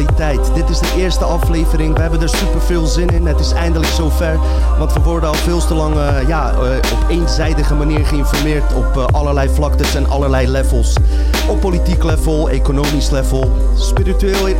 [0.00, 3.26] Dit is de eerste aflevering, we hebben er super veel zin in.
[3.26, 4.38] Het is eindelijk zover,
[4.78, 5.94] want we worden al veel te lang
[6.26, 6.60] ja, uh,
[6.92, 10.96] op eenzijdige manier geïnformeerd op uh, allerlei vlaktes en allerlei levels.
[11.48, 13.52] Op politiek level, economisch level,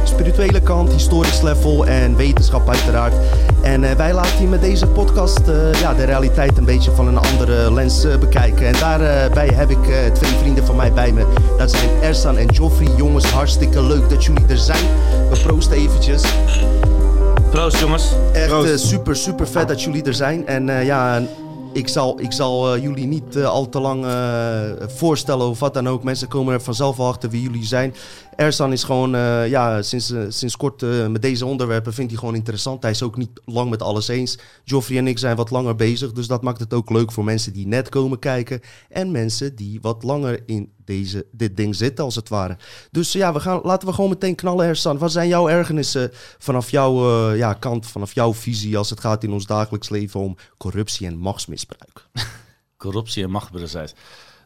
[0.04, 3.14] spirituele kant, historisch level en wetenschap uiteraard.
[3.62, 5.40] En wij laten hier met deze podcast
[5.80, 8.66] ja, de realiteit een beetje van een andere lens bekijken.
[8.66, 11.26] En daarbij heb ik twee vrienden van mij bij me.
[11.60, 12.88] Dat zijn Ersan en Joffrey.
[12.96, 14.84] Jongens, hartstikke leuk dat jullie er zijn.
[15.30, 16.22] We proosten eventjes.
[17.50, 18.12] Proost jongens.
[18.32, 20.46] Echt super, super vet dat jullie er zijn.
[20.46, 21.22] En ja,
[21.72, 25.74] ik zal, ik zal uh, jullie niet uh, al te lang uh, voorstellen of wat
[25.74, 26.02] dan ook.
[26.02, 27.94] Mensen komen er vanzelf al achter wie jullie zijn.
[28.40, 29.10] Ersan is gewoon,
[29.48, 32.82] ja, sinds, sinds kort met deze onderwerpen vindt hij gewoon interessant.
[32.82, 34.38] Hij is ook niet lang met alles eens.
[34.64, 37.52] Joffrey en ik zijn wat langer bezig, dus dat maakt het ook leuk voor mensen
[37.52, 38.60] die net komen kijken.
[38.88, 42.56] En mensen die wat langer in deze, dit ding zitten, als het ware.
[42.90, 44.98] Dus ja, we gaan, laten we gewoon meteen knallen, Ersan.
[44.98, 49.32] Wat zijn jouw ergernissen vanaf jouw ja, kant, vanaf jouw visie als het gaat in
[49.32, 52.06] ons dagelijks leven om corruptie en machtsmisbruik?
[52.76, 53.92] corruptie en machtsmisbruik.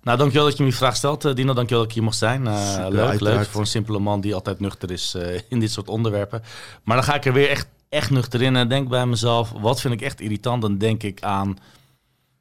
[0.05, 1.53] Nou, dankjewel dat je me die vraag stelt, uh, Dino.
[1.53, 2.45] Dankjewel dat ik hier mocht zijn.
[2.45, 3.21] Uh, Super, leuk, uiteraard.
[3.37, 6.43] leuk voor een simpele man die altijd nuchter is uh, in dit soort onderwerpen.
[6.85, 9.81] Maar dan ga ik er weer echt, echt nuchter in en denk bij mezelf, wat
[9.81, 10.63] vind ik echt irritant?
[10.63, 11.59] Dan denk ik aan,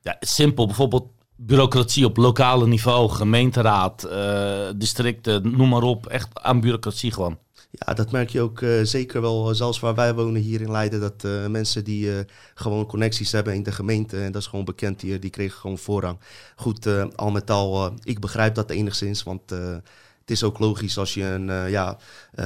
[0.01, 6.05] ja, simpel, bijvoorbeeld bureaucratie op lokale niveau, gemeenteraad, uh, districten, noem maar op.
[6.05, 7.37] Echt aan bureaucratie gewoon.
[7.75, 10.71] Ja, dat merk je ook uh, zeker wel, uh, zelfs waar wij wonen hier in
[10.71, 14.65] Leiden, dat uh, mensen die gewoon connecties hebben in de gemeente, en dat is gewoon
[14.65, 16.19] bekend hier, die kregen gewoon voorrang.
[16.55, 21.23] Goed, al met al, ik begrijp dat enigszins, want het is ook logisch als je
[21.23, 21.97] een ja,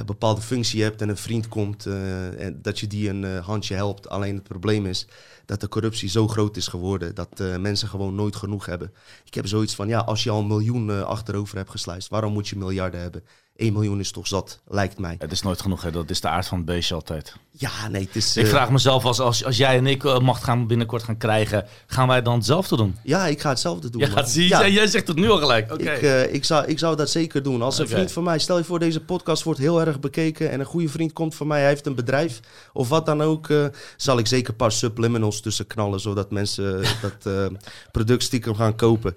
[0.06, 4.10] bepaalde functie hebt en een vriend komt, en dat je die een handje helpt.
[4.10, 5.08] Alleen het probleem is
[5.46, 8.94] dat de corruptie zo groot is geworden dat mensen gewoon nooit genoeg hebben.
[9.26, 12.48] Ik heb zoiets van, ja, als je al een miljoen achterover hebt gesluist, waarom moet
[12.48, 13.24] je miljarden hebben?
[13.58, 15.16] 1 miljoen is toch zat, lijkt mij.
[15.20, 15.92] Het is nooit genoeg, hè?
[15.92, 17.36] dat is de aard van het beestje altijd.
[17.60, 18.38] Ja, nee, het is...
[18.38, 21.66] Ik vraag mezelf, als, als, als jij en ik uh, macht gaan binnenkort gaan krijgen,
[21.88, 22.96] gaan wij dan hetzelfde doen?
[23.04, 24.02] Ja, ik ga hetzelfde doen.
[24.02, 24.68] Ja, zie, ja.
[24.68, 25.74] Jij zegt het nu al gelijk.
[25.74, 25.96] Okay.
[25.96, 27.62] Ik, uh, ik, zou, ik zou dat zeker doen.
[27.62, 30.60] Als een vriend van mij, stel je voor deze podcast wordt heel erg bekeken en
[30.60, 32.40] een goede vriend komt van mij, hij heeft een bedrijf
[32.74, 36.84] of wat dan ook, uh, zal ik zeker een paar subliminals tussen knallen, zodat mensen
[37.24, 37.52] dat
[37.92, 39.16] product stiekem gaan kopen.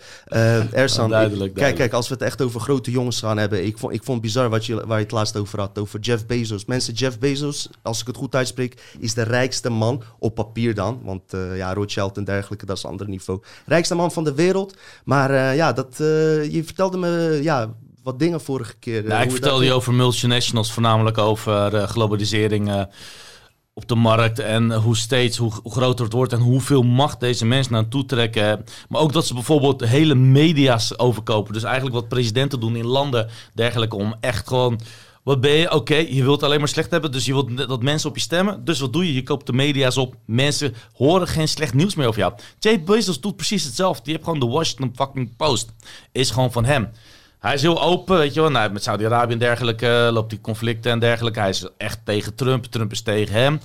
[0.73, 3.79] Ersan, oh, duidelijk, kijk, kijk, als we het echt over grote jongens gaan hebben, ik
[3.79, 6.27] vond, ik vond het bizar wat je, waar je het laatst over had, over Jeff
[6.27, 6.65] Bezos.
[6.65, 11.01] Mensen, Jeff Bezos, als ik het goed uitspreek, is de rijkste man, op papier dan,
[11.03, 13.43] want uh, ja, Rothschild en dergelijke, dat is een ander niveau.
[13.67, 18.19] Rijkste man van de wereld, maar uh, ja, dat, uh, je vertelde me, ja, wat
[18.19, 19.05] dingen vorige keer.
[19.05, 22.87] Nou, ik vertelde je over multinationals, voornamelijk over globalisering
[23.81, 27.47] op de markt en hoe steeds hoe, hoe, groter het wordt en hoeveel macht deze
[27.47, 28.65] mensen naartoe trekken.
[28.89, 31.53] Maar ook dat ze bijvoorbeeld hele media's overkopen.
[31.53, 34.81] Dus eigenlijk wat presidenten doen in landen dergelijke om echt gewoon
[35.23, 35.73] wat ben je?
[35.73, 38.65] Oké, je wilt alleen maar slecht hebben, dus je wilt dat mensen op je stemmen.
[38.65, 39.15] Dus wat doe je?
[39.15, 40.15] Je koopt de media's op.
[40.25, 42.33] Mensen horen geen slecht nieuws meer over jou.
[42.59, 44.03] Jay Bezos doet precies hetzelfde.
[44.05, 45.73] Die heeft gewoon de Washington fucking Post.
[46.13, 46.91] Is gewoon van hem.
[47.39, 48.51] Hij is heel open, weet je wel.
[48.51, 51.41] Nou, met Saudi-Arabië en dergelijke loopt die conflicten en dergelijke.
[51.41, 52.65] Hij is echt tegen Trump.
[52.65, 53.61] Trump is tegen hem.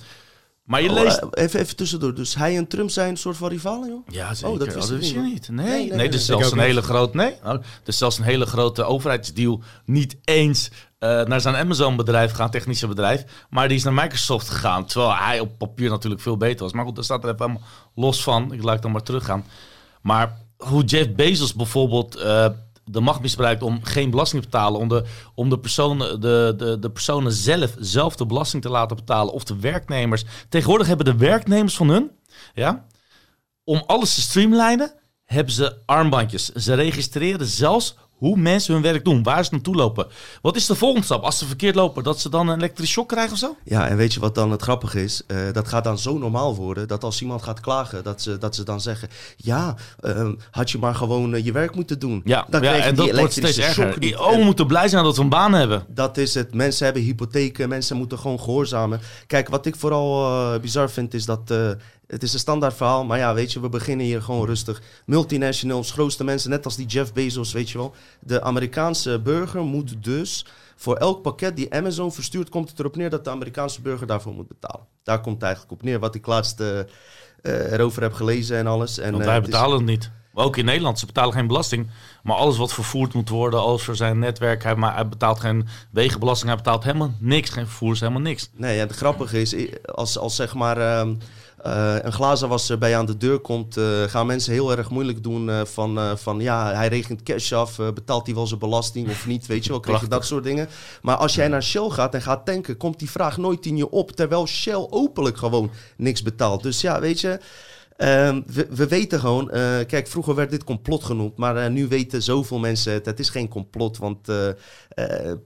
[0.65, 1.17] Maar je oh, leest...
[1.17, 2.15] Eh, even, even tussendoor.
[2.15, 4.07] Dus hij en Trump zijn een soort van rivalen, joh?
[4.07, 4.53] Ja, zeker.
[4.53, 5.49] Oh, dat wist, oh, je niet.
[5.49, 7.17] Nee, nee, nee, nee, is zelfs een hele grote...
[7.17, 7.55] Nee, oh,
[7.85, 9.61] is zelfs een hele grote overheidsdeal.
[9.85, 10.69] Niet eens
[11.05, 13.23] uh, naar zijn Amazon-bedrijf gaan, technische bedrijf.
[13.49, 14.85] Maar die is naar Microsoft gegaan.
[14.85, 16.73] Terwijl hij op papier natuurlijk veel beter was.
[16.73, 17.59] Maar goed, daar staat er even
[17.95, 18.53] los van.
[18.53, 19.45] Ik laat dan maar teruggaan.
[20.01, 22.17] Maar hoe Jeff Bezos bijvoorbeeld...
[22.17, 22.45] Uh,
[22.87, 25.03] de macht misbruikt om geen belasting te betalen, om de,
[25.35, 29.43] om de, personen, de, de, de personen zelf, zelf de belasting te laten betalen, of
[29.43, 30.23] de werknemers.
[30.49, 32.11] Tegenwoordig hebben de werknemers van hun,
[32.53, 32.85] ja,
[33.63, 34.93] om alles te streamlinen,
[35.23, 36.49] hebben ze armbandjes.
[36.49, 37.95] Ze registreren zelfs
[38.25, 40.07] hoe mensen hun werk doen, waar ze naartoe lopen.
[40.41, 41.23] Wat is de volgende stap?
[41.23, 43.55] Als ze verkeerd lopen, dat ze dan een elektrische shock krijgen of zo?
[43.63, 45.23] Ja, en weet je wat dan het grappige is?
[45.27, 48.55] Uh, dat gaat dan zo normaal worden dat als iemand gaat klagen, dat ze, dat
[48.55, 52.21] ze dan zeggen: Ja, uh, had je maar gewoon uh, je werk moeten doen.
[52.23, 54.19] Ja, dan ja en dat wordt steeds erger.
[54.19, 55.85] Oh, we moeten blij zijn dat we een baan hebben.
[55.87, 56.53] Dat is het.
[56.53, 58.99] Mensen hebben hypotheken, mensen moeten gewoon gehoorzamen.
[59.27, 61.53] Kijk, wat ik vooral uh, bizar vind, is dat
[62.07, 64.81] het is een standaard verhaal, maar ja, weet je, we beginnen hier gewoon rustig.
[65.05, 67.93] Multinationals, grootste mensen, net als die Jeff Bezos, weet je wel.
[68.19, 73.09] De Amerikaanse burger moet dus voor elk pakket die Amazon verstuurt, komt het erop neer
[73.09, 74.85] dat de Amerikaanse burger daarvoor moet betalen.
[75.03, 76.79] Daar komt het eigenlijk op neer, wat ik laatst uh,
[77.41, 78.97] erover heb gelezen en alles.
[78.97, 80.11] En, Want wij betalen het niet.
[80.33, 81.89] Maar ook in Nederland, ze betalen geen belasting.
[82.23, 85.67] Maar alles wat vervoerd moet worden, alles voor zijn netwerk, hij, maar hij betaalt geen
[85.91, 88.49] wegenbelasting, hij betaalt helemaal niks, geen vervoer, helemaal niks.
[88.53, 89.55] Nee, en het grappige is,
[89.85, 90.77] als, als zeg maar...
[90.77, 91.11] Uh,
[91.65, 95.23] uh, een glazenwasser bij je aan de deur komt, uh, gaan mensen heel erg moeilijk
[95.23, 99.27] doen uh, van, van ja, hij regent cash af, betaalt hij wel zijn belasting of
[99.27, 100.69] niet, weet je wel, krijg je dat soort dingen.
[101.01, 103.89] Maar als jij naar Shell gaat en gaat tanken, komt die vraag nooit in je
[103.89, 106.63] op, terwijl Shell openlijk gewoon niks betaalt.
[106.63, 107.39] Dus ja, weet je,
[107.97, 111.87] uh, we, we, weten gewoon, uh, kijk, vroeger werd dit complot genoemd, maar uh, nu
[111.87, 113.05] weten zoveel mensen het.
[113.05, 114.47] Het is geen complot, want uh,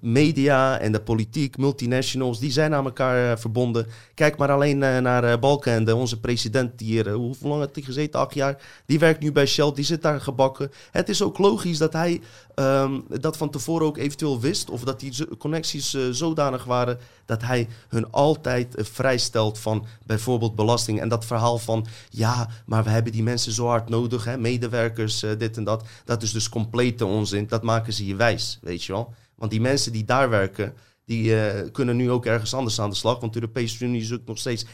[0.02, 3.88] media en de politiek, multinationals, die zijn aan elkaar verbonden.
[4.14, 8.20] Kijk maar alleen naar Balkenende, onze president, hier, hoeveel lang heeft hij gezeten?
[8.20, 8.58] Acht jaar.
[8.86, 10.72] Die werkt nu bij Shell, die zit daar gebakken.
[10.92, 12.22] Het is ook logisch dat hij
[12.56, 17.00] um, dat van tevoren ook eventueel wist, of dat die connecties zodanig waren
[17.30, 21.02] dat hij hun altijd vrijstelt van bijvoorbeeld belasting.
[21.02, 24.38] En dat verhaal van, ja, maar we hebben die mensen zo hard nodig, hè?
[24.38, 25.84] medewerkers, uh, dit en dat.
[26.06, 27.48] Dat is dus complete onzin.
[27.48, 29.14] Dat maken ze je wijs, weet je wel.
[29.36, 30.74] Want die mensen die daar werken,
[31.10, 33.20] die uh, kunnen nu ook ergens anders aan de slag.
[33.20, 34.70] Want de Europese Unie zoekt nog steeds 3,2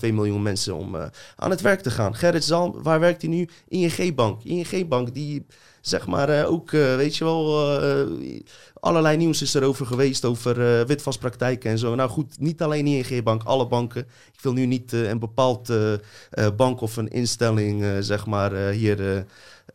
[0.00, 1.04] miljoen mensen om uh,
[1.36, 2.14] aan het werk te gaan.
[2.14, 3.48] Gerrit Zalm, waar werkt hij nu?
[3.68, 4.42] ING Bank.
[4.42, 5.46] ING Bank, die
[5.80, 7.68] zeg maar uh, ook, weet je wel,
[8.80, 11.94] allerlei nieuws is erover geweest over witwaspraktijken en zo.
[11.94, 14.06] Nou goed, niet alleen ING Bank, alle banken.
[14.32, 15.72] Ik wil nu niet een bepaald
[16.56, 19.26] bank of een instelling, zeg maar, hier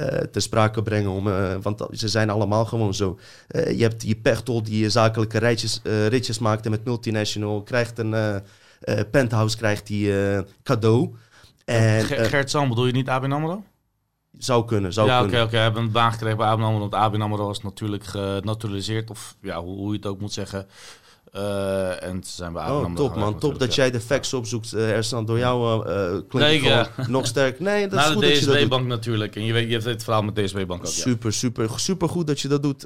[0.01, 1.11] uh, te sprake brengen.
[1.11, 3.19] Om, uh, want ze zijn allemaal gewoon zo.
[3.49, 7.63] Uh, je hebt je Pechtel die zakelijke rijtjes, ritjes maakte met multinational.
[7.63, 8.43] Krijgt een
[9.11, 10.13] penthouse, krijgt die
[10.63, 11.15] cadeau.
[11.65, 13.63] En, Gert Sam, bedoel je niet ABN AMRO?
[14.37, 15.37] Zou kunnen, zou ja, kunnen.
[15.37, 15.57] Ja, oké, oké.
[15.57, 16.79] We hebben een baan gekregen bij ABN AMRO.
[16.79, 19.09] Want ABN AMRO is natuurlijk genaturaliseerd.
[19.09, 20.67] Of ja, hoe, hoe je het ook moet zeggen.
[21.35, 24.73] Uh, en zijn we oh, top man, top dat jij de facts opzoekt.
[24.73, 27.59] Uh, Ersan, door jou uh, klinkt nee, nog sterk.
[27.59, 29.35] Nee, dat is goed de DSB-bank natuurlijk.
[29.35, 30.91] En je, weet, je hebt het verhaal met de DSB-bank ook.
[30.91, 31.35] Super, ja.
[31.35, 32.85] super, super goed dat je dat doet.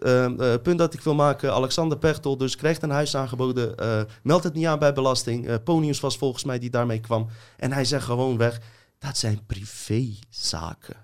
[0.64, 3.76] punt dat ik wil maken, Alexander Pechtel dus krijgt een huis aangeboden.
[4.24, 5.64] meld het niet aan bij belasting.
[5.64, 7.28] Ponius was volgens mij die daarmee kwam.
[7.58, 8.60] En hij zegt gewoon weg,
[9.00, 10.96] dat zijn privézaken.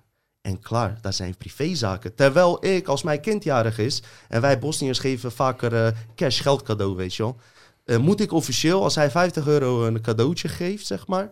[0.49, 2.15] En klaar, dat zijn privézaken.
[2.15, 6.61] Terwijl ik, als mijn kind jarig is, en wij Bosniërs geven vaker uh, cash geld
[6.61, 7.37] cadeau, weet je wel.
[7.85, 11.29] Uh, moet ik officieel, als hij 50 euro een cadeautje geeft, zeg maar,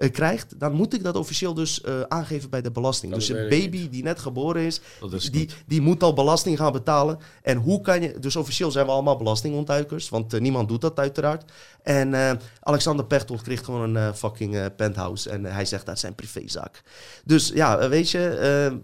[0.00, 3.12] uh, krijgt, dan moet ik dat officieel dus uh, aangeven bij de belasting.
[3.12, 4.80] Dat dus een baby die net geboren is,
[5.10, 7.18] is die, die moet al belasting gaan betalen.
[7.42, 10.98] En hoe kan je, dus officieel zijn we allemaal belastingontduikers, want uh, niemand doet dat
[10.98, 11.52] uiteraard.
[11.82, 16.82] En Alexander Pechtel kreeg gewoon een fucking penthouse en hij zegt dat zijn privézaak.
[17.24, 18.80] Dus ja, weet je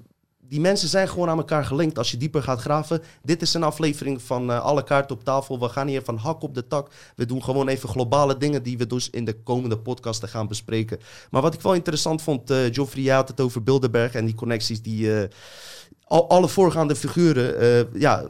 [0.49, 3.03] die mensen zijn gewoon aan elkaar gelinkt als je dieper gaat graven.
[3.23, 5.61] Dit is een aflevering van uh, alle kaarten op tafel.
[5.61, 6.91] We gaan hier van hak op de tak.
[7.17, 10.99] We doen gewoon even globale dingen die we dus in de komende podcasten gaan bespreken.
[11.31, 14.83] Maar wat ik wel interessant vond, uh, Geoffrey, had het over Bilderberg en die connecties
[14.83, 15.11] die...
[16.05, 18.25] Al, alle voorgaande figuren, ja,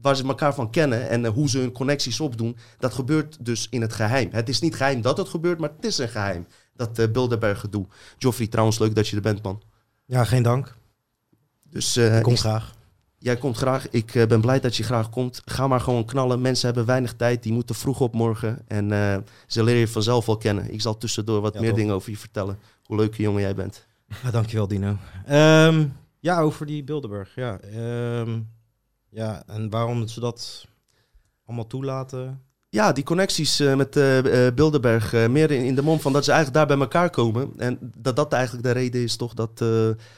[0.00, 3.80] waar ze elkaar van kennen en hoe ze hun connecties opdoen, dat gebeurt dus in
[3.80, 4.28] het geheim.
[4.32, 6.46] Het is niet geheim dat het gebeurt, maar het is een geheim.
[6.76, 7.86] Dat Bilderberg gedoe.
[8.18, 9.62] Geoffrey, trouwens, leuk dat je er bent, man.
[10.06, 10.74] Ja, geen dank.
[11.72, 12.74] Dus, uh, kom graag.
[13.18, 13.88] Jij komt graag.
[13.90, 15.42] Ik uh, ben blij dat je graag komt.
[15.44, 16.40] Ga maar gewoon knallen.
[16.40, 17.42] Mensen hebben weinig tijd.
[17.42, 18.58] Die moeten vroeg op morgen.
[18.66, 19.16] En uh,
[19.46, 20.72] ze leren je vanzelf wel kennen.
[20.72, 21.78] Ik zal tussendoor wat ja, meer toch.
[21.78, 22.58] dingen over je vertellen.
[22.84, 23.86] Hoe leuke jongen jij bent.
[24.22, 24.96] Ja, dankjewel Dino.
[25.30, 27.34] Um, ja, over die Bilderberg.
[27.34, 27.60] Ja,
[28.20, 28.48] um,
[29.08, 30.66] ja, en waarom ze dat
[31.46, 32.42] allemaal toelaten?
[32.74, 36.32] Ja, die connecties uh, met uh, Bilderberg, meer in, in, de mond van dat ze
[36.32, 37.52] eigenlijk daar bij elkaar komen.
[37.56, 39.58] En dat dat eigenlijk de reden is toch dat,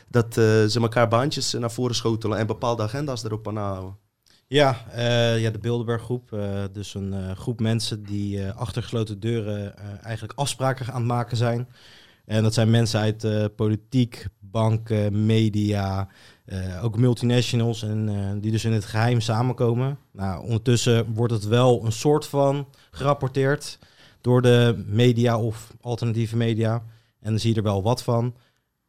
[0.08, 3.96] dat ze elkaar baantjes naar voren schotelen en bepaalde agenda's erop aan houden.
[4.46, 4.84] Ja,
[5.36, 6.38] ja, de Bilderberg groep.
[6.72, 11.68] dus een groep mensen die achter gesloten deuren eigenlijk afspraken aan het maken zijn.
[12.24, 16.08] En dat zijn mensen uit politiek, banken, media,
[16.46, 19.98] uh, ook multinationals en uh, die dus in het geheim samenkomen.
[20.12, 23.78] Nou, ondertussen wordt het wel een soort van gerapporteerd
[24.20, 26.74] door de media of alternatieve media.
[27.20, 28.34] En dan zie je er wel wat van.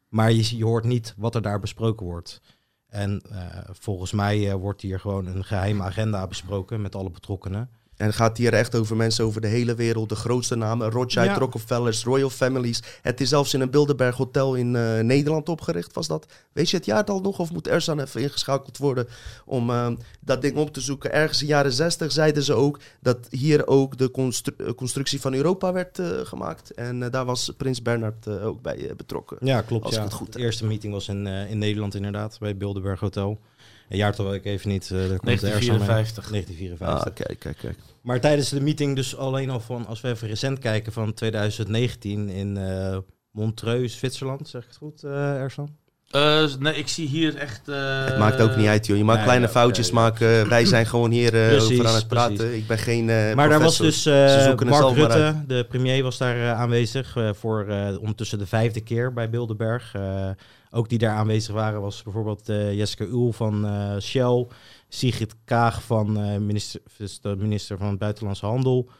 [0.08, 2.40] Maar je, je hoort niet wat er daar besproken wordt.
[2.86, 3.38] En uh,
[3.70, 7.70] volgens mij wordt hier gewoon een geheime agenda besproken met alle betrokkenen.
[7.96, 10.08] En het gaat hier echt over mensen over de hele wereld.
[10.08, 10.90] De grootste namen.
[10.90, 11.38] Rothschild, ja.
[11.38, 12.82] Rockefellers, Royal Families.
[13.02, 16.26] Het is zelfs in een Bilderberg Hotel in uh, Nederland opgericht, was dat.
[16.52, 17.38] Weet je het jaartal nog?
[17.38, 19.08] Of moet Ersan even ingeschakeld worden
[19.44, 19.88] om uh,
[20.20, 21.12] dat ding op te zoeken?
[21.12, 25.34] Ergens in de jaren 60 zeiden ze ook dat hier ook de constru constructie van
[25.34, 26.74] Europa werd uh, gemaakt.
[26.74, 29.36] En daar was Prins Bernhard ook bij betrokken.
[29.40, 29.94] Ja, klopt.
[29.94, 30.08] Ja.
[30.08, 33.40] Goed, de eerste meeting was in, in Nederland inderdaad, bij Bilderberg Hotel.
[33.88, 34.90] Een jaartal ik even niet.
[34.92, 36.28] Uh, 1954.
[36.28, 36.88] 1954.
[36.88, 37.78] Ah, kijk, kijk, kijk.
[38.00, 42.28] Maar tijdens de meeting dus alleen al van, als we even recent kijken, van 2019
[42.28, 42.96] in uh,
[43.30, 44.48] Montreux, Zwitserland.
[44.48, 45.76] Zeg ik het goed, uh, Ersan?
[46.12, 47.68] Uh, nee, ik zie hier echt...
[47.68, 48.96] Uh, het maakt ook niet uit, joh.
[48.96, 50.48] Je mag kleine foutjes maken.
[50.48, 52.36] Wij zijn gewoon hier uh, precies, over aan het praten.
[52.36, 52.56] Precies.
[52.56, 53.48] Ik ben geen Maar professor.
[53.48, 54.04] daar was dus
[54.64, 57.66] Mark Rutte, de premier, was daar aanwezig voor
[58.00, 59.92] ondertussen de vijfde keer bij Bilderberg.
[60.70, 63.66] Ook die daar aanwezig waren was bijvoorbeeld Jessica Uhl van
[64.00, 64.46] Shell,
[64.88, 66.12] Sigrid Kaag van
[66.46, 68.90] minister, dus de minister van Buitenlandse Handel...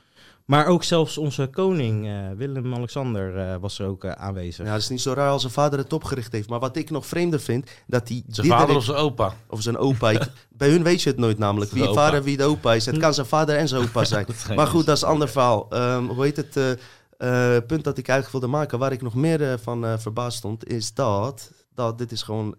[0.47, 4.67] Maar ook zelfs onze koning, uh, Willem-Alexander, uh, was er ook uh, aanwezig.
[4.67, 6.49] Ja, het is niet zo raar als zijn vader het opgericht heeft.
[6.49, 8.23] Maar wat ik nog vreemder vind, dat hij...
[8.29, 9.35] Zijn vader of zijn opa?
[9.49, 10.11] Of zijn opa.
[10.11, 11.71] ik, bij hun weet je het nooit namelijk.
[11.71, 12.87] Wie vader wie de opa is.
[12.87, 14.27] Het kan zijn vader en zijn opa zijn.
[14.57, 15.67] maar goed, dat is een ander verhaal.
[15.73, 16.79] Um, hoe heet het
[17.67, 21.53] punt dat ik eigenlijk wilde maken, waar ik nog meer van verbaasd stond, is dat...
[21.75, 22.57] dat dit is gewoon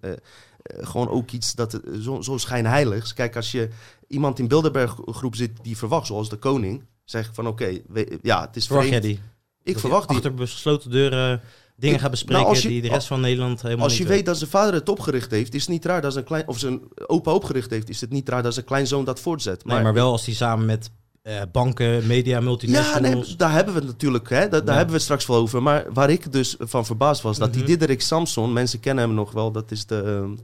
[0.80, 3.14] gewoon ook iets dat zo, zo schijnheiligs.
[3.14, 3.70] Kijk, als je
[4.08, 7.78] iemand in Bilderberg groep zit die verwacht, zoals de koning, zeg ik van oké,
[8.22, 9.20] ja, het is Verwacht jij die?
[9.64, 10.18] Ik verwacht die.
[10.18, 11.42] Achter besloten deuren
[11.76, 14.26] dingen ik, gaat bespreken nou, je, die de rest van Nederland helemaal Als je weet
[14.26, 16.48] dat zijn vader het opgericht heeft, is het niet raar dat zijn klein...
[16.48, 19.66] Of zijn opa opgericht heeft, is het niet raar dat zijn kleinzoon dat voortzet.
[19.66, 20.92] Maar, nee, maar wel als hij samen met
[21.28, 23.30] uh, banken, media, multinationals...
[23.30, 25.64] Ja, daar hebben we het natuurlijk, hè, daar, daar hebben we het straks wel over.
[25.64, 27.70] Maar waar ik dus van verbaasd was, dat die mhm.
[27.70, 30.02] Diederik Samson, mensen kennen hem nog wel, dat is de...
[30.04, 30.36] Ehm,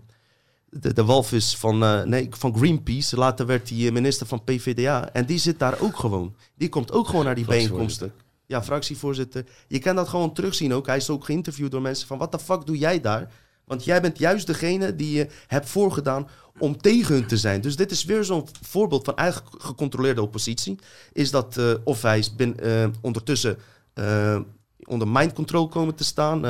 [0.79, 3.17] de, de walvis van, uh, nee, van Greenpeace.
[3.17, 5.09] Later werd hij eh, minister van PVDA.
[5.13, 6.35] En die zit daar ook gewoon.
[6.55, 8.13] Die komt ook gewoon naar die bijeenkomsten.
[8.45, 9.45] Ja, fractievoorzitter.
[9.67, 10.87] Je kan dat gewoon terugzien ook.
[10.87, 12.17] Hij is ook geïnterviewd door mensen van...
[12.17, 13.31] wat de fuck doe jij daar?
[13.65, 16.27] Want jij bent juist degene die je hebt voorgedaan
[16.63, 17.61] om tegen hun te zijn.
[17.61, 20.79] Dus dit is weer zo'n voorbeeld van eigenlijk gecontroleerde oppositie.
[21.13, 23.57] Is dat uh, of hij is bin, uh, ondertussen
[23.95, 24.39] uh,
[24.83, 26.41] onder mind control komen te staan...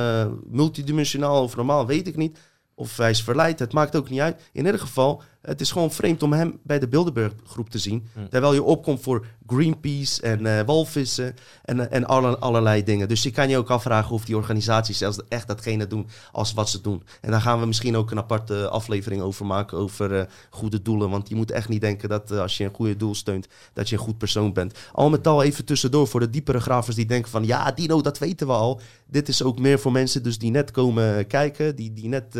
[0.49, 2.37] multidimensionaal of normaal, weet ik niet
[2.75, 4.41] of hij is verleid, het maakt ook niet uit.
[4.51, 8.07] In ieder geval, het is gewoon vreemd om hem bij de Bilderberg groep te zien.
[8.29, 13.07] Terwijl je opkomt voor Greenpeace en uh, walvissen en, uh, en alle, allerlei dingen.
[13.07, 16.69] Dus je kan je ook afvragen of die organisaties zelfs echt datgene doen als wat
[16.69, 17.03] ze doen.
[17.21, 21.09] En daar gaan we misschien ook een aparte aflevering over maken, over uh, goede doelen.
[21.09, 23.95] Want je moet echt niet denken dat als je een goede doel steunt, dat je
[23.95, 24.77] een goed persoon bent.
[24.91, 27.45] Al met al even tussendoor voor de diepere gravers die denken van...
[27.45, 28.81] ja, Dino, dat weten we al.
[29.07, 32.37] Dit is ook meer voor mensen dus die net komen kijken, die, die net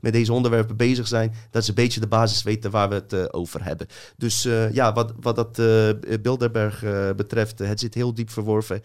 [0.00, 1.34] met deze onderwerpen bezig zijn.
[1.50, 3.86] Dat is een beetje de basis weten waar we het over hebben.
[4.16, 4.42] Dus
[4.72, 6.84] ja, wat, wat dat beeld Bilderberg
[7.16, 8.82] betreft, het zit heel diep verworven.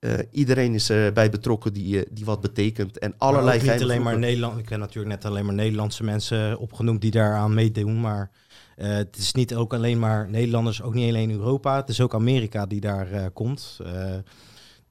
[0.00, 2.98] Uh, iedereen is erbij betrokken die, eh, die wat betekent.
[2.98, 4.58] En allerlei maar niet alleen maar Nederland.
[4.58, 8.00] Ik heb natuurlijk net alleen maar Nederlandse mensen opgenoemd die daaraan meedoen.
[8.00, 8.30] Maar
[8.76, 11.76] uh, het is niet ook alleen maar Nederlanders, ook niet alleen Europa.
[11.76, 13.78] Het is ook Amerika die daar komt.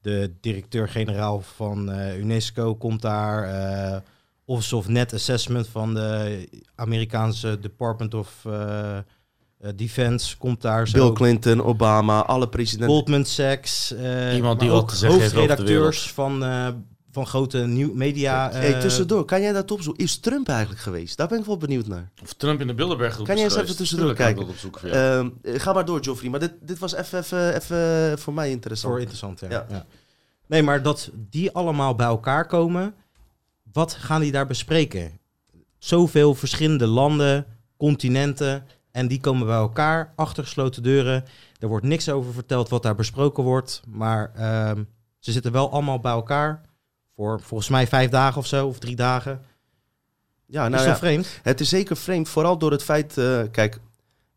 [0.00, 4.02] de directeur-generaal van UNESCO komt daar.
[4.50, 8.98] Office of Net Assessment van de Amerikaanse Department of uh,
[9.74, 10.98] Defense komt daar zo.
[10.98, 12.94] Bill Clinton, Obama, alle presidenten.
[12.96, 13.92] Goldman Sachs.
[13.92, 16.68] Uh, Iemand die ook hoofdredacteurs van, uh,
[17.10, 18.50] van grote nieuw media.
[18.50, 20.04] hey, tussendoor, kan jij dat opzoeken?
[20.04, 21.16] Is Trump eigenlijk geweest?
[21.16, 22.10] Daar ben ik wel benieuwd naar.
[22.22, 24.46] Of Trump in de Bilderberg groep Kan jij eens even tussendoor kijken?
[24.84, 26.30] Uh, ga maar door, Geoffrey.
[26.30, 28.92] Maar dit, dit was even, even voor mij interessant.
[28.92, 29.48] Voor interessant, ja.
[29.50, 29.66] ja.
[29.68, 29.86] ja.
[30.46, 32.94] Nee, maar dat die allemaal bij elkaar komen,
[33.72, 35.20] wat gaan die daar bespreken?
[35.78, 37.46] Zoveel verschillende landen,
[37.76, 41.24] continenten en die komen bij elkaar achter gesloten deuren.
[41.58, 43.82] Er wordt niks over verteld wat daar besproken wordt.
[43.88, 44.84] Maar ehm,
[45.18, 46.60] ze zitten wel allemaal bij elkaar.
[47.14, 49.42] Voor volgens mij vijf dagen of zo, of drie dagen.
[50.46, 51.40] Ja, nou is ja, vreemd?
[51.42, 53.16] Het is zeker vreemd, vooral door het feit...
[53.16, 53.80] Uh, kijk,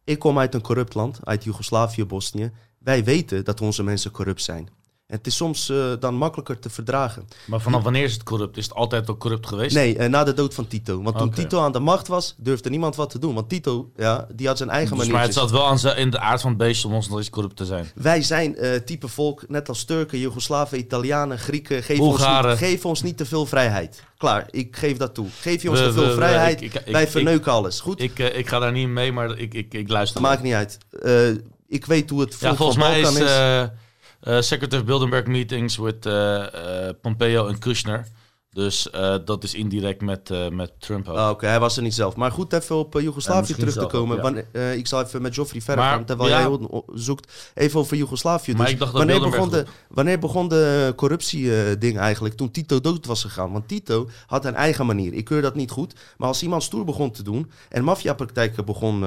[0.04, 2.52] ik kom uit een corrupt land, uit Joegoslavië, Bosnië.
[2.78, 4.70] Wij weten dat onze mensen corrupt zijn
[5.13, 7.27] het is soms uh, dan makkelijker te verdragen.
[7.46, 8.58] Maar vanaf wanneer is het corrupt?
[8.58, 9.75] Is het altijd al corrupt geweest?
[9.75, 11.03] Nee, uh, na de dood van Tito.
[11.03, 13.34] Want toen Tito aan de macht was, durfde niemand wat te doen.
[13.34, 15.13] Want Tito, ja, die had zijn eigen dus manier.
[15.13, 17.17] Maar het zat wel aan zijn, in de aard van het beestje om ons nog
[17.17, 17.91] eens corrupt te zijn.
[17.96, 21.84] Wij zijn uh, type volk, net als Turken, Joegoslaven, Italianen, Grieken.
[21.84, 24.03] Geef ons, niet, geef ons niet te veel vrijheid.
[24.17, 25.27] Klaar, ik geef dat toe.
[25.39, 27.79] Geef je ons te veel vrijheid, ik, ik, wij verneuken alles.
[27.79, 28.01] Goed?
[28.01, 30.22] Ik, ik ga daar niet mee, maar ik, ik, ik luister.
[30.22, 30.77] Maakt niet uit.
[31.67, 33.15] ik weet hoe het ja, volgens mij is...
[33.15, 33.82] is
[34.42, 38.06] Secretary Bilderberg meetings with uh, Pompeo en Kushner.
[38.54, 41.16] Dus uh, dat is indirect met, uh, met Trump ook.
[41.16, 42.16] Ah, Oké, hij was er niet zelf.
[42.16, 44.24] Maar goed, even op uh, Joegoslavië terug te komen.
[44.24, 44.62] Ook, ja.
[44.62, 46.40] ik zal even met Joffrey verder maar, gaan, terwijl ja.
[46.40, 47.52] jij zoekt.
[47.54, 48.54] Even over Joegoslavië.
[48.54, 48.78] Dus.
[48.92, 52.36] wanneer, begon de, wanneer begon de corruptie-ding eigenlijk?
[52.36, 53.52] Toen Tito dood was gegaan.
[53.52, 55.14] Want Tito had een eigen manier.
[55.14, 55.94] Ik keur dat niet goed.
[56.18, 59.06] Maar als iemand stoer begon te doen en maffiapraktijken begon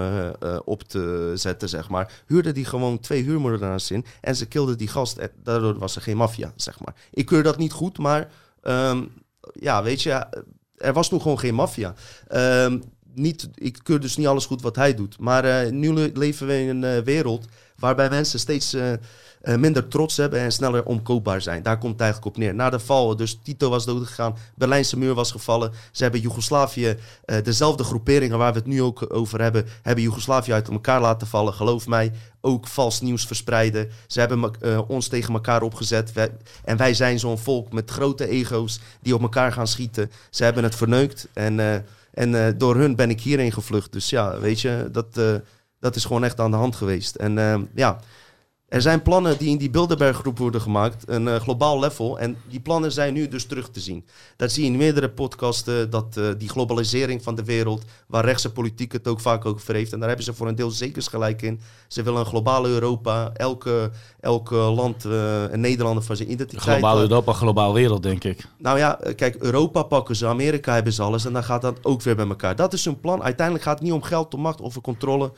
[0.64, 4.88] op te zetten, zeg maar, huurde die gewoon twee huurmoordenaars in en ze kilden die
[4.88, 5.16] gast.
[5.16, 6.94] En daardoor was er geen maffia, zeg maar.
[7.10, 8.30] Ik keur dat niet goed, maar...
[8.62, 9.10] Um,
[9.52, 10.26] ja, weet je,
[10.76, 11.94] er was toen gewoon geen maffia.
[12.64, 12.82] Um,
[13.14, 15.18] niet, ik keur dus niet alles goed wat hij doet.
[15.18, 18.76] Maar uh, nu leven we in een uh, wereld waarbij mensen steeds
[19.46, 21.62] eh, minder trots hebben en sneller omkoopbaar zijn.
[21.62, 22.54] Daar komt het eigenlijk op neer.
[22.54, 25.72] Na de val, dus Tito was doodgegaan, Berlijnse muur was gevallen.
[25.90, 30.52] Ze hebben Joegoslavië, eh, dezelfde groeperingen waar we het nu ook over hebben, hebben Joegoslavië
[30.52, 31.52] uit elkaar laten vallen.
[31.52, 33.90] Geloof mij, ook vals nieuws verspreiden.
[34.06, 36.12] Ze hebben eh, ons tegen elkaar opgezet.
[36.64, 40.10] En wij zijn zo'n volk met grote ego's die op elkaar gaan schieten.
[40.30, 43.92] Ze hebben het verneukt en, en door hun ben ik hierheen gevlucht.
[43.92, 45.20] Dus ja, weet je, dat,
[45.80, 47.14] dat is gewoon echt aan de hand geweest.
[47.14, 48.00] En ja,
[48.68, 52.18] er zijn plannen die in die Bilderberg-groep worden gemaakt, een eh, globaal level.
[52.18, 54.04] En die plannen zijn nu dus terug te zien.
[54.36, 58.52] Dat zie je in meerdere podcasten, dat eh, die globalisering van de wereld, waar rechtse
[58.52, 59.92] politiek het ook vaak over heeft.
[59.92, 61.60] En daar hebben ze voor een deel zekers gelijk in.
[61.88, 66.62] Ze willen een globale Europa, elke, elke land eh, een Nederlander van zijn identiteit.
[66.62, 68.46] Globaal laat- Europa, globaal wereld, denk ik.
[68.58, 72.02] nou ja, kijk, Europa pakken ze, Amerika hebben ze alles en dan gaat dat ook
[72.02, 72.56] weer bij elkaar.
[72.56, 73.22] Dat is hun plan.
[73.22, 75.32] Uiteindelijk gaat het niet om geld, om macht of om controle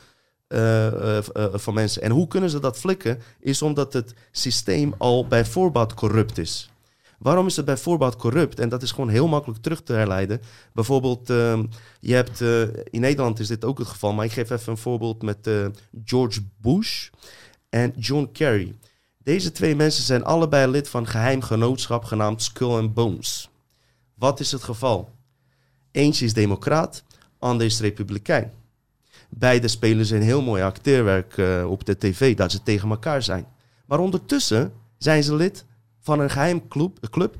[1.53, 2.01] van mensen.
[2.01, 3.21] En hoe kunnen ze dat flikken?
[3.39, 6.69] Is omdat het systeem al bij voorbaat corrupt is.
[7.19, 8.59] Waarom is het bij voorbaat corrupt?
[8.59, 10.41] En dat is gewoon heel makkelijk terug te herleiden.
[10.73, 11.65] Bijvoorbeeld, ehm,
[11.99, 14.77] je hebt, eh, in Nederland is dit ook het geval, maar ik geef even een
[14.77, 15.65] voorbeeld met eh,
[16.05, 17.09] George Bush
[17.69, 18.75] en John Kerry.
[19.17, 23.49] Deze twee mensen zijn allebei lid van een geheim genootschap genaamd Skull and Bones.
[24.13, 25.09] Wat is het geval?
[25.91, 27.03] Eentje is democraat,
[27.39, 28.51] ander is republikein.
[29.29, 33.23] Beide spelen ze een heel mooi acteerwerk eh, op de tv, dat ze tegen elkaar
[33.23, 33.45] zijn.
[33.85, 35.65] Maar ondertussen zijn ze lid
[35.99, 37.35] van een geheim club, club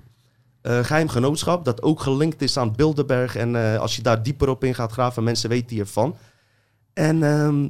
[0.61, 3.35] eh, geheim genootschap, dat ook gelinkt is aan Bilderberg.
[3.35, 6.15] En eh, als je daar dieper op in gaat graven, mensen weten hiervan.
[6.93, 7.67] En ehm,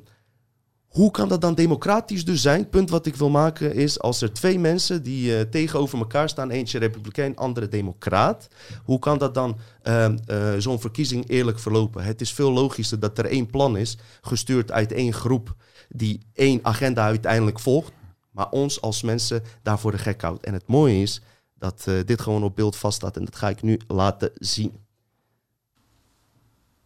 [0.89, 2.69] hoe kan dat dan democratisch dus zijn?
[2.69, 6.49] Punt wat ik wil maken is, als er twee mensen die eh, tegenover elkaar staan,
[6.49, 8.47] eentje republikein, andere democraat,
[8.83, 12.03] hoe kan dat dan ehm, eh, zo'n verkiezing eerlijk verlopen?
[12.03, 15.55] Het is veel logischer dat er één plan is, gestuurd uit één groep,
[15.89, 17.91] die één agenda uiteindelijk volgt,
[18.31, 20.45] maar ons als mensen daarvoor de gek houdt.
[20.45, 21.21] En het mooie is
[21.57, 24.71] dat eh, dit gewoon op beeld vaststaat en dat ga ik nu laten zien.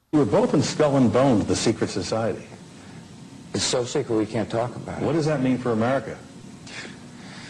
[0.09, 2.45] You were both in Skull and Bones, the secret society.
[3.53, 5.05] It's so secret we can't talk about it.
[5.05, 6.17] What does that mean for America?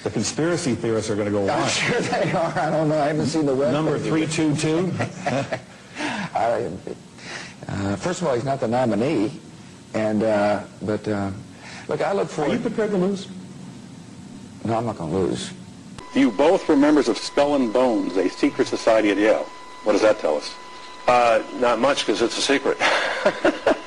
[0.03, 1.69] The conspiracy theorists are going to go I'm wild.
[1.69, 2.59] sure they are.
[2.59, 2.99] I don't know.
[2.99, 3.71] I haven't seen the web.
[3.71, 4.91] Number 322.
[6.35, 9.31] Uh, first of all, he's not the nominee,
[9.93, 11.31] and uh, but uh,
[11.87, 12.53] look, I look Are forward.
[12.53, 13.27] you prepared to lose?
[14.65, 15.51] No, I'm not going to lose.
[16.13, 19.45] You both were members of Skull and Bones, a secret society at Yale.
[19.83, 20.53] What does that tell us?
[21.07, 22.77] Uh, not much because it's a secret.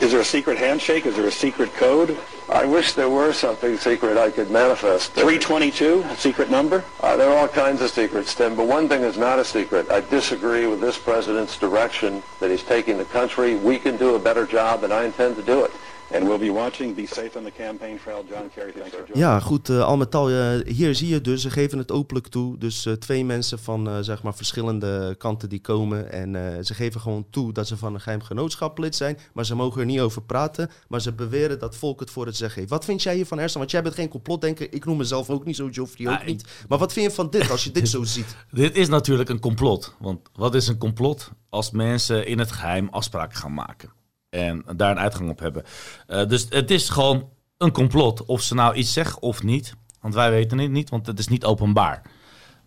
[0.00, 1.04] Is there a secret handshake?
[1.04, 2.16] Is there a secret code?
[2.48, 5.12] I wish there were something secret I could manifest.
[5.12, 6.82] 322, a secret number?
[7.00, 9.90] Uh, there are all kinds of secrets, Tim, but one thing is not a secret.
[9.90, 13.56] I disagree with this president's direction that he's taking the country.
[13.56, 15.72] We can do a better job, and I intend to do it.
[16.14, 16.94] And we'll be watching.
[16.94, 18.24] Be safe on the campaign trail.
[18.28, 19.18] John Kerry, thanks for joining.
[19.18, 22.28] Ja, goed, eh, al met al, eh, hier zie je dus, ze geven het openlijk
[22.28, 22.58] toe.
[22.58, 26.12] Dus eh, twee mensen van, eh, zeg maar, verschillende kanten die komen.
[26.12, 29.18] En eh, ze geven gewoon toe dat ze van een geheim genootschap lid zijn.
[29.32, 30.70] Maar ze mogen er niet over praten.
[30.88, 32.70] Maar ze beweren dat volk het voor het zeggen heeft.
[32.70, 33.60] Wat vind jij hiervan, Ersan?
[33.60, 34.72] Want jij bent geen complotdenker.
[34.72, 36.44] Ik noem mezelf ook niet zo, Joffrey ook niet.
[36.68, 38.36] Maar wat vind je van dit, als je dit zo ziet?
[38.50, 39.94] Dit is natuurlijk een complot.
[39.98, 41.30] Want wat is een complot?
[41.48, 43.99] Als mensen in het geheim afspraken gaan maken.
[44.30, 45.64] En daar een uitgang op hebben.
[46.06, 48.24] Eh, dus het is gewoon een complot.
[48.24, 49.74] Of ze nou iets zeggen of niet.
[50.00, 52.02] Want wij weten het niet, want het is niet openbaar.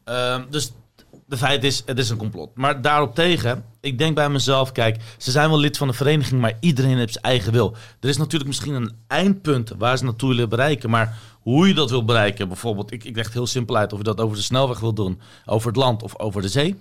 [0.03, 0.71] Ehm, dus
[1.27, 2.55] de feit is, het is een complot.
[2.55, 6.41] Maar daarop tegen, ik denk bij mezelf, kijk, ze zijn wel lid van de vereniging,
[6.41, 7.75] maar iedereen heeft zijn eigen wil.
[7.99, 11.89] Er is natuurlijk misschien een eindpunt waar ze naartoe willen bereiken, maar hoe je dat
[11.89, 14.43] wil bereiken, bijvoorbeeld, ik, ik leg het heel simpel uit, of je dat over de
[14.43, 16.75] snelweg wil doen, over het land of over de zee.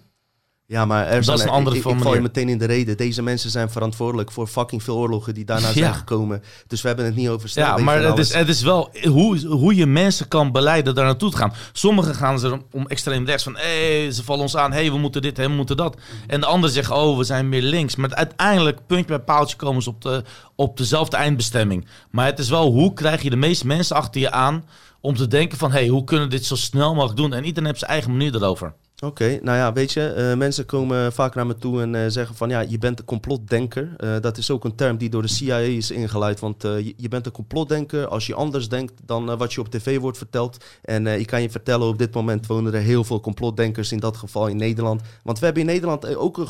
[0.66, 2.64] Ja, maar er Dat is een andere ik, ik, ik val je meteen in de
[2.64, 2.96] reden.
[2.96, 5.72] Deze mensen zijn verantwoordelijk voor fucking veel oorlogen die daarna Ja.
[5.72, 6.42] zijn gekomen.
[6.66, 9.74] Dus we hebben het niet over Ja, maar het is, het is wel hoe, hoe
[9.74, 11.52] je mensen kan beleiden daar naartoe te gaan.
[11.72, 14.98] Sommigen gaan ze om, om extreem rechts van, hey, ze vallen ons aan, hey, we
[14.98, 15.96] moeten dit, hey, we moeten dat.
[16.26, 17.96] En de anderen zeggen, oh, we zijn meer links.
[17.96, 21.86] Maar uiteindelijk, puntje bij paaltje, komen ze op, de, op dezelfde eindbestemming.
[22.10, 24.64] Maar het is wel, hoe krijg je de meeste mensen achter je aan
[25.00, 27.32] om te denken van, hey, hoe kunnen we dit zo snel mogelijk doen?
[27.32, 28.74] En iedereen heeft zijn eigen manier erover.
[29.04, 32.36] Oké, nou ja, weet je, eh, mensen komen vaak naar me toe en eh, zeggen
[32.36, 33.94] van ja, je bent een complotdenker.
[33.96, 36.62] Eh, dat is ook een term die door de CIA is ingeleid, want
[36.96, 40.64] je, bent een complotdenker als je anders denkt dan wat je op tv wordt verteld.
[40.82, 44.16] En ik kan je vertellen, op dit moment wonen er heel veel complotdenkers, in dat
[44.16, 45.00] geval in Nederland.
[45.22, 46.48] Want we hebben in Nederland ook een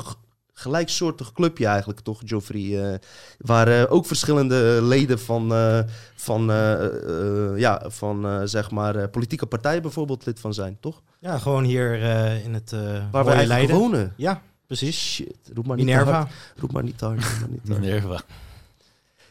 [0.62, 2.92] gelijksoortig clubje eigenlijk, toch, Geoffrey?
[2.92, 2.98] eh,
[3.38, 5.78] waar eh, ook verschillende leden van, eh,
[6.14, 6.44] van,
[7.56, 11.02] ja, van eh, zeg maar, eh, politieke partijen bijvoorbeeld lid van zijn, toch?
[11.18, 13.76] Ja, gewoon hier eh, in het eh Waar eigenlijk Leiden.
[13.76, 14.12] wonen.
[14.16, 15.12] Ja, precies.
[15.14, 16.12] Shit, roep maar niet Minerva.
[16.12, 16.30] hard.
[16.56, 17.20] Roep maar niet te hard.
[17.24, 17.80] roep maar niet te hard.
[17.82, 18.20] Minerva.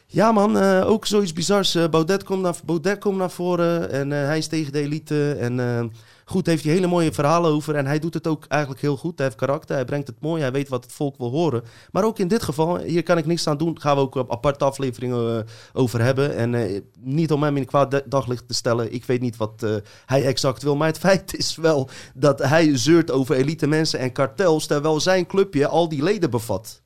[0.06, 1.74] Ja man, eh, ook zoiets bizars.
[1.74, 5.32] Eh, Baudet, komt naar, Baudet komt naar voren en eh, hij is tegen de elite.
[5.40, 5.84] En eh,
[6.24, 7.74] goed, heeft hij hele mooie verhalen over.
[7.74, 9.16] En hij doet het ook eigenlijk heel goed.
[9.16, 11.62] Hij heeft karakter, hij brengt het mooi, hij weet wat het volk wil horen.
[11.92, 13.80] Maar ook in dit geval, hier kan ik niks aan doen.
[13.80, 16.36] Gaan we ook aparte afleveringen eh, over hebben.
[16.36, 18.92] En eh, niet om hem in kwaad da- daglicht te stellen.
[18.92, 19.74] Ik weet niet wat eh,
[20.06, 20.76] hij exact wil.
[20.76, 24.66] Maar het feit is wel dat hij zeurt over elite mensen en kartels.
[24.66, 26.82] Terwijl zijn clubje al die leden bevat.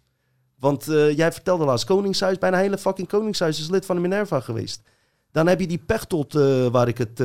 [0.59, 0.85] Want
[1.17, 4.83] jij vertelde laatst, Koningshuis, bijna hele fucking Koningshuis is lid van de Minerva geweest.
[5.37, 7.23] Dan heb je die Pechtold eh, waar ik het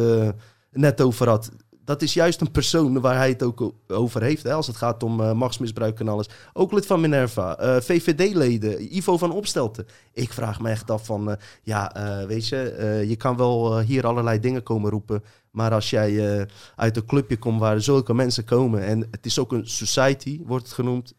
[0.72, 1.52] net over had.
[1.86, 4.44] Dat is juist een persoon waar hij het ook over heeft.
[4.44, 6.30] Hè, als het gaat om eh, machtsmisbruik en alles.
[6.54, 7.58] Ook lid van Minerva.
[7.58, 8.96] eh, VVD-leden.
[8.96, 9.86] Ivo van Opstelten.
[10.14, 11.32] Ik vraag me echt af van...
[11.32, 11.94] eh, ja,
[12.28, 15.24] weet je, je kan wel hier allerlei dingen komen roepen.
[15.52, 18.84] Maar als jij uit een clubje komt waar zulke mensen komen...
[18.84, 21.14] en het is ook een society, wordt het genoemd...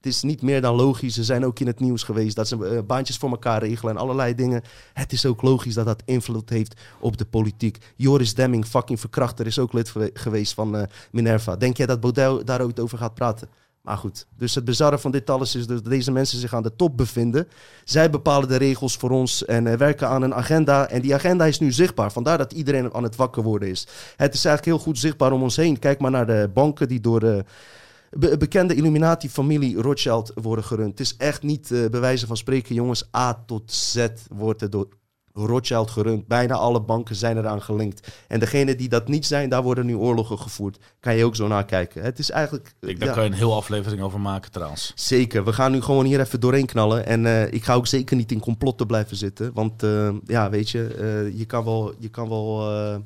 [0.00, 1.14] het is niet meer dan logisch.
[1.14, 4.00] Ze zijn ook in het nieuws geweest dat ze eh, baantjes voor elkaar regelen en
[4.00, 4.62] allerlei dingen.
[4.92, 7.78] Het is ook logisch dat dat invloed heeft op de politiek.
[7.96, 10.82] Joris Demming, fucking verkrachter, is ook lid gewe- geweest van eh,
[11.12, 11.56] Minerva.
[11.56, 13.48] Denk jij dat Baudet daar ook over gaat praten?
[13.82, 16.62] Maar goed, dus het bizarre van dit alles is dus dat deze mensen zich aan
[16.62, 17.48] de top bevinden.
[17.84, 20.88] Zij bepalen de regels voor ons en eh, werken aan een agenda.
[20.88, 22.12] En die agenda is nu zichtbaar.
[22.12, 23.86] Vandaar dat iedereen aan het wakker worden is.
[24.16, 25.78] Het is eigenlijk heel goed zichtbaar om ons heen.
[25.78, 27.44] Kijk maar naar de banken die door
[28.10, 30.90] be- bekende Illuminati-familie Rothschild worden gerund.
[30.90, 33.08] Het is echt niet uh, bij wijze van spreken, jongens.
[33.16, 34.88] A tot Z wordt er door
[35.32, 36.26] Rothschild gerund.
[36.26, 38.08] Bijna alle banken zijn eraan gelinkt.
[38.28, 40.78] En degene die dat niet zijn, daar worden nu oorlogen gevoerd.
[41.00, 42.02] Kan je ook zo nakijken.
[42.02, 42.74] Het is eigenlijk...
[42.80, 44.92] Ik, daar ja, kan je een heel aflevering over maken trouwens.
[44.94, 45.44] Zeker.
[45.44, 47.06] We gaan nu gewoon hier even doorheen knallen.
[47.06, 49.50] En eh, ik ga ook zeker niet in complotten blijven zitten.
[49.54, 51.94] Want eh, ja, weet je, eh, je kan wel...
[51.98, 52.96] Je kan wel eh,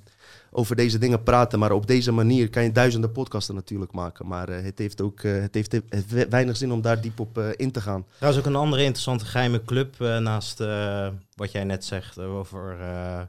[0.57, 1.59] over deze dingen praten.
[1.59, 4.27] Maar op deze manier kan je duizenden podcasten natuurlijk maken.
[4.27, 7.21] Maar uh, het heeft ook uh, het heeft, het heeft weinig zin om daar diep
[7.21, 8.05] op uh, in te gaan.
[8.17, 12.77] Trouwens ook een andere interessante geheime club uh, naast uh, wat jij net zegt over
[12.81, 13.21] uh,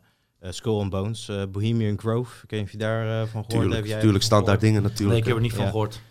[0.49, 1.31] Skull and Bones.
[1.51, 2.43] Bohemian Grove.
[2.43, 3.83] Ik weet niet of je daarvan van gehoord hebt.
[3.83, 5.09] Tuurlijk, tuurlijk staan daar dingen natuurlijk.
[5.09, 5.69] Nee, ik heb er niet van ja.
[5.69, 6.01] gehoord.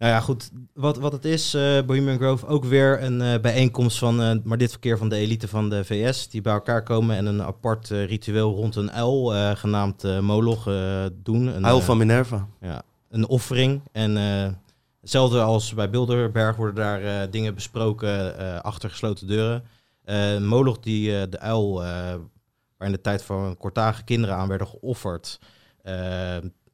[0.00, 0.50] Nou ja, goed.
[0.74, 4.58] Wat, wat het is, uh, Bohemian Grove, ook weer een uh, bijeenkomst van, uh, maar
[4.58, 7.88] dit verkeer van de elite van de VS, die bij elkaar komen en een apart
[7.88, 9.24] ritueel rond een uil,
[9.56, 10.64] genaamd Moloch,
[11.12, 11.46] doen.
[11.46, 12.48] Een, uil van Minerva.
[12.60, 13.82] Ja, een offering.
[13.92, 14.14] En
[15.00, 19.64] hetzelfde als bij Bilderberg worden daar dingen besproken achter gesloten deuren.
[20.46, 21.74] Moloch, die de uil,
[22.76, 25.38] waar in de tijd van Kortage kinderen aan werden geofferd,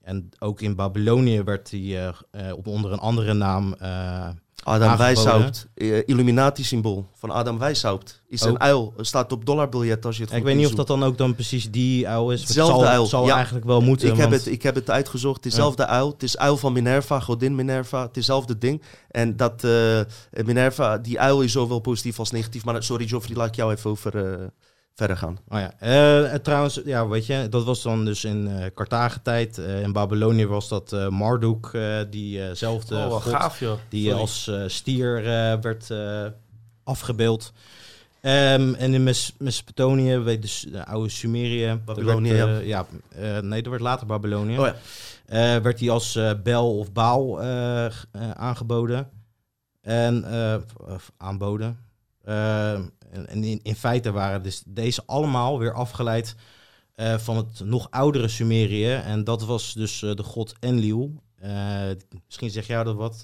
[0.07, 3.75] en ook in Babylonië werd hij uh, uh, onder een andere naam.
[3.83, 4.29] Uh,
[4.63, 5.69] Adam Weishaupt,
[6.07, 8.23] Illuminati-symbool van Adam Weishaupt.
[8.29, 8.49] Is ook.
[8.49, 11.19] een uil, staat op dollarbiljet als je het Ik weet niet of dat dan ook
[11.19, 12.41] dan precies die uil is.
[12.41, 13.07] Hetzelfde het zal, uil.
[13.07, 13.35] zal ja.
[13.35, 14.09] eigenlijk wel moeten.
[14.09, 15.43] Ik heb, het, ik heb het uitgezocht.
[15.43, 15.89] Dezelfde ja.
[15.89, 16.11] uil.
[16.11, 18.01] Het is uil van Minerva, godin Minerva.
[18.01, 18.83] Het is hetzelfde ding.
[19.11, 20.01] En dat uh,
[20.45, 22.65] Minerva, die uil is zowel positief als negatief.
[22.65, 24.41] Maar sorry Geoffrey, laat ik jou even over...
[24.41, 24.47] Uh,
[24.97, 25.39] verder gaan.
[25.49, 25.73] Oh ja.
[26.25, 29.59] Uh, trouwens, ja, weet je, dat was dan dus in uh, Carthage-tijd.
[29.59, 31.71] Uh, in Babylonië was dat Marduk,
[32.11, 33.79] diezelfde oh, god, gaaf, joh.
[33.89, 34.21] die Sorry.
[34.21, 35.23] als stier
[35.61, 35.95] werd
[36.85, 37.53] afgebeeld.
[38.23, 41.81] Um, en in Mes Mesopotamië, weet dus de oude Sumerië.
[41.85, 42.87] Babylonië, werd, ja.
[43.41, 44.59] nee, dat werd later Babylonië.
[44.59, 44.69] Oh,
[45.27, 45.63] ja.
[45.63, 47.43] werd hij als Bel of Baal
[48.35, 49.09] aangeboden.
[49.83, 50.25] En
[51.17, 51.79] aanboden.
[52.27, 52.93] En
[53.29, 56.35] in, in, feite waren dus deze allemaal weer afgeleid
[56.97, 58.93] uh, van het nog oudere Sumerië.
[58.93, 61.23] En dat was dus uh, de god Enlil.
[61.45, 61.91] Uh,
[62.27, 63.23] misschien zeg jij dat wat.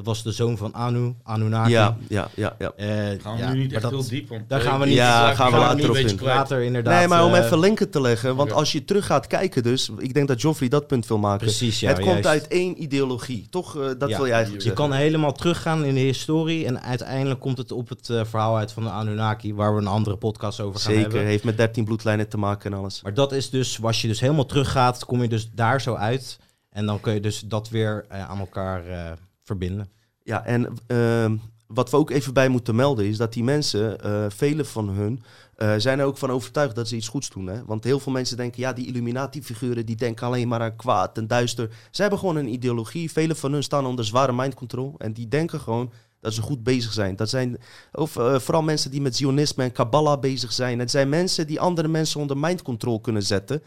[0.00, 1.70] Eh, dat was de zoon van Anu, Anunnaki.
[1.70, 2.54] Ja, ja, ja.
[2.58, 2.72] ja.
[3.20, 4.44] gaan we ja, nu niet echt dat, heel diep om.
[4.48, 4.94] Daar gaan we niet.
[4.94, 6.02] Ja, gaan we gaan later op in.
[6.02, 6.98] beetje Later inderdaad.
[6.98, 8.36] Nee, maar om eh, even linken te leggen.
[8.36, 9.90] Want als je terug gaat kijken dus...
[9.98, 11.46] Ik denk dat Joffrey dat punt wil maken.
[11.46, 11.88] Precies, ja.
[11.88, 12.26] het komt juist.
[12.26, 13.46] uit één ideologie.
[13.50, 13.76] Toch?
[13.76, 14.16] Uh, dat Ja.
[14.16, 14.88] wil je eigenlijk Je zeggen.
[14.88, 18.72] kan helemaal teruggaan in de historie en uiteindelijk komt het op het uh, verhaal uit
[18.72, 21.28] van de Anunnaki, waar we een andere podcast over gaan Zeker, hebben.
[21.28, 23.02] heeft met 13 bloedlijnen te maken en alles.
[23.02, 26.38] Maar dat is dus, als je dus helemaal teruggaat, kom je dus daar zo uit.
[26.70, 29.10] En dan kun je dus dat weer uh, aan elkaar uh,
[29.50, 29.90] verbinden.
[30.22, 31.30] Ja, en uh,
[31.66, 35.22] wat we ook even bij moeten melden is dat die mensen, uh, vele van hun,
[35.56, 37.46] uh, zijn er ook van overtuigd dat ze iets goeds doen.
[37.46, 37.64] Hè?
[37.64, 41.26] Want heel veel mensen denken, ja, die Illuminati-figuren, die denken alleen maar aan kwaad en
[41.26, 41.68] duister.
[41.90, 43.12] Ze hebben gewoon een ideologie.
[43.12, 44.94] Vele van hun staan onder zware mind control.
[44.98, 47.16] En die denken gewoon dat ze goed bezig zijn.
[47.16, 47.58] Dat zijn
[47.92, 50.78] of, uh, vooral mensen die met Zionisme en Kabbalah bezig zijn.
[50.78, 53.62] Het zijn mensen die andere mensen onder mind control kunnen zetten.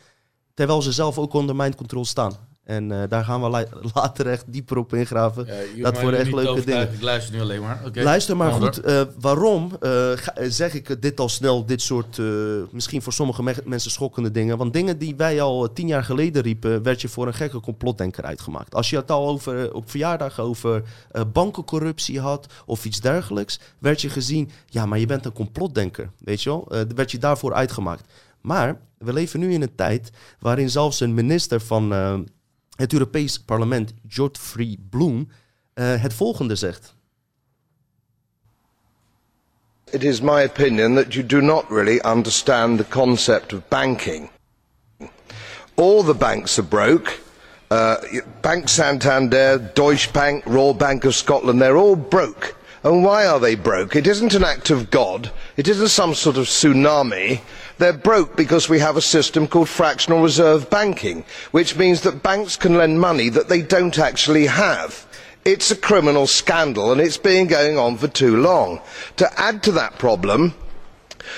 [0.53, 2.52] Terwijl ze zelf ook onder mind control staan.
[2.63, 5.45] En eh, daar gaan we la- later echt dieper op ingraven.
[5.75, 6.93] Ja, dat worden echt leuke dingen.
[6.93, 7.81] Ik luister nu alleen maar.
[7.93, 8.73] Luister maar Ander.
[8.73, 10.09] goed, eh, waarom eh,
[10.47, 12.17] zeg ik dit al snel, dit soort,
[12.71, 14.57] misschien voor sommige me- mensen schokkende dingen.
[14.57, 18.23] Want dingen die wij al tien jaar geleden riepen, werd je voor een gekke complotdenker
[18.23, 18.75] uitgemaakt.
[18.75, 20.83] Als je het al over, op verjaardag over
[21.33, 26.41] bankencorruptie had of iets dergelijks, werd je gezien, ja, maar je bent een complotdenker, weet
[26.43, 26.67] je wel.
[26.95, 28.03] Werd je daarvoor uitgemaakt.
[28.41, 31.93] Maar we leven nu in een tijd waarin zelfs een minister van
[32.75, 35.29] het Europees Parlement, Godfrey Bloem,
[35.73, 36.95] eh, het volgende zegt.
[39.91, 44.29] It is my opinion that you do not really understand the concept of banking.
[45.75, 47.19] All the banks are broke.
[47.69, 47.95] Uh,
[48.41, 52.55] Bank Santander, Deutsche Bank, Royal Bank of Scotland, they're all broke.
[52.83, 53.95] And why are they broke?
[53.95, 55.31] It isn't an act of God.
[55.57, 57.41] It isn't some sort of tsunami.
[57.83, 62.55] They're broke because we have a system called fractional reserve banking, which means that banks
[62.55, 65.05] can lend money that they don't actually have.
[65.43, 68.79] It's a criminal scandal and it's been going on for too long.
[69.17, 70.53] To add to that problem,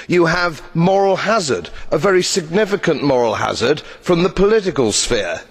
[0.08, 5.42] you have moral hazard, a very significant moral hazard from the political sphere.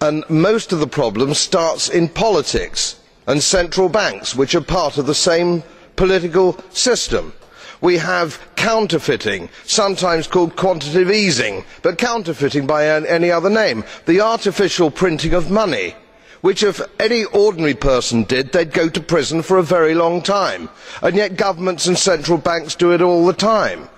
[0.00, 5.06] And most of the problem starts in politics and central banks, which are part of
[5.06, 5.62] the same
[5.94, 7.32] political system.
[7.80, 13.84] We have counterfeiting, sometimes called quantitative easing, but counterfeiting by any other name.
[14.06, 15.94] The artificial printing of money,
[16.40, 20.68] which if any ordinary person did, they'd go to prison for a very long time.
[21.02, 23.88] And yet governments and central banks do it all the time.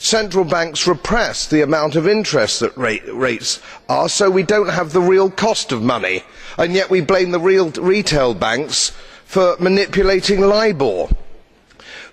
[0.00, 5.28] Central banks repress the amount of interest rates are, so we don't have the real
[5.28, 6.22] cost of money.
[6.56, 8.92] And yet we blame the real retail banks
[9.24, 11.08] for manipulating LIBOR.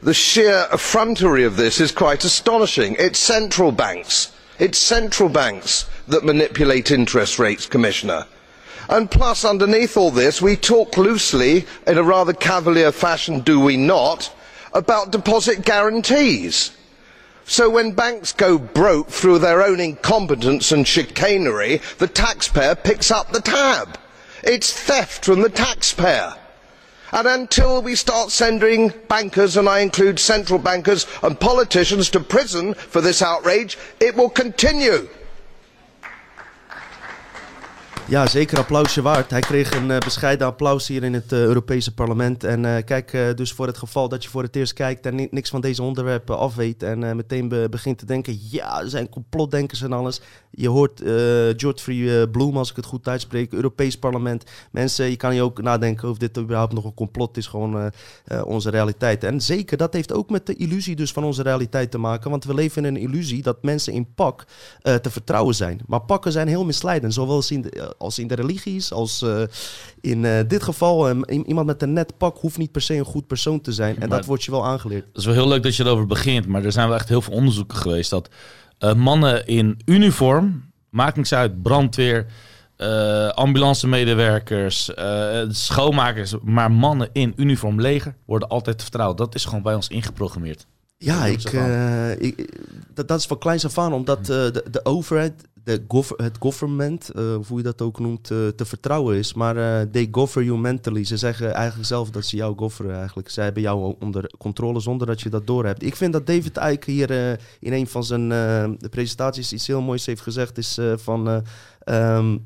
[0.06, 2.96] The sheer effrontery of this is quite astonishing.
[3.00, 4.32] It's central banks.
[4.60, 8.28] It's central banks that manipulate interest rates, Commissioner.
[8.88, 13.78] And plus, underneath all this, we talk loosely, in a rather cavalier fashion, do we
[13.78, 14.32] not,
[14.76, 16.78] about deposit guarantees.
[17.46, 23.32] So when banks go broke through their own incompetence and chicanery, the taxpayer picks up
[23.32, 23.98] the tab.
[24.44, 26.36] It's theft from the taxpayer.
[27.16, 32.74] And until we start sending bankers, and I include central bankers and politicians, to prison
[32.74, 35.08] for this outrage, it will continue.
[38.08, 39.30] Ja, zeker applausje waard.
[39.32, 42.44] Hij kreeg een eh, bescheiden applaus hier in het eh, Europese parlement.
[42.44, 45.28] En eh, kijk, dus voor het geval dat je voor het eerst kijkt en ni-
[45.32, 49.10] niks van deze onderwerpen af weet en meteen be- begint te denken, ja, er zijn
[49.10, 50.22] complotdenkers en alles.
[50.52, 54.44] Je hoort eh, Bloem, als ik het goed uitspreek, Europees parlement.
[54.72, 57.92] Mensen, je kan je ook nadenken of dit überhaupt nog een complot is, gewoon
[58.46, 59.24] onze realiteit.
[59.24, 62.30] En zeker, dat heeft ook met de illusie dus van onze realiteit te maken.
[62.30, 64.46] Want we leven in een illusie dat mensen in pak
[64.82, 65.80] te vertrouwen zijn.
[65.88, 69.42] Maar pakken zijn heel misleidend, zowel eh, als in de religies, als eh,
[70.02, 71.10] in eh, dit geval.
[71.10, 73.94] eh, iemand met een net pak hoeft niet per se een goed persoon te zijn.
[74.00, 75.06] En Maar- dat wordt je wel aangeleerd.
[75.08, 77.22] Het is wel heel leuk dat je erover begint, maar er zijn wel echt heel
[77.22, 78.30] veel onderzoeken geweest dat
[78.96, 82.26] mannen in uniform, maakt niks uit, brandweer,
[83.34, 84.92] ambulancemedewerkers,
[85.50, 89.18] schoonmakers, maar mannen in uniform leger worden altijd vertrouwd.
[89.18, 90.66] Dat is gewoon bij ons ingeprogrammeerd.
[90.98, 91.52] Ja, ik,
[92.94, 95.82] dat, dat is van kleins af aan, omdat de, de overheid, de
[96.16, 99.34] het government, of hoe je dat ook noemt, eh, te vertrouwen is.
[99.34, 101.04] Maar eh they govern you mentally.
[101.04, 103.30] Ze zeggen eigenlijk zelf dat ze jou goveren eigenlijk.
[103.30, 105.84] Zij hebben jou onder controle zonder dat je dat doorhebt.
[105.84, 108.34] Ik vind dat David Icke hier in een van zijn
[108.90, 110.58] presentaties iets heel moois heeft gezegd.
[110.58, 111.38] Is van, eh,
[111.80, 112.38] ehm,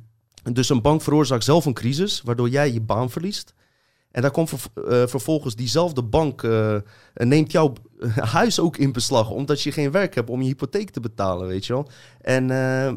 [0.51, 3.53] dus een bank veroorzaakt zelf een crisis, waardoor jij je baan verliest.
[4.11, 4.61] En daar komt eh,
[5.05, 6.75] vervolgens diezelfde bank eh,
[7.13, 7.73] neemt jouw
[8.39, 11.65] huis ook in beslag, omdat je geen werk hebt om je hypotheek te betalen, weet
[11.65, 11.87] je wel.
[12.21, 12.93] En eh,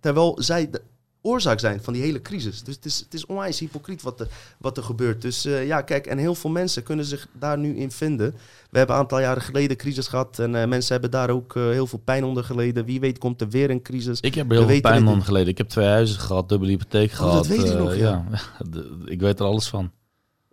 [0.00, 0.82] terwijl zij de
[1.22, 2.62] oorzaak zijn van die hele crisis.
[2.62, 5.22] Dus het is, het is onwijs hypocriet wat, er- wat er gebeurt.
[5.22, 8.34] Dus eh, ja, kijk, en heel veel mensen kunnen zich daar nu in vinden.
[8.70, 11.62] We hebben een aantal jaren geleden crisis gehad en eh, mensen hebben daar ook eh,
[11.62, 12.84] heel veel pijn onder geleden.
[12.84, 14.20] Wie weet komt er weer een crisis.
[14.20, 15.22] Ik heb er heel veel pijn niet.
[15.24, 15.48] geleden.
[15.48, 17.32] Ik heb twee huizen gehad, dubbele hypotheek Oh, gehad.
[17.34, 18.24] dat weet je eh, nog, ja.
[19.04, 19.90] ik weet er alles van.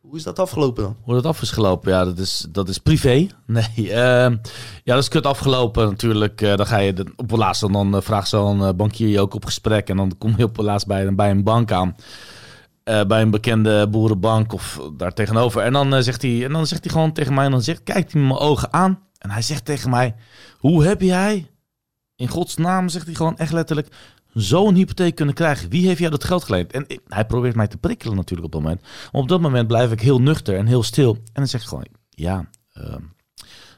[0.03, 0.95] Hoe is dat afgelopen dan?
[1.01, 3.27] Hoe dat af is gelopen, ja, dat is, dat is privé.
[3.45, 4.37] Nee, ehm,
[4.83, 6.41] ja, dat is kut afgelopen natuurlijk.
[6.41, 9.19] Eh, dan ga je de, op het laatst dan, eh, vraagt zo'n eh, bankier je
[9.19, 9.89] ook op gesprek.
[9.89, 11.95] En dan kom je op het laatst bij, bij een bank aan.
[12.83, 15.61] Bij een bekende boerenbank of daar tegenover.
[15.61, 18.11] En dan, zegt hij, en dan zegt hij gewoon tegen mij, en dan zegt, kijkt
[18.11, 18.99] hij me mijn ogen aan.
[19.17, 20.15] En hij zegt tegen mij,
[20.57, 21.51] hoe heb jij,
[22.15, 23.87] in Gods naam zegt hij gewoon echt letterlijk,
[24.33, 25.69] zo'n hypotheek kunnen krijgen?
[25.69, 26.71] Wie heeft jou dat geld geleend?
[26.71, 28.81] En hij probeert mij te prikkelen natuurlijk op dat moment.
[29.11, 31.13] Op dat moment blijf ik heel nuchter en heel stil.
[31.15, 33.01] En dan zeg ik gewoon, ja, ehm,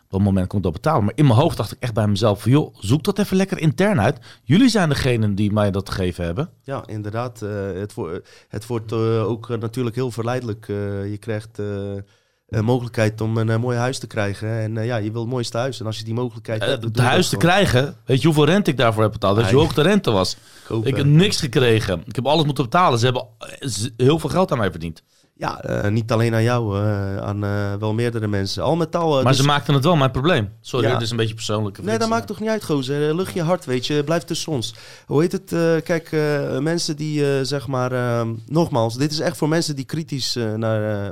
[0.10, 1.04] een moment kon dat betalen.
[1.04, 3.60] Maar in mijn hoofd dacht ik echt bij mezelf van, joh, zoek dat even lekker
[3.60, 4.20] intern uit.
[4.44, 6.50] Jullie zijn degene die mij dat gegeven hebben.
[6.63, 7.41] Ja, inderdaad.
[7.41, 10.65] eh, het, wo- het wordt eh, ook eh, natuurlijk heel verleidelijk.
[10.68, 11.60] Je krijgt
[12.46, 14.50] eh, mogelijkheid om een eh, mooi huis te krijgen.
[14.50, 15.80] En eh, ja, je wil het mooiste huis.
[15.80, 16.84] En als je die mogelijkheid hebt...
[16.84, 19.36] het huis te dat krijgen, weet je hoeveel rente ik daarvoor heb betaald?
[19.36, 19.68] Weet je hoe Nee.
[19.74, 20.38] hoog de rente was?
[20.68, 20.90] Kopen.
[20.90, 22.04] Ik heb niks gekregen.
[22.06, 23.00] Ik heb alles moeten betalen.
[23.00, 23.26] Ze hebben
[23.98, 25.04] heel veel geld aan mij verdiend.
[25.38, 26.78] Ja, niet alleen aan jou,
[27.22, 27.40] aan
[27.80, 28.64] wel meerdere mensen.
[28.64, 29.14] Al met al...
[29.14, 30.50] Maar dus- ze maakten het wel mijn probleem.
[30.62, 30.94] Sorry, Ja.
[30.94, 31.84] het is een beetje persoonlijk.
[31.84, 33.16] Nee, dat maakt toch niet uit, gozer.
[33.16, 34.04] Lucht je hart, weet je.
[34.04, 34.74] Blijf tussen ons.
[35.06, 35.50] Hoe heet het?
[35.84, 36.12] kijk,
[36.62, 37.92] mensen die, zeg maar...
[37.92, 41.12] eh, nogmaals, dit is echt voor mensen die kritisch naar...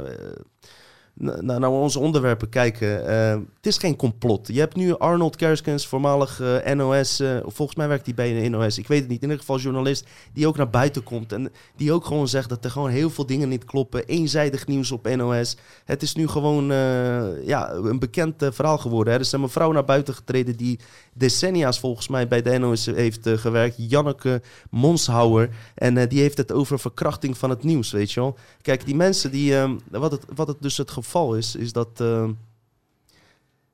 [1.13, 3.07] na- naar, naar onze onderwerpen kijken.
[3.07, 4.47] Eh, het is geen complot.
[4.47, 7.19] Je hebt nu Arnold Kerskens, voormalig eh, NOS.
[7.19, 8.77] eh, volgens mij werkt hij bij een NOS.
[8.77, 9.17] Ik weet het niet.
[9.17, 11.31] In ieder geval journalist die ook naar buiten komt.
[11.31, 14.05] En die ook gewoon zegt dat er gewoon heel veel dingen niet kloppen.
[14.05, 15.57] Eenzijdig nieuws op NOS.
[15.85, 16.65] Het is nu gewoon
[17.45, 19.13] ja, een bekend verhaal geworden.
[19.13, 20.79] Er is een mevrouw naar buiten getreden die
[21.13, 23.75] decennia's volgens mij bij de NOS heeft gewerkt.
[23.77, 25.49] Janneke Monshouwer.
[25.75, 28.37] En die heeft het over verkrachting van het nieuws, weet je wel.
[28.61, 29.57] Kijk, die mensen die...
[29.57, 31.01] eh, wat, het, wat het dus het geval
[31.37, 32.01] is, is dat...
[32.01, 32.29] eh,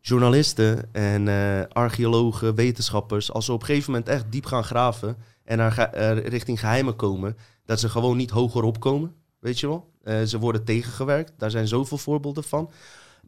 [0.02, 5.18] journalisten en eh, archeologen, wetenschappers, als ze op een gegeven moment echt diep gaan graven
[5.44, 9.90] en naar eh, richting geheimen komen, dat ze gewoon niet hoger opkomen, weet je wel.
[10.04, 12.72] Eh, ze worden tegengewerkt, daar zijn zoveel voorbeelden van.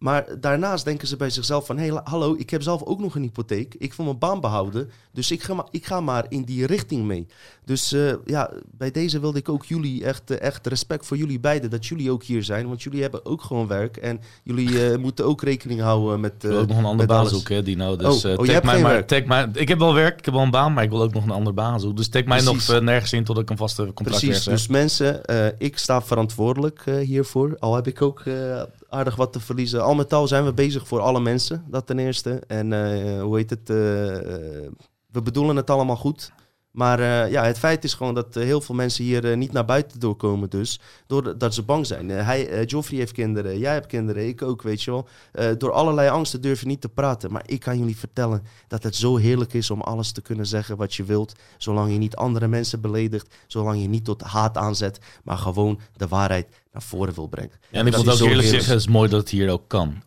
[0.02, 1.78] Maar daarnaast denken ze bij zichzelf van...
[1.78, 3.76] hé, hallo, ik heb zelf ook nog een hypotheek.
[3.78, 4.90] Ik wil mijn baan behouden.
[5.12, 7.28] Dus ik ga, maar, ik ga maar in die richting mee.
[7.66, 11.40] Dus eh, ja, bij deze wilde ik ook jullie echt, eh, echt respect voor jullie
[11.40, 11.70] beiden...
[11.70, 12.68] dat jullie ook hier zijn.
[12.68, 13.98] Want jullie hebben ook gewoon werk.
[13.98, 16.34] En jullie eh, moeten ook rekening houden met...
[16.34, 17.96] Ik wil ook nog een andere baan zoeken, Dino.
[17.96, 20.44] Dus Oh, oh, tag mij maar, tag mij, ik heb wel werk, ik heb wel
[20.44, 21.98] een baan, maar ik wil ook nog een andere baan zoeken.
[21.98, 22.68] Dus tag mij Precies.
[22.68, 24.54] nog nergens in tot ik een vaste contract Precies, heb.
[24.54, 25.22] dus mensen,
[25.58, 27.56] ik sta verantwoordelijk hiervoor.
[27.60, 28.24] Al heb ik ook
[28.92, 29.84] aardig wat te verliezen.
[29.84, 32.42] Al met al zijn we bezig voor alle mensen, dat ten eerste.
[32.48, 33.70] En eh, hoe heet het?
[33.70, 34.72] eh, eh,
[35.12, 36.32] we bedoelen het allemaal goed.
[36.72, 39.52] Maar eh, ja, het feit is gewoon dat eh, heel veel mensen hier eh, niet
[39.52, 40.80] naar buiten doorkomen dus.
[41.08, 42.10] Doordat ze bang zijn.
[42.10, 45.08] Hij, Joffrey heeft kinderen, jij hebt kinderen, ik ook, weet je wel.
[45.58, 47.32] Door allerlei angsten durf je niet te praten.
[47.32, 50.78] Maar ik kan jullie vertellen dat het zo heerlijk is om alles te kunnen zeggen
[50.78, 51.34] wat je wilt.
[51.58, 53.36] Zolang je niet andere mensen beledigt.
[53.48, 55.00] Zolang je niet tot haat aanzet.
[55.24, 57.60] Maar gewoon de waarheid naar voren wil brengen.
[57.72, 60.02] En ik is ook eerlijk zeggen, het is mooi dat het hier ook kan.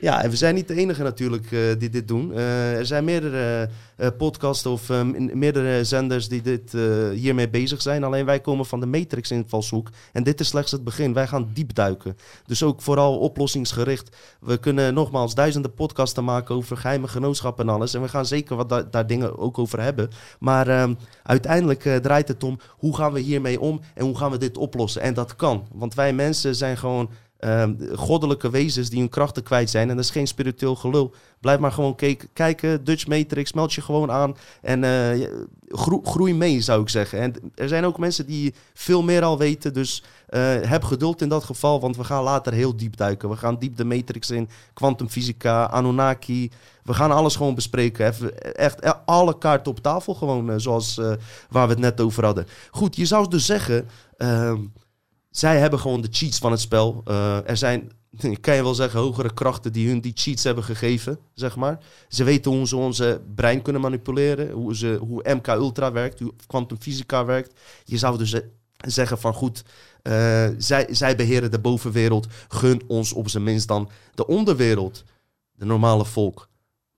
[0.00, 2.32] Ja, en we zijn niet de enige natuurlijk eh, die dit doen.
[2.32, 6.72] Eh, er zijn meerdere eh podcasts of eh, m- meerdere zenders die dit,
[7.12, 8.04] hiermee bezig zijn.
[8.04, 9.88] Alleen wij komen van de Matrix-invalshoek.
[10.12, 11.12] En dit is slechts het begin.
[11.12, 12.16] Wij gaan diep duiken.
[12.46, 14.16] Dus ook vooral oplossingsgericht.
[14.40, 17.94] We kunnen nogmaals duizenden podcasten maken over geheime genootschappen en alles.
[17.94, 20.08] En we gaan zeker wat da- daar dingen ook over hebben.
[20.38, 24.38] Maar ehm, uiteindelijk draait het om hoe gaan we hiermee om en hoe gaan we
[24.38, 25.02] dit oplossen.
[25.02, 25.66] En dat kan.
[25.72, 29.90] Want wij mensen zijn gewoon ehm, goddelijke wezens die hun krachten kwijt zijn.
[29.90, 31.14] En dat is geen spiritueel gelul.
[31.40, 31.96] Blijf maar gewoon
[32.32, 32.84] kijken.
[32.84, 34.36] Dutch Matrix, meld je gewoon aan.
[34.62, 35.28] En eh,
[36.02, 37.20] groei mee, zou ik zeggen.
[37.20, 39.72] En er zijn ook mensen die veel meer al weten.
[39.72, 41.80] Dus eh, heb geduld in dat geval.
[41.80, 43.28] Want we gaan later heel diep duiken.
[43.28, 44.48] We gaan diep de Matrix in.
[44.74, 46.50] Kwantumfysica, Anunnaki.
[46.82, 48.06] We gaan alles gewoon bespreken.
[48.06, 50.60] Even, echt eh, alle kaarten op tafel gewoon.
[50.60, 51.00] zoals
[51.50, 52.46] waar we het net over hadden.
[52.70, 53.88] Goed, je zou dus zeggen...
[54.16, 54.60] ehm,
[55.38, 57.02] zij hebben gewoon de cheats van het spel.
[57.04, 57.92] Eh, er zijn,
[58.40, 61.78] kan je wel zeggen, hogere krachten die hun die cheats hebben gegeven, zeg maar.
[62.08, 66.34] Ze weten hoe ze onze brein kunnen manipuleren, hoe, ze, hoe MK Ultra werkt, hoe
[66.46, 67.60] kwantumfysica werkt.
[67.84, 68.40] Je zou dus eh,
[68.76, 69.64] zeggen van goed,
[70.02, 75.04] eh, zij, zij beheren de bovenwereld, gun ons op zijn minst dan de onderwereld,
[75.52, 76.48] de normale volk.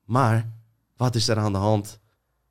[0.05, 0.53] Maar
[0.97, 1.99] wat is er aan de hand?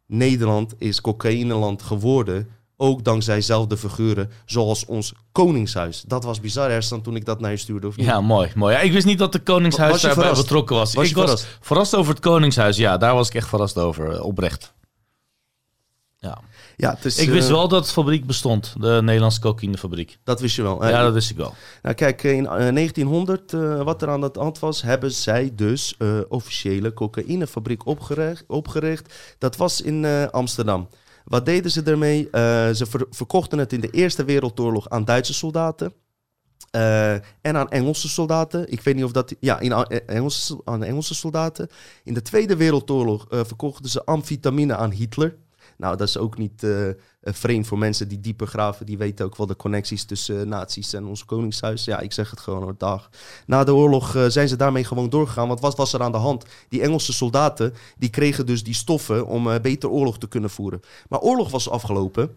[0.05, 2.49] Nederland is cocaïneland geworden.
[2.81, 6.01] Ook dankzij zelfde figuren, zoals ons koningshuis.
[6.07, 7.87] Dat was bizar, Ersan, toen ik dat naar je stuurde.
[7.87, 8.05] Of niet?
[8.05, 8.51] Ja, mooi.
[8.55, 8.73] mooi.
[8.75, 10.47] Ja, ik wist niet dat de Koningshuis Was je daarbij verrast?
[10.47, 10.89] betrokken was.
[10.93, 11.47] Ik was verrast?
[11.61, 11.95] verrast?
[11.95, 12.77] over het Koningshuis.
[12.77, 14.11] Ja, daar was ik echt verrast over.
[14.11, 14.73] eh, Oprecht.
[16.17, 16.37] Ja.
[16.77, 18.73] Ja, het is, Ik wist eh, wel dat de fabriek bestond.
[18.79, 20.17] De Nederlandse cocaïnefabriek.
[20.23, 20.87] Dat wist je wel.
[20.87, 21.53] Ja, dat wist ik wel.
[21.81, 25.97] Nou, kijk, in eh, 1900, eh, wat er aan de hand was, hebben zij dus
[26.29, 29.13] officiële cocaïnefabriek opgericht, opgericht.
[29.37, 30.89] Dat was in Amsterdam.
[31.29, 32.29] Wat deden ze ermee?
[32.29, 35.93] Eh, ze ver- verkochten het in de Eerste Wereldoorlog aan Duitse soldaten.
[36.71, 38.71] eh, en aan Engelse soldaten.
[38.71, 39.35] Ik weet niet of dat.
[39.39, 41.67] Ja, in, eh, Engelse, aan Engelse soldaten.
[42.03, 45.37] In de Tweede Wereldoorlog verkochten ze amfetamine aan Hitler.
[45.77, 46.65] Nou, dat is ook niet
[47.21, 48.85] vreemd voor mensen die dieper graven.
[48.85, 51.83] Die weten ook wel de connecties tussen uh, nazi's en ons koningshuis.
[51.83, 53.09] Ja, ik zeg het gewoon hoor, dag.
[53.45, 55.47] Na de oorlog uh, zijn ze daarmee gewoon doorgegaan.
[55.47, 56.45] Want wat was er aan de hand?
[56.69, 60.81] Die Engelse soldaten, die kregen dus die stoffen om uh, beter oorlog te kunnen voeren.
[61.09, 62.35] Maar oorlog was afgelopen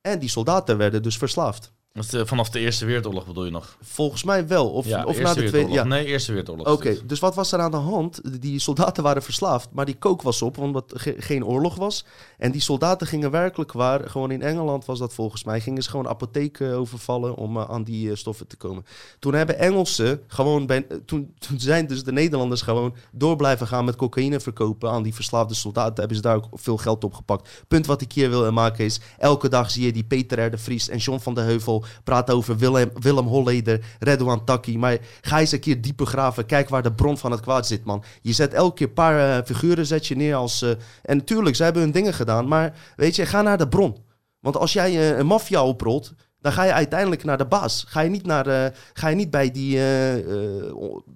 [0.00, 1.72] en die soldaten werden dus verslaafd.
[1.94, 3.76] Eh, vanaf de Eerste Wereldoorlog bedoel je nog?
[3.80, 4.70] Volgens mij wel.
[4.70, 5.72] Of, Ja, of na de Tweede.
[5.72, 5.84] Ja.
[5.84, 6.72] Nee, Eerste Wereldoorlog.
[6.72, 8.40] Oké, dus wat was er aan de hand?
[8.40, 12.04] Die soldaten waren verslaafd, maar die kook was op, omdat er ge- geen oorlog was.
[12.38, 15.90] En die soldaten gingen werkelijk waar, gewoon in Engeland was dat volgens mij, gingen ze
[15.90, 18.84] gewoon apotheken overvallen om eh, aan die eh, stoffen te komen.
[19.18, 23.66] Toen hebben Engelsen gewoon, bij, eh, toen, toen zijn dus de Nederlanders gewoon door blijven
[23.66, 25.94] gaan met cocaïne verkopen aan die verslaafde soldaten.
[25.98, 27.64] Hebben ze daar ook veel geld op gepakt.
[27.68, 30.50] Punt wat ik hier wil maken is, elke dag zie je die Peter R.
[30.50, 34.78] de Vries en John van de Heuvel praten over Willem, Willem Holleder, Redouan Takki.
[34.78, 36.46] Maar ga eens een keer dieper graven.
[36.46, 38.04] Kijk waar de bron van het kwaad zit, man.
[38.22, 40.62] Je zet elke keer een paar eh, figuren zet je neer als...
[40.62, 40.70] eh,
[41.02, 42.48] en natuurlijk, ze hebben hun dingen gedaan.
[42.48, 43.96] Maar weet je, ga naar de bron.
[44.40, 46.14] Want als jij eh, een maffia oprolt...
[46.44, 47.84] Dan ga je uiteindelijk naar de baas.
[47.88, 50.54] Ga je niet, naar, eh, ga je niet bij die eh, eh,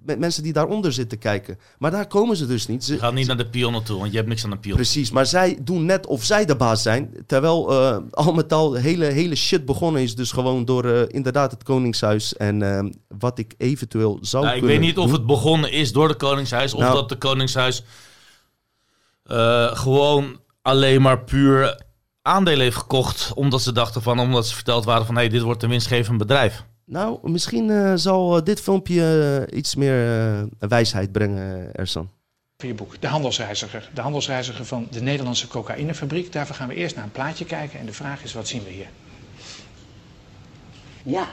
[0.05, 1.59] met mensen die daaronder zitten kijken.
[1.77, 2.83] Maar daar komen ze dus niet.
[2.83, 4.75] Ze, Je gaat niet naar de pionnen toe, want je hebt niks aan de pion.
[4.75, 7.13] Precies, maar zij doen net of zij de baas zijn.
[7.25, 7.73] Terwijl
[8.11, 10.15] al met al de hele, hele shit begonnen is.
[10.15, 12.35] Dus gewoon door inderdaad het Koningshuis.
[12.35, 16.15] En wat ik eventueel zou Nou, ik weet niet of het begonnen is door de
[16.15, 16.93] Koningshuis of Nou.
[16.93, 17.83] dat de Koningshuis
[19.73, 21.87] gewoon alleen maar puur
[22.29, 23.31] aandelen heeft gekocht.
[23.33, 26.17] Omdat ze dachten van, omdat ze verteld waren van hé, hey, dit wordt een winstgevend
[26.17, 26.63] bedrijf.
[26.85, 30.27] Nou, misschien eh, zal eh, dit filmpje eh, iets meer
[30.59, 32.09] eh, wijsheid brengen, Ersan.
[32.57, 33.89] Voor je boek, De Handelsreiziger.
[33.93, 36.31] De Handelsreiziger van de Nederlandse cocaïnefabriek.
[36.31, 37.79] Daarvoor gaan we eerst naar een plaatje kijken.
[37.79, 38.87] En de vraag is, wat zien we hier?
[41.03, 41.27] Ja.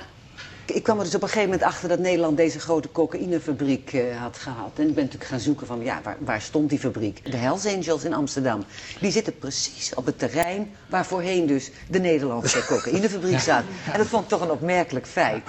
[0.66, 4.20] Ik kwam er dus op een gegeven moment achter dat Nederland deze grote cocaïnefabriek eh,
[4.20, 4.70] had gehad.
[4.74, 7.30] En ik ben natuurlijk gaan zoeken van, ja, waar, waar stond die fabriek?
[7.30, 8.64] De Hells Angels in Amsterdam.
[9.00, 13.62] Die zitten precies op het terrein waar voorheen dus de Nederlandse cocaïnefabriek zat.
[13.92, 15.42] En dat vond ik toch een opmerkelijk feit.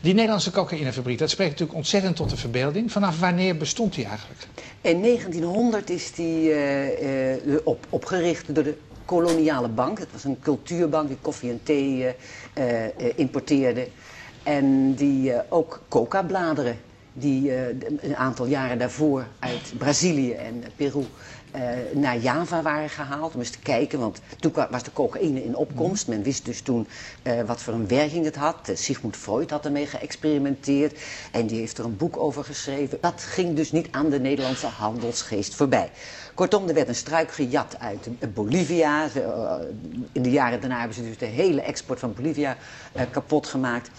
[0.00, 2.92] Die Nederlandse cocaïnefabriek, dat spreekt natuurlijk ontzettend tot de verbeelding.
[2.92, 4.46] Vanaf wanneer bestond die eigenlijk?
[4.80, 9.98] In 1900 is die eh, eh, op, opgericht door de koloniale bank.
[9.98, 12.14] Het was een cultuurbank die koffie en thee
[13.16, 13.88] importeerde.
[14.44, 16.78] En die eh, ook coca-bladeren,
[17.12, 17.66] die eh,
[18.00, 21.06] een aantal jaren daarvoor uit Brazilië en Peru
[21.50, 23.34] eh, naar Java waren gehaald.
[23.34, 26.08] Om eens te kijken, want toen was de cocaïne in opkomst.
[26.08, 26.86] Men wist dus toen
[27.46, 28.70] wat voor een werking het had.
[28.74, 31.00] Sigmund Freud had ermee geëxperimenteerd.
[31.32, 32.98] En die heeft er een boek over geschreven.
[33.00, 35.90] Dat ging dus niet aan de Nederlandse handelsgeest voorbij.
[36.34, 39.08] Kortom, er werd een struik gejat uit Bolivia.
[40.12, 42.56] In de jaren daarna hebben ze dus de hele export van Bolivia
[43.10, 43.90] kapot gemaakt.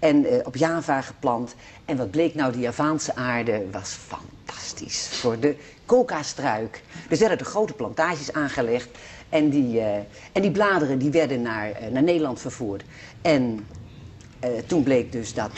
[0.00, 1.54] En eh, op Java geplant.
[1.84, 6.82] En wat bleek nou, die Javaanse aarde was fantastisch voor de coca-struik.
[7.10, 8.88] Er werden er grote plantages aangelegd.
[9.28, 9.96] En die, eh,
[10.32, 12.82] en die bladeren die werden naar, eh, naar Nederland vervoerd.
[13.22, 13.66] En
[14.66, 15.50] toen bleek dus dat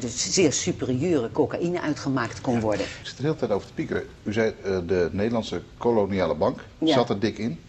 [0.00, 2.86] dus zeer superieure cocaïne uitgemaakt kon worden.
[2.86, 4.02] Ik zit er de hele tijd over te piekeren.
[4.22, 4.54] U zei
[4.86, 6.94] de Nederlandse koloniale bank Ja.
[6.94, 7.60] zat er dik in.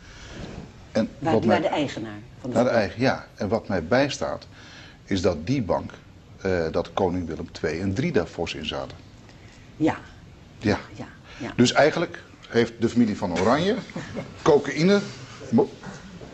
[0.92, 3.26] En Waar, wat mij, de eigenaar van de de eigen, ja.
[3.36, 4.48] En wat mij bijstaat,
[5.08, 5.92] is dat die bank,
[6.42, 8.98] eh, dat koning Willem II en III daar fors in zaten.
[9.78, 9.98] Ja,
[10.60, 10.80] Ja.
[10.96, 11.54] ja, ja.
[11.56, 13.76] Dus eigenlijk heeft de familie van Oranje
[14.42, 15.00] cocaïne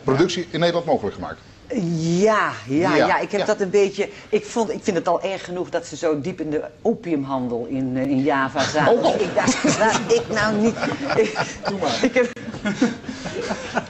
[0.04, 1.40] productie in Nederland mogelijk gemaakt.
[1.68, 3.46] Ja, ja, Ja, ja, ik heb ja.
[3.46, 4.08] dat een beetje.
[4.28, 7.66] Ik, vond, ik vind het al erg genoeg dat ze zo diep in de opiumhandel
[7.68, 8.92] in, eh, in Java zaten.
[8.92, 9.20] Oh, oh.
[9.20, 10.76] Ik dacht, laat ik nou niet.
[11.16, 11.38] Ik,
[12.08, 12.30] ik heb,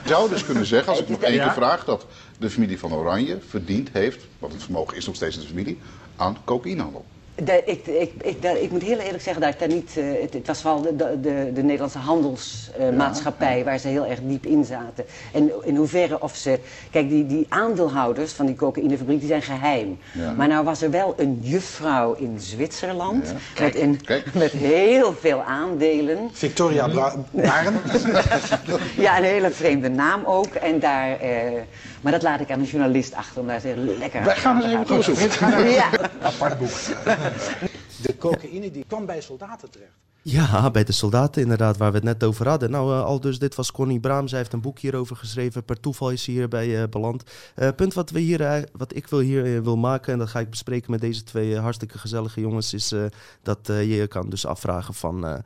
[0.03, 2.05] Je zou dus kunnen zeggen, als ik nog één keer vraag, dat
[2.37, 5.79] de familie van Oranje verdiend heeft, want het vermogen is nog steeds in de familie,
[6.15, 7.05] aan cocaïnehandel.
[7.43, 9.97] de- ik, ik, ik, daar- ik moet heel eerlijk zeggen dat ik daar niet.
[9.97, 14.19] eh, het, het was vooral de, de, de, de Nederlandse handelsmaatschappij waar ze heel erg
[14.23, 15.05] diep in zaten.
[15.33, 16.59] En in hoeverre of ze.
[16.91, 19.97] Kijk, die, die aandeelhouders van die cocaïnefabriek die zijn geheim.
[20.13, 20.31] Ja.
[20.31, 23.33] Maar nou was er wel een juffrouw in Zwitserland.
[23.55, 23.63] Ja.
[23.63, 23.99] Met, een,
[24.33, 26.29] met heel veel aandelen.
[26.31, 26.89] Victoria
[27.31, 27.81] Baren.
[28.97, 30.53] Ja, een hele vreemde naam ook.
[30.53, 31.61] En daar, eh,
[32.05, 34.73] maar dat laat ik aan een journalist achter om daar eens lekker Wij gaan eens
[34.73, 35.69] even doorzoeken.
[35.69, 35.89] Ja.
[36.21, 36.69] Apart boek.
[38.05, 39.91] De cocaïne die kwam bij soldaten terecht.
[40.21, 42.71] Ja, bij de soldaten inderdaad, waar we het net over hadden.
[42.71, 44.27] Nou, eh, al dus, dit was Connie Braam.
[44.27, 45.63] Zij heeft een boek hierover geschreven.
[45.63, 47.23] Per toeval is ze hierbij eh beland.
[47.55, 50.49] Eh punt wat, we hier, wat ik wil hier wil maken, en dat ga ik
[50.49, 53.05] bespreken met deze twee hartstikke gezellige jongens, is eh,
[53.41, 55.43] dat eh, je je kan dus afvragen van...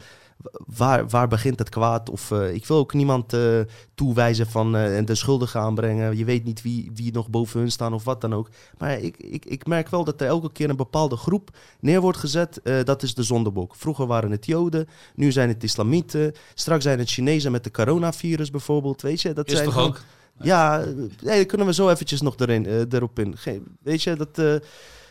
[0.78, 2.10] Waar, waar begint het kwaad?
[2.10, 3.60] Of eh, ik wil ook niemand eh,
[3.96, 6.18] toewijzen van eh, en de schuldigen aanbrengen.
[6.18, 8.50] Je weet niet wie, wie nog boven hun staan of wat dan ook.
[8.78, 12.18] Maar ik, ik, ik merk wel dat er elke keer een bepaalde groep neer wordt
[12.18, 12.62] gezet.
[12.84, 13.76] Dat is de zondebok.
[13.76, 16.34] Vroeger waren het Joden, nu zijn het Islamieten.
[16.54, 19.02] Straks zijn het Chinezen met de coronavirus bijvoorbeeld.
[19.02, 20.02] Weet je, dat Is zijn toch ook?
[20.42, 20.86] Ja,
[21.22, 23.38] nee, daar kunnen we zo eventjes nog erin, erop in.
[23.38, 24.62] Geen, weet je, dat...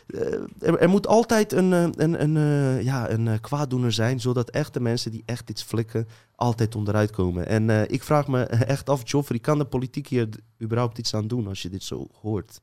[0.09, 4.49] eh, er, er moet altijd een, eh, een, een, eh, ja, een kwaaddoener zijn, zodat
[4.49, 7.47] echte mensen die echt iets flikken, altijd onderuit komen.
[7.47, 10.29] En ik vraag me echt af, Joffrey, kan de politiek hier
[10.61, 12.61] überhaupt iets aan doen als je dit zo hoort?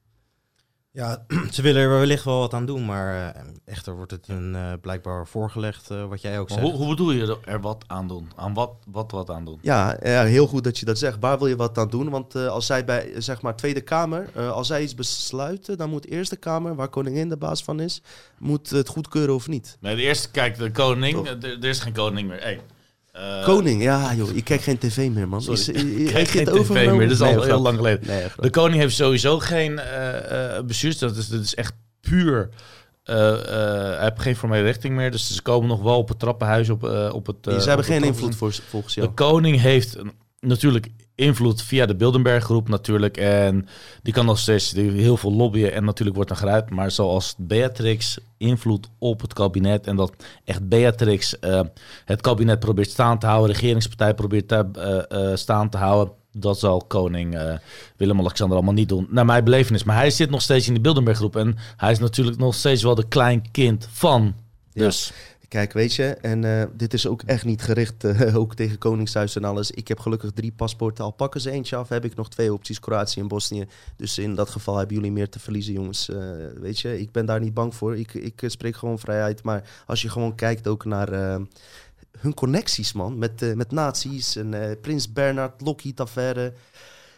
[0.97, 1.25] Ja,
[1.55, 4.73] ze willen er wellicht wel wat aan doen, maar uh, echter wordt het hun uh,
[4.81, 6.61] blijkbaar voorgelegd, uh, wat jij ook zegt.
[6.61, 8.31] Hoe, hoe, bedoel je er wat aan doen?
[8.37, 9.59] Aan wat, wat wat aan doen?
[9.63, 11.17] Ja, ja, heel goed dat je dat zegt.
[11.21, 12.11] Waar wil je wat aan doen?
[12.11, 16.09] Want als zij bij, zeg maar, Tweede Kamer, als zij iets besluiten, dan moet de
[16.09, 18.03] Eerste Kamer, waar koningin de baas van is,
[18.39, 19.77] moet het goedkeuren of niet.
[19.81, 22.41] Nee, de Eerste, kijk, de koning, er is geen koning meer.
[22.41, 22.61] Hey.
[23.19, 25.43] Uh, koning, ja joh, ik kijk geen tv meer man.
[25.43, 28.07] Sorry, is, ik kijk geen tv meer, dat is al heel lang geleden.
[28.07, 32.49] Nee, de koning heeft sowieso geen uh, bestuurs, dat is, dat is echt puur...
[33.05, 36.83] hij heeft geen formele richting meer, dus ze komen nog wel op het trappenhuis op,
[37.13, 37.63] op het...
[37.63, 39.07] ze hebben geen invloed voor, volgens jou.
[39.07, 39.97] De koning heeft
[40.41, 43.17] natuurlijk invloed via de Bilderberg groep natuurlijk.
[43.17, 43.69] En
[44.03, 46.71] die kan nog steeds heel veel lobbyen en natuurlijk wordt er geruid.
[46.71, 50.13] Maar zoals Beatrix invloed op het kabinet en dat
[50.45, 51.61] echt Beatrix uh,
[52.05, 54.61] het kabinet probeert staan te houden, regeringspartij probeert uh,
[55.09, 56.15] uh, staan te houden.
[56.33, 57.59] Dat zal koning
[57.97, 59.85] Willem-Alexander allemaal niet doen, naar mijn belevenis.
[59.85, 62.83] Maar hij zit nog steeds in de Bilderberg groep en hij is natuurlijk nog steeds
[62.83, 64.35] wel de kleinkind van.
[64.73, 65.13] Dus...
[65.49, 69.37] Kijk, weet je, en uh, dit is ook echt niet gericht uh, ook tegen Koningshuis
[69.37, 69.71] en alles.
[69.71, 72.81] Ik heb gelukkig drie paspoorten, al pakken ze eentje af, heb ik nog twee opties,
[72.81, 73.67] Kroatië en Bosnië.
[73.97, 76.09] Dus in dat geval hebben jullie meer te verliezen, jongens.
[76.09, 76.19] Uh,
[76.61, 77.97] weet je, ik ben daar niet bang voor.
[77.97, 79.43] Ik, ik spreek gewoon vrijheid.
[79.43, 81.09] Maar als je gewoon kijkt ook naar
[82.19, 86.53] hun connecties, man, met, met nazi's en Prins Bernard, Lockheed-affaire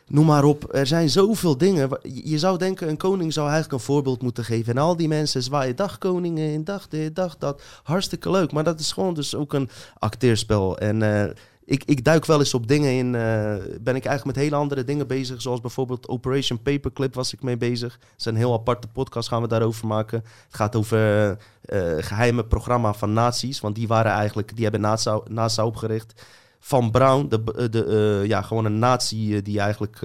[0.09, 0.75] noem maar op.
[0.75, 1.99] Er zijn zoveel dingen.
[2.03, 4.77] Je zou denken, een koning zou eigenlijk een voorbeeld moeten geven.
[4.77, 7.63] En al die mensen zwaaien dag koningen in, dag dit, dag dat.
[7.83, 8.53] Hartstikke leuk.
[8.53, 10.79] Maar dat is gewoon dus ook een acteerspel.
[10.79, 11.25] En uh,
[11.65, 13.07] ik, ik duik wel eens op dingen in.
[13.07, 15.43] Uh, ben ik eigenlijk met hele andere dingen bezig.
[15.43, 17.93] Zoals bijvoorbeeld Operation Paperclip was ik mee bezig.
[17.93, 20.25] Het is een heel aparte podcast, gaan we daarover maken.
[20.47, 21.37] Het gaat over uh,
[21.99, 23.61] geheime programma van nazi's.
[23.61, 26.23] Want die waren eigenlijk, die hebben NASA, NASA opgericht
[26.61, 27.87] van Brown, de, eh, de,
[28.23, 30.01] uh, ja, gewoon een nazi eh, die eigenlijk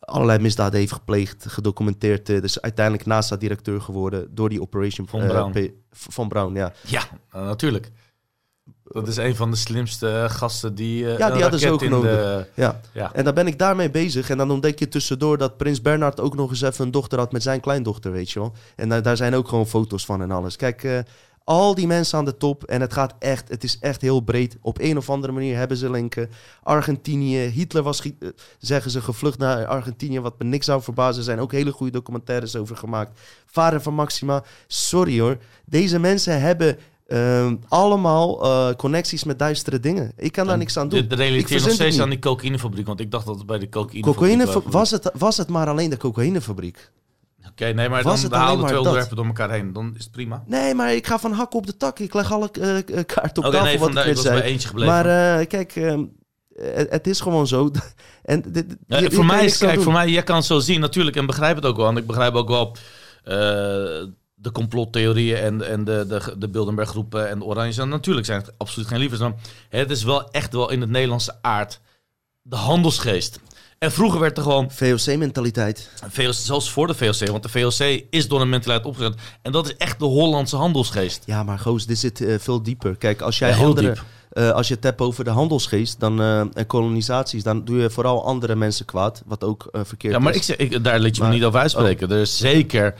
[0.00, 2.26] allerlei misdaden heeft gepleegd, gedocumenteerd.
[2.26, 5.74] dus uiteindelijk NASA-directeur geworden door die Operation van Brown.
[5.90, 6.72] van Brown, ja.
[6.86, 7.90] Ja, natuurlijk.
[8.84, 11.02] Dat is een van de slimste gasten die.
[11.02, 12.10] Uh, ja, die hadden ze ook genomen.
[12.10, 12.46] De...
[12.54, 12.80] Ja.
[12.92, 13.12] ja.
[13.14, 14.30] En dan ben ik daarmee bezig.
[14.30, 17.32] En dan ontdek je tussendoor dat Prins Bernard ook nog eens even een dochter had
[17.32, 18.52] met zijn kleindochter, weet je wel.
[18.76, 20.56] En daar, daar zijn ook gewoon foto's van en alles.
[20.56, 21.04] Kijk,
[21.48, 22.64] al die mensen aan de top.
[22.64, 24.56] En het gaat echt, het is echt heel breed.
[24.60, 26.30] Op een of andere manier hebben ze linken.
[26.62, 28.28] Argentinië, Hitler was, eh,
[28.58, 30.20] zeggen ze, gevlucht naar Argentinië.
[30.20, 31.18] Wat me niks zou verbazen.
[31.18, 33.20] Er zijn ook hele goede documentaires over gemaakt.
[33.46, 34.44] Vader van Maxima.
[34.66, 35.36] Sorry hoor.
[35.64, 40.12] Deze mensen hebben uh, allemaal uh, connecties met duistere dingen.
[40.16, 41.00] Ik kan daar niks aan doen.
[41.00, 42.86] De, de relateer nog steeds aan die cocaïnefabriek.
[42.86, 44.90] Want ik dacht dat het bij de cocaïnefabriek Cocaïne was.
[44.90, 46.90] Het, was het maar alleen de cocaïnefabriek?
[47.60, 49.72] Oké, nee, maar dan halen we twee onderwerpen door elkaar heen.
[49.72, 50.44] Dan is het prima.
[50.46, 51.98] Nee, maar ik ga van hak op de tak.
[51.98, 54.40] Ik leg alle uh, kaarten op okay, tafel nee, wat ik, ik zei.
[54.40, 54.94] eentje gebleven.
[54.94, 56.02] Maar uh, kijk, uh,
[56.88, 57.70] het, is gewoon zo.
[58.22, 60.80] en dit, ja, je, voor mij is, kijk, voor mij, jij kan het zo zien
[60.80, 61.88] natuurlijk en begrijp het ook wel.
[61.88, 62.76] En ik begrijp ook wel
[64.34, 67.84] de complottheorieën en, en de, de, de Bilderberg groepen en de Oranje.
[67.84, 69.30] Natuurlijk zijn het absoluut geen liefdes.
[69.68, 71.80] Het is wel echt wel in het Nederlandse aard
[72.42, 73.40] de handelsgeest.
[73.78, 74.70] En vroeger werd er gewoon...
[74.70, 75.90] VOC-mentaliteit.
[76.08, 79.14] VOC, zelfs voor de VOC, want de VOC is door een mentaliteit opgezet.
[79.42, 81.22] En dat is echt de Hollandse handelsgeest.
[81.26, 82.96] Ja, maar goos, dit zit uh, veel dieper.
[82.96, 83.96] Kijk, als jij ja, andere...
[84.32, 87.90] Uh, als je het hebt over de handelsgeest dan, uh, en kolonisaties, dan doe je
[87.90, 90.18] vooral andere mensen kwaad, wat ook verkeerd is.
[90.18, 92.08] Ja, maar ik zeg, ik, daar liet je maar, me niet over uitspreken.
[92.08, 92.14] Oh.
[92.14, 92.94] Er is zeker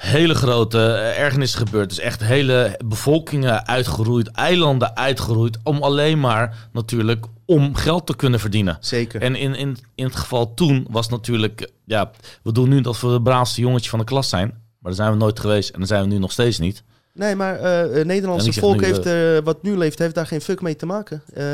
[0.00, 1.88] hele grote ergernissen gebeurd.
[1.88, 8.40] Dus echt hele bevolkingen uitgeroeid, eilanden uitgeroeid, om alleen maar natuurlijk om geld te kunnen
[8.40, 8.76] verdienen.
[8.80, 9.22] Zeker.
[9.22, 12.10] En in, in, in het geval toen was natuurlijk, ja,
[12.42, 14.48] we doen nu dat we de braafste jongetje van de klas zijn.
[14.48, 16.82] Maar daar zijn we nooit geweest en daar zijn we nu nog steeds niet.
[17.14, 20.60] Nee, maar uh, het Nederlandse volk heeft, uh, wat nu leeft, heeft daar geen fuck
[20.60, 21.22] mee te maken.
[21.36, 21.44] Uh,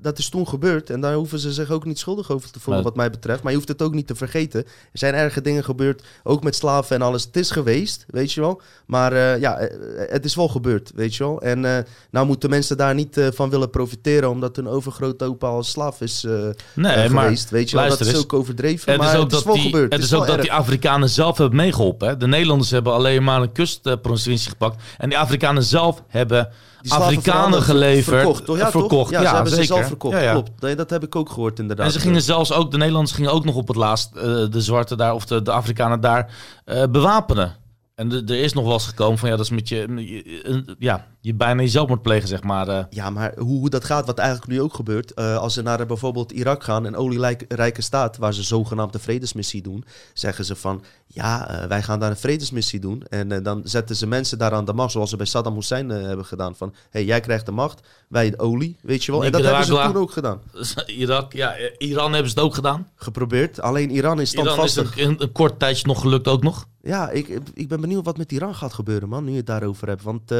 [0.00, 2.82] dat is toen gebeurd en daar hoeven ze zich ook niet schuldig over te voelen,
[2.82, 3.42] wat mij betreft.
[3.42, 4.64] Maar je hoeft het ook niet te vergeten.
[4.64, 7.24] Er zijn erge dingen gebeurd, ook met slaven en alles.
[7.24, 8.60] Het is geweest, weet je wel.
[8.86, 11.40] Maar uh, ja, eh, het is wel gebeurd, weet je wel.
[11.40, 11.78] En uh,
[12.10, 16.26] nou moeten mensen daar niet uh, van willen profiteren, omdat hun overgrootopa als slaaf is
[16.74, 17.88] nee, geweest, weet je wel.
[17.88, 19.92] Dat is ook overdreven, het maar is ook het is wel die, gebeurd.
[19.92, 22.08] Het is, is ook dat die Afrikanen zelf hebben meegeholpen.
[22.08, 22.16] Hè?
[22.16, 24.82] De Nederlanders hebben alleen maar een kustprovincie gepakt.
[24.98, 26.48] En die Afrikanen zelf hebben
[26.88, 28.16] Afrikanen geleverd.
[28.16, 28.56] Verkocht, toch?
[28.56, 29.10] Ja, verkocht.
[29.10, 29.66] Ja, ja, ze hebben zeker.
[29.66, 30.20] ze zelf verkocht.
[30.20, 30.60] Ja, Klopt.
[30.60, 31.86] Nee, dat heb ik ook gehoord inderdaad.
[31.86, 34.60] En ze gingen zelfs ook, de Nederlanders gingen ook nog op het laatst uh, de
[34.60, 36.34] zwarte daar, of de, de Afrikanen daar,
[36.66, 37.56] uh, bewapenen.
[37.94, 40.76] En er is nog wel eens gekomen van ja, dat is met je.
[40.78, 42.68] Ja, je bijna jezelf moet plegen, zeg maar.
[42.68, 42.84] eh.
[42.90, 45.14] Ja, maar hoe, hoe dat gaat, wat eigenlijk nu ook gebeurt.
[45.14, 49.00] eh, als ze naar eh, bijvoorbeeld Irak gaan, een olierijke staat, waar ze zogenaamd een
[49.00, 53.02] vredesmissie doen, zeggen ze van ja, wij gaan daar een vredesmissie doen.
[53.08, 56.24] En dan zetten ze mensen daar aan de macht, zoals ze bij Saddam Hussein hebben
[56.24, 56.56] gedaan.
[56.56, 59.24] Van hey, jij krijgt de macht, wij de olie, weet je wel.
[59.24, 60.40] En dat hebben ze toen ook gedaan.
[60.86, 62.88] Irak, ja, Iran hebben ze het ook gedaan.
[62.94, 63.60] Geprobeerd.
[63.60, 64.98] Alleen Iran is Iran is standvastig.
[65.04, 66.66] een, een, een kort tijdje nog gelukt ook nog.
[66.82, 69.88] Ja, ik, ik ben benieuwd wat met Iran gaat gebeuren, man, nu je het daarover
[69.88, 70.02] hebt.
[70.02, 70.30] Want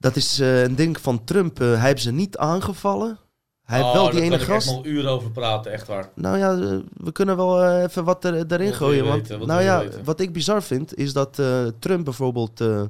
[0.00, 1.60] dat is eh, een ding van Trump.
[1.60, 3.18] eh, hij heeft ze niet aangevallen.
[3.64, 4.66] Hij heeft wel die ene gast.
[4.70, 6.10] nog uren over praten, echt waar.
[6.14, 9.04] Nou ja, eh, we kunnen wel even wat er, erin Wat wil gooien.
[9.06, 9.38] Want, weten?
[9.38, 10.04] Wat nou ja, weten?
[10.04, 12.80] wat ik bizar vind, is dat eh, Trump bijvoorbeeld eh,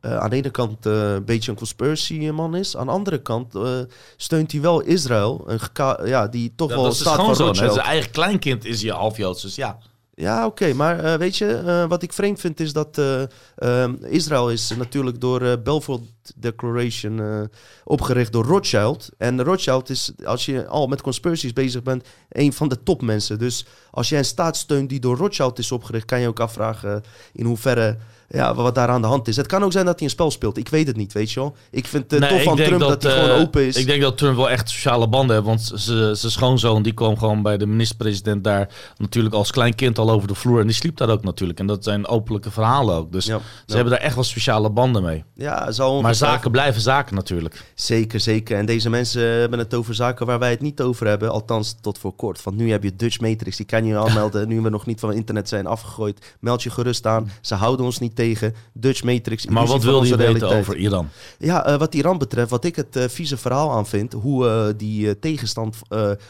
[0.00, 2.76] eh, aan de ene kant eh, een beetje een conspiracy man is.
[2.76, 3.78] Aan de andere kant eh,
[4.16, 5.60] steunt hij wel Israël, een
[6.04, 7.44] ja, die toch Ja, wel dat is staat gewoon van zo.
[7.44, 7.72] Rothschild.
[7.72, 9.78] Zijn eigen kleinkind is je half Joods, dus ja.
[10.20, 10.72] Ja, oké.
[10.72, 13.22] maar eh, weet je, eh, wat ik vreemd vind is dat eh,
[13.56, 16.00] ehm, Israël is natuurlijk door Balfour
[16.36, 17.48] Declaration
[17.84, 19.08] opgericht door Rothschild.
[19.18, 23.38] En Rothschild is, als je al met conspiracies bezig bent, een van de topmensen.
[23.38, 27.02] Dus als jij een staat steunt die door Rothschild is opgericht, kan je ook afvragen
[27.32, 27.96] in hoeverre...
[28.30, 29.36] Ja, wat daar aan de hand is.
[29.36, 30.56] Het kan ook zijn dat hij een spel speelt.
[30.56, 31.56] Ik weet het niet, weet je wel.
[31.70, 33.76] Ik vind het Nee, tof van Trump dat, hij eh, gewoon open is.
[33.76, 35.46] Ik denk dat Trump wel echt sociale banden heeft.
[35.46, 35.72] Want
[36.18, 40.28] zijn schoonzoon die kwam gewoon bij de minister-president daar natuurlijk als klein kind al over
[40.28, 40.60] de vloer.
[40.60, 41.58] En die sliep daar ook natuurlijk.
[41.58, 43.12] En dat zijn openlijke verhalen ook.
[43.12, 45.24] Dus ze hebben daar echt wel speciale banden mee.
[45.34, 47.72] Ja, zal maar zaken blijven zaken natuurlijk.
[47.74, 48.58] Zeker, zeker.
[48.58, 51.30] En deze mensen hebben het over zaken waar wij het niet over hebben.
[51.30, 52.42] Althans, tot voor kort.
[52.42, 53.56] Want nu heb je Dutch Matrix.
[53.56, 54.48] Die kan je aanmelden.
[54.48, 56.36] nu we nog niet van internet zijn afgegooid.
[56.40, 57.30] Meld je gerust aan.
[57.40, 58.54] Ze houden ons niet tegen.
[58.72, 59.46] Dutch Matrix.
[59.46, 60.60] Maar wat onze je weten realiteit.
[60.60, 61.08] over Iran?
[61.38, 64.66] Ja, eh, wat Iran betreft, wat ik het eh, vieze verhaal aan vind, hoe eh,
[64.76, 65.76] die tegenstand,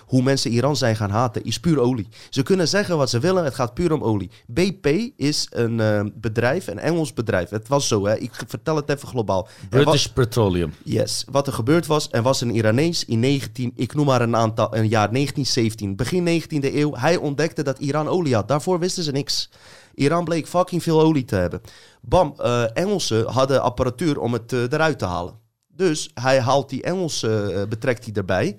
[0.07, 2.09] hoe mensen Iran zijn gaan haten, is puur olie.
[2.31, 4.31] Ze kunnen zeggen wat ze willen, het gaat puur om olie.
[4.47, 4.87] BP
[5.17, 7.51] is een bedrijf, een Engels bedrijf.
[7.51, 8.19] Het was zo, hè.
[8.19, 9.49] ik vertel het even globaal.
[9.69, 10.73] British Petroleum.
[10.85, 14.37] Yes, wat er gebeurd was, er was een Iranees in 19, ik noem maar een
[14.37, 16.95] aantal, een jaar 1917, begin 19e eeuw.
[16.95, 18.49] Hij ontdekte dat Iran olie had.
[18.49, 19.49] Daarvoor wisten ze niks.
[19.95, 21.61] Iran bleek fucking veel olie te hebben.
[22.03, 25.35] Bam, eh, Engelsen hadden apparatuur om het eh, eruit te halen.
[25.69, 28.59] Dus hij haalt die Engelsen, eh, betrekt hij erbij.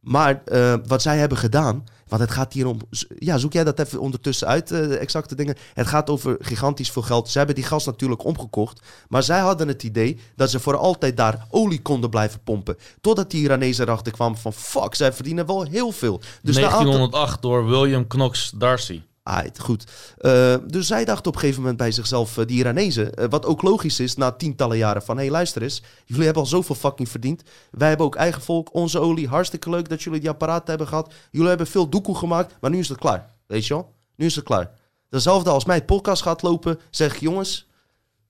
[0.00, 0.42] Maar
[0.86, 2.78] wat zij hebben gedaan, want het gaat hier om.
[3.18, 5.56] Ja, zoek jij dat even ondertussen uit, de exacte dingen.
[5.74, 7.28] Het gaat over gigantisch veel geld.
[7.28, 8.80] Ze hebben die gas natuurlijk omgekocht.
[9.08, 12.76] Maar zij hadden het idee dat ze voor altijd daar olie konden blijven pompen.
[13.00, 16.20] Totdat die Iranezen erachter kwamen van fuck, zij verdienen wel heel veel.
[16.42, 19.02] Dus na aantal- 1908 door William Knox Darcy.
[19.60, 19.84] Goed.
[20.18, 23.46] Eh, dus zij dachten op een gegeven moment bij zichzelf, eh, die Iranezen, eh, wat
[23.46, 26.74] ook logisch is na tientallen jaren van, hé hey, luister eens, jullie hebben al zoveel
[26.74, 27.42] fucking verdiend.
[27.70, 31.12] Wij hebben ook eigen volk, onze olie, hartstikke leuk dat jullie die apparaten hebben gehad.
[31.30, 33.30] Jullie hebben veel doekoe gemaakt, maar nu is het klaar.
[33.46, 33.94] Weet je wel?
[34.16, 34.70] Nu is het klaar.
[35.08, 37.68] Dezelfde als mijn podcast gaat lopen, zeg jongens,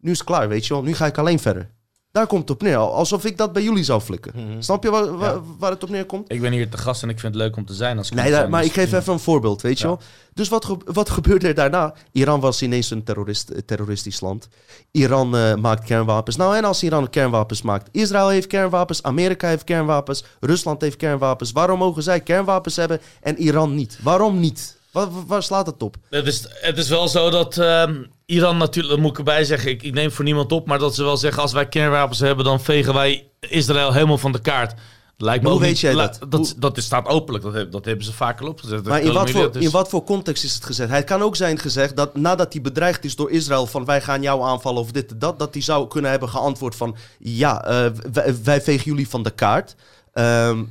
[0.01, 0.83] nu is het klaar, weet je wel?
[0.83, 1.71] Nu ga ik alleen verder.
[2.13, 4.33] Daar komt het op neer, alsof ik dat bij jullie zou flikken.
[4.37, 4.61] Mhm.
[4.61, 6.33] Snap je waar, waar, waar het op neerkomt?
[6.33, 7.99] Ik ben hier te gast en ik vind het leuk om te zijn.
[7.99, 10.01] Als Nee, daar- maar ik geef even een voorbeeld, weet je wel.
[10.35, 11.95] Dus wat, ge- wat gebeurde er daarna?
[12.13, 14.49] Iran was ineens een terrorist, terroristisch land.
[14.91, 16.37] Iran eh, maakt kernwapens.
[16.37, 17.89] Nou, en als Iran kernwapens maakt.
[17.93, 21.53] Israël heeft kernwapens, Amerika heeft kernwapens, Rusland heeft kernwapens.
[21.53, 23.99] Waarom mogen zij kernwapens hebben en Iran niet?
[24.03, 24.78] Waarom niet?
[24.99, 25.97] Waar, waar slaat het op?
[26.11, 29.71] Het is, het is wel zo dat ehm, Iran natuurlijk, dat moet ik erbij zeggen,
[29.71, 32.45] ik, ik neem voor niemand op, maar dat ze wel zeggen als wij kernwapens hebben,
[32.45, 34.75] dan vegen wij Israël helemaal van de kaart.
[35.21, 36.19] Lijkt me Hoe weet niet- jij dat?
[36.29, 36.55] dat?
[36.59, 38.85] Dat staat openlijk, dat, dat hebben ze vaker opgezet.
[38.85, 40.91] Maar in wat, voor, dus- in wat voor context is het gezegd?
[40.91, 44.23] Het kan ook zijn gezegd dat nadat hij bedreigd is door Israël van wij gaan
[44.23, 47.91] jou aanvallen of dit en dat, dat hij zou kunnen hebben geantwoord van ja, eh,
[48.13, 49.75] wij, wij vegen jullie van de kaart.
[50.13, 50.65] Ehm,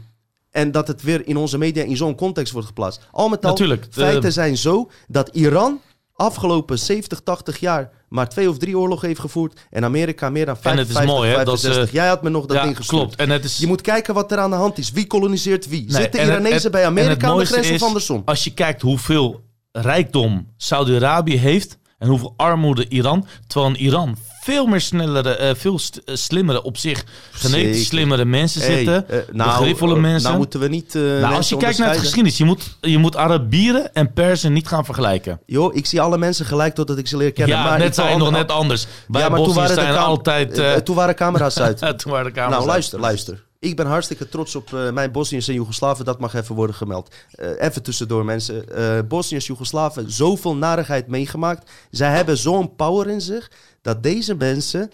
[0.58, 3.02] en dat het weer in onze media in zo'n context wordt geplaatst.
[3.12, 5.82] Al met al, Natuurlijk, de- feiten zijn zo dat Iran
[6.16, 9.60] afgelopen 70, 80 jaar maar twee of drie oorlogen heeft gevoerd.
[9.70, 11.90] En Amerika meer dan En 50, het is mooi, hè, dat 65.
[11.90, 13.02] ze- Jij had me nog dat Ja, ding gestuurd.
[13.02, 13.16] klopt.
[13.16, 14.92] En het is- Je moet kijken wat er aan de hand is.
[14.92, 15.82] Wie koloniseert wie?
[15.92, 18.22] Nee, Zitten en Iranezen bij en Amerika aan de grens of andersom?
[18.26, 19.42] Als je kijkt hoeveel
[19.72, 24.18] rijkdom Saudi-Arabië heeft en hoeveel armoede Iran, terwijl in Iran
[24.48, 29.10] veel meer snellere, eh, veel st- eh, slimmere op zich, genetisch slimmere mensen Hey, zitten,
[29.10, 30.24] eh, nou, mensen.
[30.24, 33.16] nou moeten we niet, Nou, als je kijkt naar de geschiedenis, je moet, je moet
[33.16, 35.40] Arabieren en Persen niet gaan vergelijken.
[35.46, 37.58] Joh, ik zie alle mensen gelijk totdat ik ze leer kennen.
[37.58, 38.88] Ja, maar net je nog net anders.
[39.08, 40.86] Bij ja, maar toen waren, de zijn altijd...
[40.86, 41.80] toen waren camera's uit.
[42.00, 42.66] toen waren de camera's nou, uit.
[42.66, 43.46] luister, luister.
[43.60, 46.06] Ik ben hartstikke trots op eh, mijn Bosniërs en Joegoslaven.
[46.06, 47.16] Dat mag even worden gemeld.
[47.32, 48.70] Eh, even tussendoor, mensen.
[48.70, 51.72] Eh Bosniërs, Joegoslaven, zoveel narigheid meegemaakt.
[51.92, 53.52] Zij hebben zo'n power in zich...
[53.82, 54.92] dat deze mensen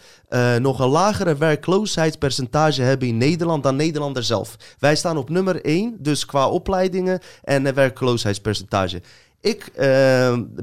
[0.59, 4.55] nog een lagere werkloosheidspercentage hebben in Nederland dan Nederlander zelf.
[4.79, 9.01] Wij staan op nummer 1, dus qua opleidingen en werkloosheidspercentage.
[9.41, 9.71] Ik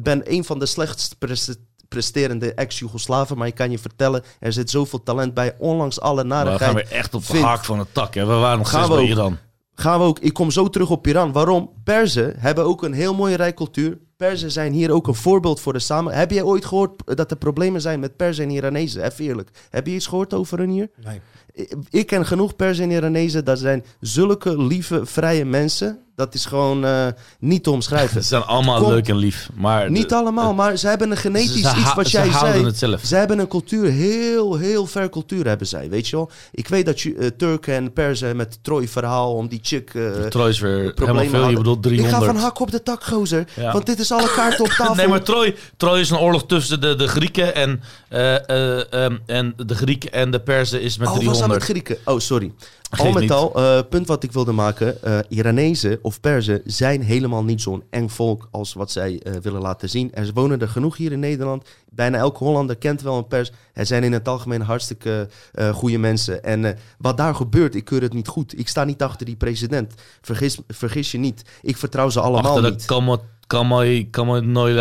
[0.03, 3.39] ben een van de slechtst preste- presterende ex-Jugoslaven.
[3.39, 5.55] Maar ik kan je vertellen, er zit zoveel talent bij.
[5.59, 6.63] Ondanks alle We narigheid.
[6.63, 8.15] gaan weer echt op de haak van het tak.
[8.15, 8.27] Hè.
[8.27, 9.19] We waren nog Gaan steeds we bij ook.
[9.19, 9.39] Iran.
[9.75, 10.19] Gaan we ook.
[10.19, 11.33] Ik kom zo terug op Iran.
[11.33, 11.71] Waarom?
[11.85, 13.99] Perzen hebben ook een heel mooie rijk cultuur.
[14.17, 16.13] Perzen zijn hier ook een voorbeeld voor de samen.
[16.15, 19.05] Heb jij ooit gehoord dat er problemen zijn met Perzen en Iranezen?
[19.05, 19.51] Even eerlijk.
[19.71, 20.91] Heb je iets gehoord over hun hier?
[21.05, 21.21] Nee.
[21.55, 23.45] Ik- Ik ken genoeg Perzen en Iranezen.
[23.45, 25.99] Dat zijn zulke lieve, vrije mensen.
[26.17, 27.07] Dat is gewoon eh,
[27.39, 28.23] niet te omschrijven.
[28.23, 29.49] Ze zijn allemaal leuk en lief.
[29.55, 32.65] Maar Niet de- allemaal, maar ze hebben een genetisch iets wat jij zei.
[32.65, 33.01] het zelf.
[33.05, 36.31] Ze hebben een cultuur, heel, heel ver cultuur hebben zij, weet je wel.
[36.53, 39.95] Ik weet dat je, eh, Turken en Perzen met het Troy-verhaal om die chick...
[39.95, 41.49] eh, Troy is weer helemaal veel.
[41.49, 42.23] Je bedoelt Ik 300.
[42.25, 43.45] ga van hak op de tak, gozer.
[43.57, 43.73] Ja.
[43.73, 44.95] Want dit is alle kaarten op tafel.
[44.95, 49.17] Nee, maar Troy, Troy is een oorlog tussen de, de Grieken en, eh, eh, ehm,
[49.27, 51.87] en de Grieken en de Perzen is met Oh, was dat 300.
[51.87, 52.15] met Grieken?
[52.15, 52.53] Oh, sorry.
[52.91, 53.31] Al met niet.
[53.31, 54.99] al, eh, punt wat ik wilde maken.
[55.29, 59.89] Iranezen of Perzen zijn helemaal niet zo'n eng volk als wat zij eh, willen laten
[59.89, 60.15] zien.
[60.15, 61.65] Er wonen er genoeg hier in Nederland.
[61.91, 63.53] Bijna elke Hollander kent wel een Pers.
[63.73, 65.29] Er zijn in het algemeen hartstikke
[65.73, 66.43] goede mensen.
[66.43, 68.59] En wat daar gebeurt, ik keur het niet goed.
[68.59, 69.95] Ik sta niet achter die president.
[70.21, 71.43] Vergis, vergis je niet.
[71.63, 72.85] Ik vertrouw ze allemaal Achter niet.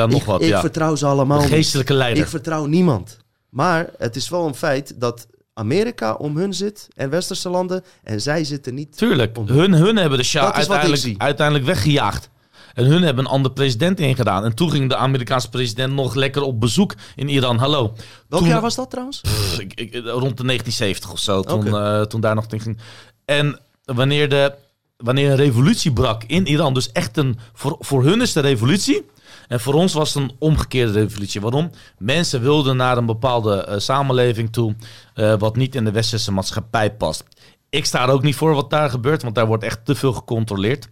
[0.09, 0.59] Nog ik, wat, ik ja.
[0.59, 1.53] vertrouw ze allemaal De niet.
[1.53, 2.23] geestelijke leider.
[2.23, 3.17] Ik vertrouw niemand.
[3.49, 5.27] Maar het is wel een feit dat
[5.59, 8.97] Amerika om hun zit en westerse landen en zij zitten niet.
[8.97, 12.29] Tuurlijk, om- hun, hun hebben de Shah uiteindelijk, uiteindelijk weggejaagd.
[12.73, 14.43] En hun hebben een andere president ingedaan.
[14.43, 17.57] En toen ging de Amerikaanse president nog lekker op bezoek in Iran.
[17.57, 17.93] Hallo.
[18.27, 19.21] Welk Toen- jaar was dat trouwens?
[19.21, 22.77] Pff, ik, ik- rond de 1970 of zo, toen, eh, toen daar nog ding ging.
[23.25, 24.53] En wanneer, de,
[24.97, 29.05] wanneer een revolutie brak in Iran, dus echt een, voor, voor hun is de revolutie.
[29.49, 31.41] En voor ons was het een omgekeerde revolutie.
[31.41, 31.69] Waarom?
[31.97, 34.75] Mensen wilden naar een bepaalde eh, samenleving toe,
[35.13, 37.23] eh, wat niet in de westerse maatschappij past.
[37.69, 40.13] Ik sta er ook niet voor wat daar gebeurt, want daar wordt echt te veel
[40.13, 40.89] gecontroleerd.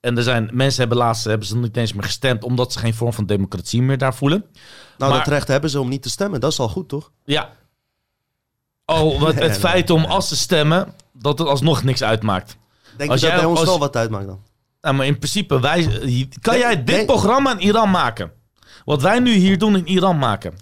[0.00, 2.94] En er zijn mensen hebben laatst hebben ze niet eens meer gestemd, omdat ze geen
[2.94, 4.44] vorm van democratie meer daar voelen.
[4.98, 6.40] Nou, Maar- dat recht hebben ze om niet te stemmen.
[6.40, 7.10] Dat is al goed, toch?
[7.24, 7.50] Ja.
[8.86, 12.56] Oh, het nee, feit om als ze stemmen, dat het alsnog niks uitmaakt.
[12.96, 14.40] Denk Als je dat jij- bij ons als- wel wat uitmaakt dan?
[14.84, 15.88] Nou, maar in principe, wij,
[16.40, 18.32] kan jij dit programma in Iran maken?
[18.84, 20.54] Wat wij nu hier doen in Iran maken.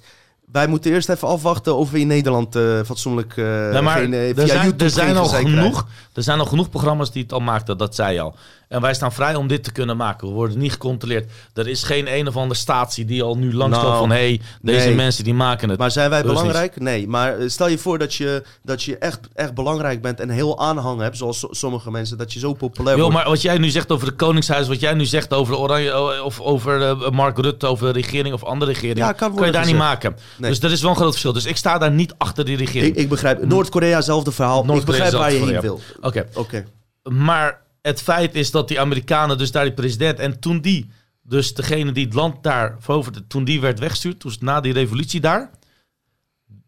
[0.53, 4.13] Wij moeten eerst even afwachten of we in Nederland eh, fatsoenlijk eh Nee, maar geen,
[4.13, 7.41] eh, er, zijn, er, zijn al genoeg, er zijn al genoeg programma's die het al
[7.41, 8.35] maakten, dat zei je al.
[8.73, 10.29] En wij staan vrij om dit te kunnen maken.
[10.29, 11.31] We worden niet gecontroleerd.
[11.55, 14.11] Er is geen een of andere statie die al nu langsloopt Nou, van...
[14.11, 14.95] hé, hey, deze nee.
[14.95, 15.79] mensen die maken het.
[15.79, 16.41] Maar zijn wij Dus niet.
[16.41, 16.81] belangrijk?
[16.81, 17.09] Nee.
[17.09, 20.59] Maar eh, stel je voor dat je, dat je echt, echt belangrijk bent en heel
[20.59, 23.17] aanhang hebt, zoals so- sommige mensen, dat je zo populair Yo, wordt.
[23.17, 26.41] maar wat jij nu zegt over het Koningshuis, wat jij nu zegt over Oranje of
[26.41, 29.67] over eh, Mark Rutte, over de regering of andere regering, Ja, kan kan, je daar
[29.67, 30.17] niet maken.
[30.37, 30.51] Nee.
[30.51, 31.33] Dus er is wel een groot verschil.
[31.33, 32.93] Dus ik sta daar niet achter die regering.
[32.97, 33.45] Ik, ik begrijp.
[33.45, 34.77] Noord-Korea, zelfde verhaal.
[34.77, 35.81] ik begrijp waar je heen wil.
[36.01, 36.27] Oké.
[36.35, 36.65] Oké.
[37.03, 40.91] Maar het feit is dat die Amerikanen, dus daar die president, en toen die,
[41.23, 45.21] dus degene die het land daar veroverde, toen die werd weggestuurd, toen na die revolutie
[45.21, 45.51] daar,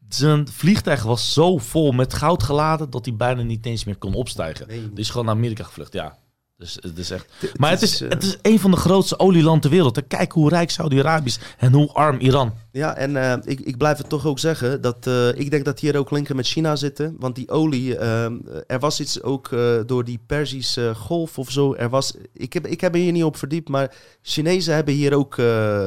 [0.09, 4.15] zijn vliegtuig was zo vol met goud geladen dat hij bijna niet eens meer kon
[4.15, 4.67] opstijgen.
[4.67, 4.89] Nee.
[4.89, 6.19] Die is gewoon naar Amerika gevlucht, ja.
[6.57, 7.27] Dus het is echt.
[7.57, 10.07] Maar het is, is, eh, het is een van de grootste olielanden ter wereld.
[10.07, 12.53] Kijk hoe rijk Saudi-Arabië is en hoe arm Iran.
[12.73, 15.81] Ja, en eh, ik, ik blijf het toch ook zeggen dat eh, ik denk dat
[15.81, 17.17] hier ook linken met China zitten.
[17.19, 17.97] Want die olie,
[18.67, 21.75] er was iets ook eh, door die Perzische golf of zo.
[21.75, 25.15] Er was, ik, heb, ik heb me hier niet op verdiept, maar Chinezen hebben hier
[25.15, 25.85] ook, eh,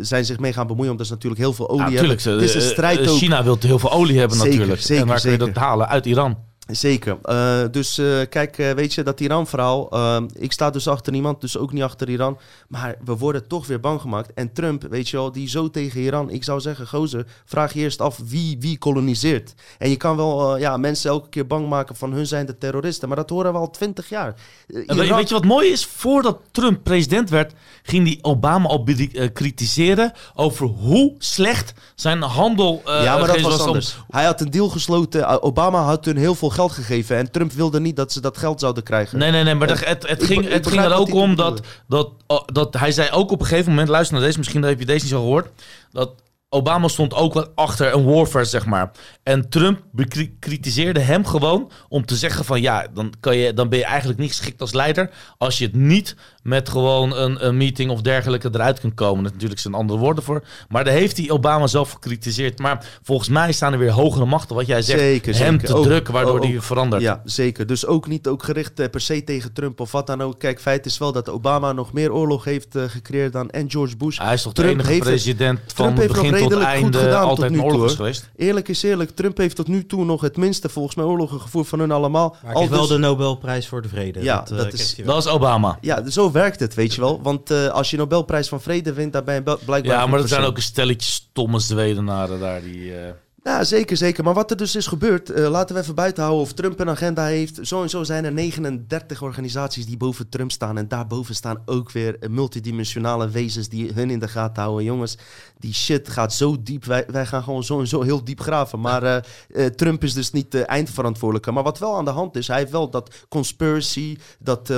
[0.00, 0.90] zijn zich mee gaan bemoeien.
[0.90, 2.32] Omdat ze natuurlijk heel veel olie Ja, hebben.
[2.32, 3.16] Het is een strijd ook.
[3.16, 4.80] China wil heel veel olie hebben Zeker, natuurlijk.
[4.80, 5.88] zeker, en waar kun je dat halen?
[5.88, 6.38] Uit Iran.
[6.66, 7.18] Zeker.
[7.22, 9.90] Eh, dus eh, kijk, eh, weet je, dat Iran-verhaal.
[9.90, 12.38] eh, ik sta dus achter niemand, dus ook niet achter Iran.
[12.68, 14.32] Maar we worden toch weer bang gemaakt.
[14.34, 16.30] En Trump, weet je wel, die zo tegen Iran.
[16.30, 19.54] Ik zou zeggen, gozer, vraag je eerst af wie, wie koloniseert.
[19.78, 23.08] En je kan wel ja, mensen elke keer bang maken van hun zijn de terroristen.
[23.08, 24.34] Maar dat horen we al twintig jaar.
[24.66, 25.86] Weet, Iran- weet je wat mooi is?
[25.86, 27.52] Voordat Trump president werd,
[27.82, 28.84] ging die Obama al
[29.32, 33.96] kritiseren over hoe slecht zijn handel ja, maar dat was om- anders.
[34.10, 35.42] Hij had een deal gesloten.
[35.42, 37.16] Obama had hun heel veel geld gegeven.
[37.16, 39.18] En Trump wilde niet dat ze dat geld zouden krijgen.
[39.18, 41.36] Nee, nee, nee, maar En dat- het, het ging, ik het ging er ook om
[41.36, 44.62] dat, dat, oh, dat hij zei ook op een gegeven moment, luister naar deze, misschien
[44.62, 45.48] heb je deze niet zo gehoord,
[45.90, 46.10] dat
[46.48, 48.90] Obama stond ook wel achter een warfare, zeg maar.
[49.22, 53.68] En Trump bekri- kritiseerde hem gewoon om te zeggen van ja, dan, kan je, dan
[53.68, 56.16] ben je eigenlijk niet geschikt als leider als je het niet
[56.46, 59.22] met gewoon een, een meeting of dergelijke eruit kunt komen.
[59.24, 60.42] Dat natuurlijk zijn andere woorden voor.
[60.68, 62.58] Maar daar heeft hij Obama zelf gekritiseerd.
[62.58, 65.66] Maar volgens mij staan er weer hogere machten, wat jij zegt, Zeker, hem zeker.
[65.66, 67.02] te Ook- drukken, waardoor hij verandert.
[67.02, 67.66] Ja, zeker.
[67.66, 70.38] Dus ook niet ook gericht eh, per se tegen Trump of wat dan ook.
[70.38, 73.96] Kijk, feit is wel dat Obama nog meer oorlog heeft eh, gecreëerd dan en George
[73.96, 74.18] Bush.
[74.18, 76.70] Hij is toch de enige heeft het- president van Trump heeft nog begin tot redelijk
[76.70, 78.30] goed einde gedaan altijd tot nu een oorlog toe, geweest.
[78.36, 81.68] Eerlijk is eerlijk, Trump heeft tot nu toe nog het minste volgens mij oorlogen gevoerd
[81.68, 82.36] van hun allemaal.
[82.42, 84.22] Maar ik heb wel dus- de Nobelprijs voor de vrede.
[84.22, 85.14] Ja, dat, eh, dat krijgt is- hij wel.
[85.14, 85.78] Dat is Obama.
[85.80, 87.22] Ja, zo werkt het, weet je wel.
[87.22, 89.96] Want uh, als je Nobelprijs van Vrede wint, dan ben je blijkbaar...
[89.96, 92.84] Ja, maar er zijn ook een stelletje stomme Zwedenaren daar die...
[92.84, 93.10] Uh...
[93.46, 94.24] Ja, zeker, zeker.
[94.24, 96.88] Maar wat er dus is gebeurd, uh, laten we even buiten houden of Trump een
[96.88, 97.58] agenda heeft.
[97.62, 100.78] Zo en zo zijn er 39 organisaties die boven Trump staan.
[100.78, 104.84] En daarboven staan ook weer multidimensionale wezens die hun in de gaten houden.
[104.84, 105.18] Jongens,
[105.58, 106.84] die shit gaat zo diep.
[106.84, 108.80] Wij, wij gaan gewoon zo en zo heel diep graven.
[108.80, 109.16] Maar uh,
[109.48, 111.52] uh, Trump is dus niet de eindverantwoordelijke.
[111.52, 114.72] Maar wat wel aan de hand is, hij heeft wel dat conspiracy, dat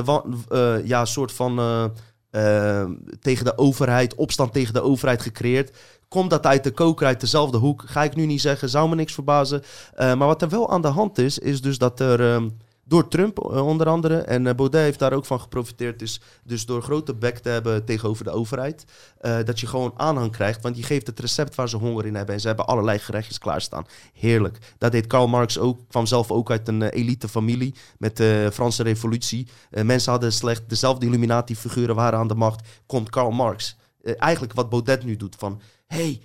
[0.85, 1.61] ja, soort van...
[3.21, 5.71] tegen de overheid, opstand tegen de overheid gecreëerd.
[6.09, 7.83] Komt dat uit de koker, uit dezelfde hoek?
[7.87, 9.63] Ga ik nu niet zeggen, zou me niks verbazen.
[9.63, 13.09] Uh, maar wat er wel aan de hand is, is dus dat er um, door
[13.09, 16.83] Trump uh, onder andere, en uh, Baudet heeft daar ook van geprofiteerd, is dus door
[16.83, 18.85] grote bek te hebben tegenover de overheid,
[19.45, 20.63] dat je gewoon aanhang krijgt.
[20.63, 22.35] Want die geeft het recept waar ze honger in hebben.
[22.35, 23.87] En ze hebben allerlei gerechtjes klaarstaan.
[24.13, 24.59] Heerlijk.
[24.79, 28.83] Dat deed Karl Marx ook, kwam zelf ook uit een elite familie met de Franse
[28.83, 29.49] revolutie.
[29.71, 32.69] mensen hadden slecht, dezelfde Illuminati-figuren waren aan de macht.
[32.87, 33.77] Komt Karl Marx.
[34.03, 36.21] eigenlijk wat Baudet nu doet van hey,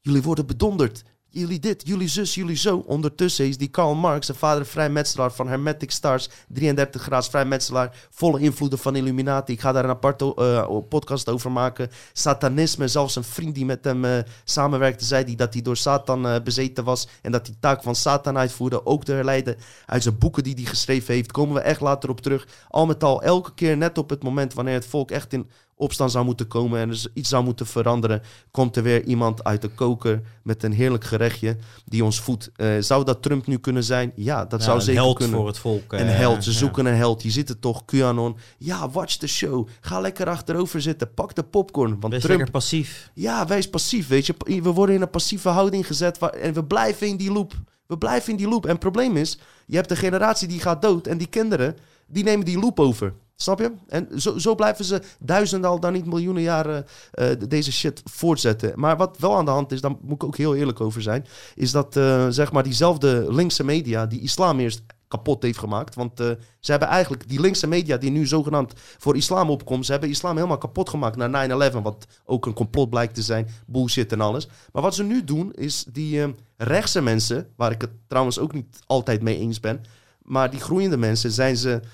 [0.00, 1.04] jullie worden bedonderd.
[1.28, 2.76] Jullie dit, jullie zus, jullie zo.
[2.76, 8.40] Ondertussen is die Karl Marx, een vader vrijmetselaar van Hermetic Stars, 33 graads vrijmetselaar, volle
[8.40, 9.52] invloeden van Illuminati.
[9.52, 11.90] Ik ga daar een aparte uh, podcast over maken.
[12.12, 16.26] Satanisme, zelfs een vriend die met hem uh, samenwerkte, zei die dat hij door Satan
[16.26, 18.86] uh, bezeten was en dat hij taak van Satan uitvoerde.
[18.86, 19.56] Ook te herleiden
[19.86, 21.32] uit zijn boeken die hij geschreven heeft.
[21.32, 22.48] Komen we echt later op terug.
[22.68, 26.10] Al met al, elke keer net op het moment wanneer het volk echt in opstand
[26.10, 29.68] zou moeten komen en er iets zou moeten veranderen, komt er weer iemand uit de
[29.68, 32.50] koker met een heerlijk gerechtje die ons voedt.
[32.56, 34.12] Uh, zou dat Trump nu kunnen zijn?
[34.14, 35.36] Ja, dat zou zeker held kunnen.
[35.36, 35.92] voor het volk.
[35.92, 36.44] Een held.
[36.44, 37.22] Ze zoeken een held.
[37.22, 38.36] Je zit er toch, QAnon.
[38.58, 39.68] Ja, watch the show.
[39.80, 41.14] Ga lekker achterover zitten.
[41.14, 42.00] Pak de popcorn.
[42.00, 42.50] Want wees Trump...
[42.50, 43.10] passief.
[43.14, 44.08] Ja, wees passief.
[44.08, 46.30] Weet je, we worden in een passieve houding gezet waar...
[46.30, 47.54] en we blijven in die loop.
[47.86, 48.64] We blijven in die loop.
[48.64, 52.24] En het probleem is, je hebt de generatie die gaat dood en die kinderen, die
[52.24, 53.14] nemen die loop over.
[53.38, 53.72] Snap je?
[53.88, 58.72] En zo, zo blijven ze duizenden, al dan niet miljoenen jaren uh, deze shit voortzetten.
[58.74, 61.26] Maar wat wel aan de hand is, daar moet ik ook heel eerlijk over zijn,
[61.54, 65.94] is dat uh, zeg maar diezelfde linkse media die islam eerst kapot heeft gemaakt.
[65.94, 66.30] Want uh,
[66.60, 70.36] ze hebben eigenlijk die linkse media die nu zogenaamd voor islam opkomt, ze hebben islam
[70.36, 74.48] helemaal kapot gemaakt na 9-11, wat ook een complot blijkt te zijn, bullshit en alles.
[74.72, 78.78] Maar wat ze nu doen, is die rechtse mensen, waar ik het trouwens ook niet
[78.86, 79.84] altijd mee eens ben,
[80.22, 81.88] maar die groeiende mensen zijn ze uh,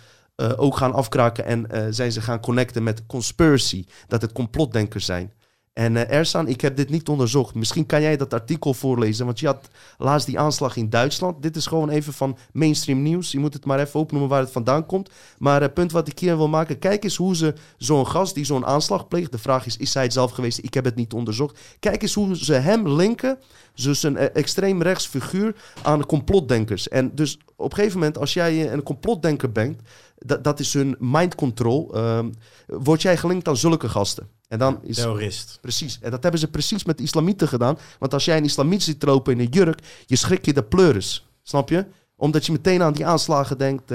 [0.56, 3.84] ook gaan afkraken en uh, zijn ze gaan connecten met conspiracy.
[4.08, 5.32] Dat het complotdenkers zijn.
[5.72, 7.54] En uh, Ersan, ik heb dit niet onderzocht.
[7.54, 9.68] Misschien kan jij dat artikel voorlezen, want je had
[9.98, 11.42] laatst die aanslag in Duitsland.
[11.42, 13.32] Dit is gewoon even van mainstream nieuws.
[13.32, 15.10] Je moet het maar even opnoemen waar het vandaan komt.
[15.38, 18.44] Maar het punt wat ik hier wil maken, kijk eens hoe ze zo'n gast die
[18.44, 19.32] zo'n aanslag pleegt.
[19.32, 20.58] De vraag is, is hij het zelf geweest?
[20.58, 21.58] Ik heb het niet onderzocht.
[21.78, 23.38] Kijk eens hoe ze hem linken,
[23.74, 26.88] dus een extreem rechts figuur, aan complotdenkers.
[26.88, 29.80] En dus op een gegeven moment, als jij een complotdenker bent,
[30.18, 31.90] dat, dat is hun mind control.
[31.94, 32.18] Uh,
[32.66, 34.28] word jij gelinkt aan zulke gasten?
[34.52, 35.58] En dan is, Terrorist.
[35.60, 35.98] Precies.
[36.00, 37.78] En dat hebben ze precies met de islamieten gedaan.
[37.98, 41.26] Want als jij een islamiet ziet lopen in een jurk, je schrik je de pleuris.
[41.42, 41.86] Snap je?
[42.16, 43.94] Omdat je meteen aan die aanslagen denkt, 9-11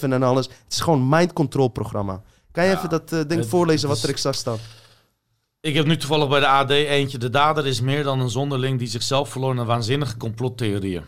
[0.00, 0.46] en alles.
[0.46, 2.22] Het is gewoon mind control programma.
[2.50, 4.60] Kan je ja, even dat uh, ding voorlezen wat er exact staat?
[5.60, 7.18] Ik heb nu toevallig bij de AD eentje.
[7.18, 11.04] De dader is meer dan een zonderling die zichzelf verloor in waanzinnige complottheorieën.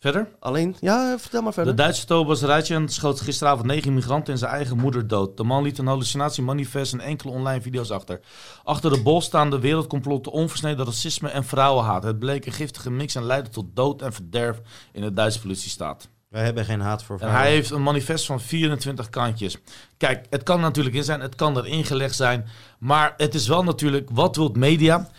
[0.00, 0.28] Verder?
[0.40, 1.76] Alleen, ja, vertel maar verder.
[1.76, 5.36] De Duitse Rijtjen schoot gisteravond negen migranten en zijn eigen moeder dood.
[5.36, 8.20] De man liet een hallucinatiemanifest en enkele online video's achter.
[8.64, 12.02] Achter de bol staan de wereldcomplotten, onversneden racisme en vrouwenhaat.
[12.02, 14.60] Het bleek een giftige mix en leidde tot dood en verderf
[14.92, 16.08] in de Duitse politiestaat.
[16.28, 17.40] Wij hebben geen haat voor vrouwen.
[17.40, 19.58] En hij heeft een manifest van 24 kantjes.
[19.96, 22.46] Kijk, het kan natuurlijk in zijn, het kan erin gelegd zijn.
[22.78, 25.10] Maar het is wel natuurlijk, wat wil media?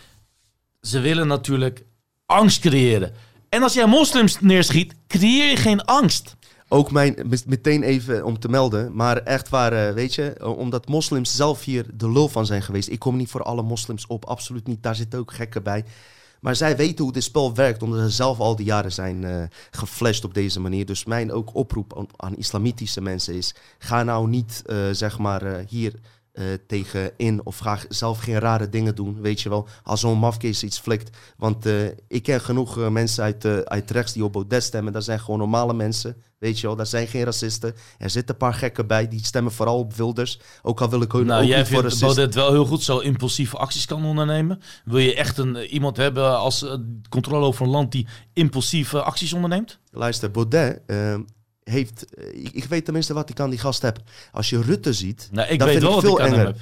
[0.80, 1.84] Ze willen natuurlijk
[2.26, 3.14] angst creëren.
[3.50, 6.36] En als jij moslims neerschiet, creëer je geen angst.
[6.68, 11.64] Ook mijn, meteen even om te melden, maar echt waar, weet je, omdat moslims zelf
[11.64, 12.88] hier de lul van zijn geweest.
[12.88, 14.82] Ik kom niet voor alle moslims op, absoluut niet.
[14.82, 15.84] Daar zitten ook gekken bij.
[16.40, 19.42] Maar zij weten hoe dit spel werkt, omdat ze zelf al die jaren zijn uh,
[19.70, 20.86] geflasht op deze manier.
[20.86, 25.94] Dus mijn ook oproep aan, islamitische mensen is: ga nou niet, zeg maar, hier
[26.66, 29.68] tegen in of ga zelf geen rare dingen doen, weet je wel.
[29.82, 31.16] Als zo'n mafkees iets flikt.
[31.36, 34.92] Want uh, ik ken genoeg uh, mensen uit, uit rechts die op Baudet stemmen.
[34.92, 36.76] Dat zijn gewoon normale mensen, weet je wel.
[36.76, 37.74] Dat zijn geen racisten.
[37.98, 40.40] Er zitten een paar gekken bij, die stemmen vooral op Wilders.
[40.62, 42.82] Ook al wil ik hun nou, ook jij niet voor vindt Baudet wel heel goed
[42.82, 44.60] zo impulsieve acties kan ondernemen.
[44.84, 46.66] Wil je echt een, iemand hebben als
[47.08, 49.78] controle over een land die impulsieve acties onderneemt?
[49.90, 50.80] Luister, Baudet
[51.64, 52.06] heeft.
[52.32, 53.98] Ik, ik, weet tenminste wat ik aan die gast heb.
[54.32, 55.28] Als je Rutte ziet.
[55.30, 56.54] Nou, ik dan weet vind wel ik veel enger.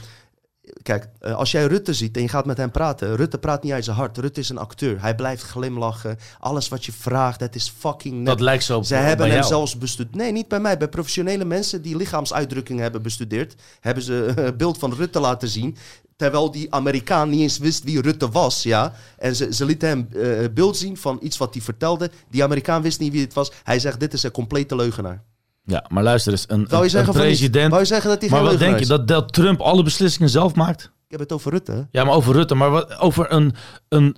[0.82, 3.16] Kijk, eh, als jij Rutte ziet en je gaat met hem praten.
[3.16, 4.18] Rutte praat niet uit zijn hart.
[4.18, 5.00] Rutte is een acteur.
[5.00, 6.18] Hij blijft glimlachen.
[6.38, 8.26] Alles wat je vraagt, dat is fucking net.
[8.26, 9.48] Dat lijkt zo op- Ze hebben hem jou.
[9.48, 10.14] zelfs bestudeerd.
[10.16, 10.76] Nee, niet bij mij.
[10.76, 13.54] Bij professionele mensen die lichaamsuitdrukkingen hebben bestudeerd.
[13.80, 15.76] Hebben ze een beeld van Rutte laten zien.
[16.18, 18.62] Terwijl die Amerikaan niet eens wist wie Rutte was.
[18.62, 18.92] Ja?
[19.18, 22.10] En ze, ze lieten hem eh, beeld zien van iets wat hij vertelde.
[22.30, 23.52] Die Amerikaan wist niet wie het was.
[23.64, 25.22] Hij zegt, dit is een complete leugenaar.
[25.64, 26.44] Ja, maar luister eens.
[26.48, 27.74] Een, je president...
[27.74, 28.86] Je zeggen dat hij maar wat denk je?
[28.86, 30.82] Dat, dat Trump alle beslissingen zelf maakt?
[30.82, 31.88] Ik heb het over Rutte.
[31.90, 32.54] Ja, maar over Rutte.
[32.54, 33.54] Maar wat, over een,
[33.88, 34.16] een,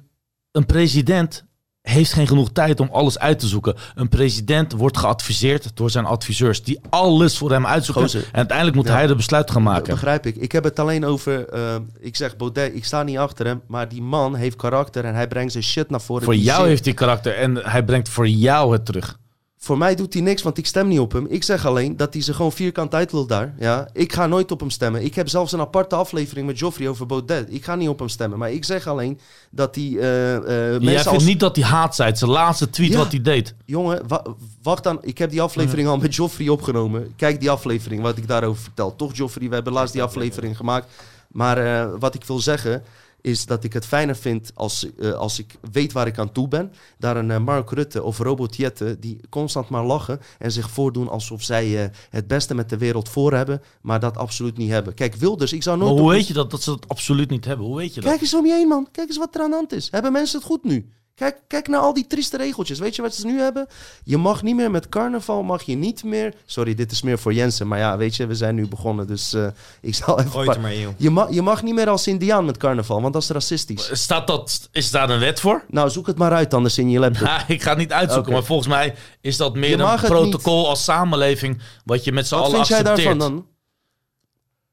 [0.52, 1.44] een president
[1.82, 3.74] heeft geen genoeg tijd om alles uit te zoeken.
[3.94, 6.62] Een president wordt geadviseerd door zijn adviseurs...
[6.62, 8.02] die alles voor hem uitzoeken.
[8.02, 8.24] Gozer.
[8.24, 8.92] En uiteindelijk moet Ja.
[8.92, 9.94] hij de besluit gaan maken.
[9.94, 10.36] Begrijp ik.
[10.36, 11.48] Ik heb het alleen over.
[11.48, 13.60] eh, ik zeg Baudet, ik sta niet achter hem.
[13.66, 16.24] Maar die man heeft karakter en hij brengt zijn shit naar voren.
[16.24, 19.18] Voor jou heeft hij karakter en hij brengt voor jou het terug.
[19.62, 21.26] Voor mij doet hij niks, want ik stem niet op hem.
[21.28, 23.54] Ik zeg alleen dat hij ze gewoon vierkant uit wil daar.
[23.58, 23.88] Ja?
[23.92, 25.04] Ik ga nooit op hem stemmen.
[25.04, 27.46] Ik heb zelfs een aparte aflevering met Joffrey over Baudet.
[27.54, 28.38] Ik ga niet op hem stemmen.
[28.38, 29.96] Maar ik zeg alleen dat hij.
[29.98, 31.24] eh eh, Jij vindt als...
[31.24, 32.16] niet dat hij haat zei.
[32.16, 32.96] Zijn laatste tweet Ja.
[32.98, 33.54] wat hij deed.
[33.64, 34.24] Jongen, wa-
[34.62, 34.98] wacht dan.
[35.02, 37.12] Ik heb die aflevering al met Joffrey opgenomen.
[37.16, 38.96] Kijk die aflevering, wat ik daarover vertel.
[38.96, 40.86] Toch, Joffrey, we hebben laatst die aflevering gemaakt.
[41.28, 42.82] Maar eh, wat ik wil zeggen
[43.22, 46.48] is dat ik het fijner vind als, eh, als ik weet waar ik aan toe
[46.48, 46.72] ben.
[46.98, 51.08] Daar een eh, Mark Rutte of Robert Jette die constant maar lachen en zich voordoen
[51.08, 54.94] alsof zij eh, het beste met de wereld voor hebben, maar dat absoluut niet hebben.
[54.94, 55.98] Kijk, Wilders, ik zou Maar nooit...
[56.00, 57.66] hoe op- weet je dat, dat ze dat absoluut niet hebben?
[57.66, 58.10] Hoe weet je dat?
[58.10, 58.88] Kijk eens om je heen, man.
[58.92, 59.88] Kijk eens wat er aan de hand is.
[59.90, 60.92] Hebben mensen het goed nu?
[61.20, 62.78] Kijk, kijk naar al die trieste regeltjes.
[62.78, 63.66] Weet je wat ze nu hebben?
[64.04, 66.34] Je mag niet meer met carnaval, mag je niet meer...
[66.46, 67.68] Sorry, dit is meer voor Jensen.
[67.68, 69.06] Maar ja, weet je, we zijn nu begonnen.
[69.06, 69.46] Dus eh,
[69.80, 70.30] ik zal even...
[70.30, 70.92] Gooi het maar in, joh.
[70.96, 73.90] je, mag, je mag niet meer als Indiaan met carnaval, want dat is racistisch.
[73.92, 75.64] Staat dat, is daar een wet voor?
[75.68, 77.26] Nou, zoek het maar uit anders in je laptop.
[77.26, 80.84] Ja, ik ga het niet uitzoeken, maar volgens mij is dat meer een protocol als
[80.84, 83.06] samenleving wat je met z'n Wat allen vind jij accepteert.
[83.06, 83.46] daarvan dan?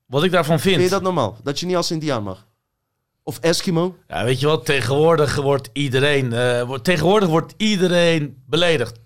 [0.06, 0.76] Wat ik daarvan vind?
[0.76, 1.38] Vind je dat normaal?
[1.44, 2.47] Dat je niet als Indiaan mag?
[3.28, 3.96] Of Eskimo?
[4.08, 4.66] Ja, weet je wat?
[4.66, 9.00] Tegenwoordig wordt iedereen, eh, wordt, tegenwoordig wordt iedereen beledigd.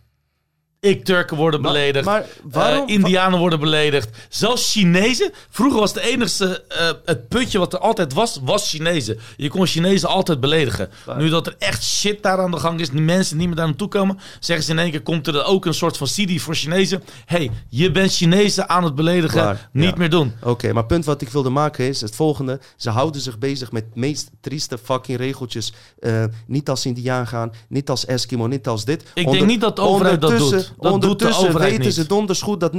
[0.87, 2.05] Ik Turken worden Maar- beledigd.
[2.05, 4.09] maar waarom- eh, Indianen worden beledigd.
[4.29, 5.31] Zelfs Chinezen.
[5.49, 9.19] Vroeger was het enigste eh, het putje wat er altijd was, was Chinezen.
[9.37, 10.89] Je kon Chinezen altijd beledigen.
[11.17, 13.65] Nu dat er echt shit daar aan de gang is, die mensen niet meer daar
[13.65, 16.55] naartoe komen, zeggen ze in één keer komt er ook een soort van CD voor
[16.55, 17.03] Chinezen.
[17.25, 19.95] hey, je bent Chinezen aan het beledigen, niet ja.
[19.97, 20.33] meer doen.
[20.43, 22.59] Oké, maar punt wat ik wilde maken is het volgende.
[22.75, 25.73] Ze houden zich bezig met meest trieste fucking regeltjes.
[25.99, 29.03] Eh, niet als Indiaan gaan, niet als Eskimo, niet als dit.
[29.13, 30.69] Ik denk niet dat de overheid dat doet.
[30.79, 31.93] Dat ondertussen weten niet.
[31.93, 32.75] ze donders goed dat 90%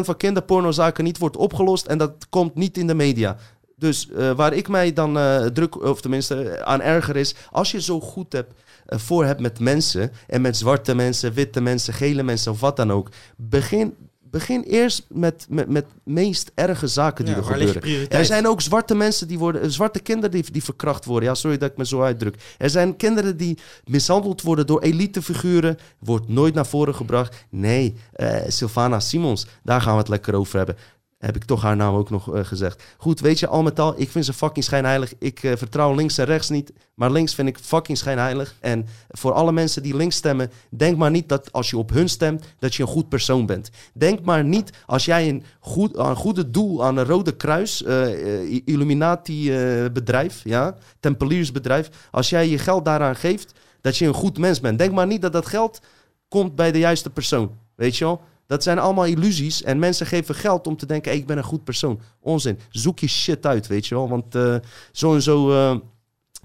[0.00, 1.86] van kinderpornozaken niet wordt opgelost.
[1.86, 3.36] En dat komt niet in de media.
[3.76, 7.70] Dus eh, waar ik mij dan eh, druk, of tenminste eh, aan erger is, als
[7.70, 8.52] je zo goed hebt,
[8.86, 12.92] voor hebt met mensen, en met zwarte mensen, witte mensen, gele mensen of wat dan
[12.92, 13.94] ook, begin,
[14.30, 18.10] begin eerst met, met, met meest erge zaken die Ja, er gebeuren.
[18.10, 21.28] Er zijn ook zwarte mensen die worden, eh, zwarte kinderen die, die verkracht worden.
[21.28, 22.36] Ja, sorry dat ik me zo uitdruk.
[22.58, 27.46] Er zijn kinderen die mishandeld worden door elitefiguren, wordt nooit naar voren gebracht.
[27.50, 30.76] Nee, eh Sylvana Simons, daar gaan we het lekker over hebben.
[31.20, 32.82] Heb ik toch haar naam ook nog eh, gezegd.
[32.96, 35.12] Goed, weet je, al met al, ik vind ze fucking schijnheilig.
[35.18, 36.72] Ik eh, vertrouw links en rechts niet.
[37.00, 38.56] Maar links vind ik fucking schijnheilig.
[38.60, 42.08] En voor alle mensen die links stemmen, denk maar niet dat als je op hun
[42.08, 43.70] stemt, dat je een goed persoon bent.
[43.92, 48.42] Denk maar niet als jij een, goed, een goede doel aan een Rode Kruis, eh,
[48.42, 54.60] eh, Illuminati-bedrijf, ja, Tempeliersbedrijf, als jij je geld daaraan geeft, dat je een goed mens
[54.60, 54.78] bent.
[54.78, 55.80] Denk maar niet dat dat geld
[56.28, 57.50] komt bij de juiste persoon.
[57.74, 58.20] Weet je wel?
[58.50, 59.62] Dat zijn allemaal illusies.
[59.62, 62.00] En mensen geven geld om te denken: ik ben een goed persoon.
[62.20, 62.58] Onzin.
[62.70, 64.08] Zoek je shit uit, weet je wel?
[64.08, 64.54] Want eh,
[64.92, 65.50] zo en zo.
[65.52, 65.76] eh,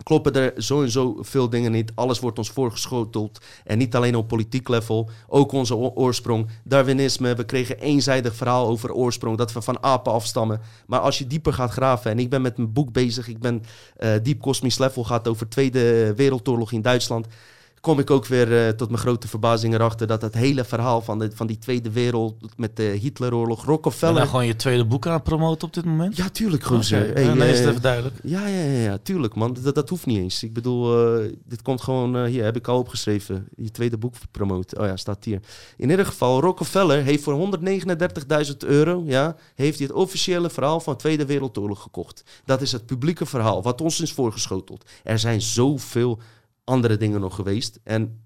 [0.03, 1.91] Kloppen er zo en zo veel dingen niet.
[1.95, 3.39] Alles wordt ons voorgeschoteld.
[3.63, 5.09] En niet alleen op politiek level.
[5.27, 6.47] Ook onze oorsprong.
[6.63, 7.35] Darwinisme.
[7.35, 9.37] We kregen eenzijdig verhaal over oorsprong.
[9.37, 10.61] Dat we van apen afstammen.
[10.87, 12.11] Maar als je dieper gaat graven.
[12.11, 13.27] En ik ben met mijn boek bezig.
[13.27, 13.63] Ik ben
[13.97, 15.03] eh Diep Cosmisch Level.
[15.03, 17.27] Gaat over Tweede Wereldoorlog in Duitsland
[17.85, 21.19] kom ik ook weer eh, tot mijn grote verbazing erachter dat het hele verhaal van,
[21.19, 24.13] de, van die Tweede Wereld met de Hitleroorlog, Ben je Rockefeller.
[24.13, 26.17] nou gewoon je tweede boek aan het promoten op dit moment?
[26.17, 27.09] Ja, tuurlijk, gozer.
[27.09, 28.15] Oké, Hey, ja, nee, is eh, het even duidelijk.
[28.23, 29.57] Ja, ja, ja, ja, tuurlijk, man.
[29.61, 30.43] Dat, dat hoeft niet eens.
[30.43, 32.15] Ik bedoel, eh, dit komt gewoon...
[32.15, 33.47] eh, hier, heb ik al opgeschreven.
[33.55, 34.79] Je tweede boek promoten.
[34.79, 35.39] Oh ja, staat hier.
[35.77, 39.03] In ieder geval, Rockefeller heeft voor 139.000 euro...
[39.05, 42.23] Ja, heeft hij het officiële verhaal van de Tweede Wereldoorlog gekocht.
[42.45, 44.85] Dat is het publieke verhaal, wat ons is voorgeschoteld.
[45.03, 46.19] Er zijn zoveel
[46.65, 47.79] andere dingen nog geweest.
[47.83, 48.25] En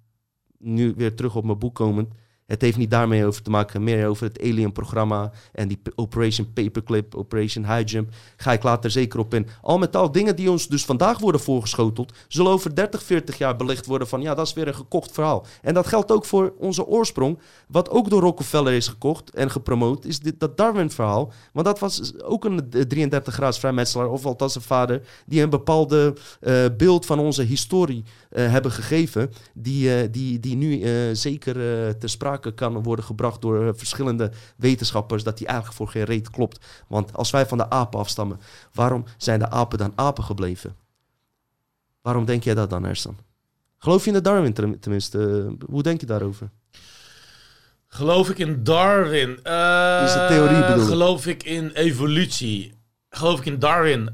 [0.58, 2.14] nu weer terug op mijn boek komend...
[2.50, 7.16] Het heeft niet daarmee over te maken, meer over het Alien-programma en die Operation Paperclip,
[7.16, 8.10] Operation High Jump.
[8.38, 9.48] Ga ik later zeker op in.
[9.62, 13.56] Al met al, dingen die ons dus vandaag worden voorgeschoteld, zullen over 30, 40 jaar
[13.56, 15.46] belicht worden van ja, dat is weer een gekocht verhaal.
[15.62, 20.06] En dat geldt ook voor onze oorsprong, wat ook door Rockefeller is gekocht en gepromoot,
[20.06, 21.32] is dit, dat Darwin-verhaal.
[21.54, 26.14] Want dat was ook een 33 graads vrijmetselaar, of althans een vader, die een bepaalde
[26.40, 31.56] eh, beeld van onze historie eh, hebben gegeven, die, eh, die, die nu eh, zeker
[31.56, 36.04] eh ter sprake kan worden gebracht door eh, verschillende wetenschappers, dat die eigenlijk voor geen
[36.04, 36.66] reet klopt.
[36.88, 38.40] Want als wij van de apen afstammen,
[38.74, 40.76] waarom zijn de apen dan apen gebleven?
[42.02, 43.18] Waarom denk jij dat dan, Ersan?
[43.78, 45.46] Geloof je in de Darwin ten- tenminste?
[45.60, 46.50] Eh, hoe denk je daarover?
[47.88, 49.30] Geloof ik in Darwin?
[49.44, 50.86] Eh, Is de theorie bedoel?
[50.86, 52.74] Geloof ik in evolutie?
[53.10, 54.10] Geloof ik in Darwin?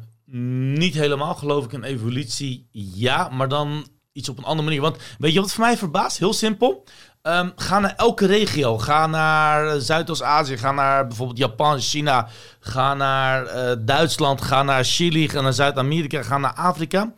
[0.77, 1.35] Niet helemaal.
[1.35, 2.67] Geloof ik in evolutie?
[2.71, 4.81] Ja, maar dan iets op een andere manier.
[4.81, 6.17] Want weet je wat voor mij verbaast?
[6.17, 6.83] Heel simpel.
[7.25, 8.77] Ehm, ga naar elke regio.
[8.77, 10.57] Ga naar Zuidoost-Azië.
[10.57, 12.27] Ga naar bijvoorbeeld Japan, China.
[12.59, 14.41] Ga naar eh, Duitsland.
[14.41, 15.29] Ga naar Chili.
[15.29, 16.23] Ga naar Zuid-Amerika.
[16.23, 17.13] Ga naar Afrika.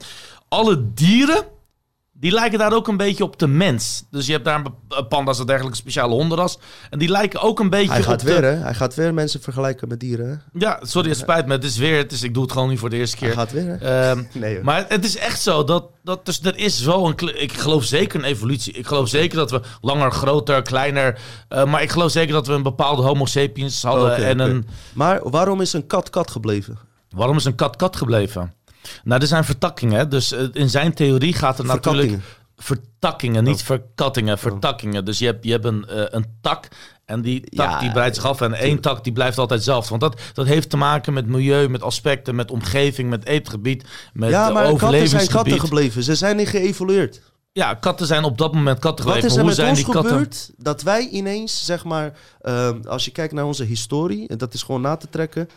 [0.48, 1.44] Alle dieren
[2.20, 4.04] die lijken daar ook een beetje op de mens.
[4.12, 6.58] Dus je hebt daar een panda's en dergelijke speciale hondenras.
[6.90, 8.34] En die lijken ook een beetje Hij gaat op de...
[8.34, 8.56] weer, hè?
[8.56, 10.60] Hij gaat weer mensen vergelijken met dieren, hè?
[10.60, 11.54] Ja, sorry, het spijt me.
[11.54, 11.98] Het is weer...
[11.98, 13.28] Het is, ik doe het gewoon niet voor de eerste keer.
[13.28, 14.10] Hij gaat weer, hè?
[14.10, 14.64] Ehm, Nee, hoor.
[14.64, 17.42] maar het is echt zo dat, dat dus er is wel een.
[17.42, 18.74] Ik geloof zeker in evolutie.
[18.74, 21.20] Ik geloof zeker dat we langer, groter, kleiner.
[21.50, 24.16] eh, maar ik geloof zeker dat we een bepaalde Homo sapiens hadden.
[24.16, 24.68] En een.
[24.94, 26.78] Maar waarom is een kat kat gebleven?
[27.10, 28.54] Waarom is een kat kat gebleven?
[29.04, 30.10] Nou, er zijn vertakkingen.
[30.10, 32.22] Dus eh, in zijn theorie gaat er natuurlijk.
[32.58, 35.06] Vertakkingen, niet verkattingen, vertakkingen.
[35.06, 36.68] Dus je hebt, je hebt een, eh, een tak
[37.06, 38.42] en die tak Ja, die breidt zich af.
[38.42, 39.90] En één tak die blijft altijd zelf.
[39.90, 44.30] Want dat, dat heeft te maken met milieu, met aspecten, met omgeving, met eetgebied, met
[44.30, 46.04] ja, maar katten zijn katten gebleven.
[46.04, 47.22] Ze zijn niet geëvolueerd.
[47.52, 49.30] Ja, katten zijn op dat moment katten Wat gebleven.
[49.30, 50.12] is er Hoe met zijn ons die katten?
[50.12, 54.54] gebeurd dat wij ineens, zeg maar, ehm, als je kijkt naar onze historie, en dat
[54.54, 55.50] is gewoon na te trekken,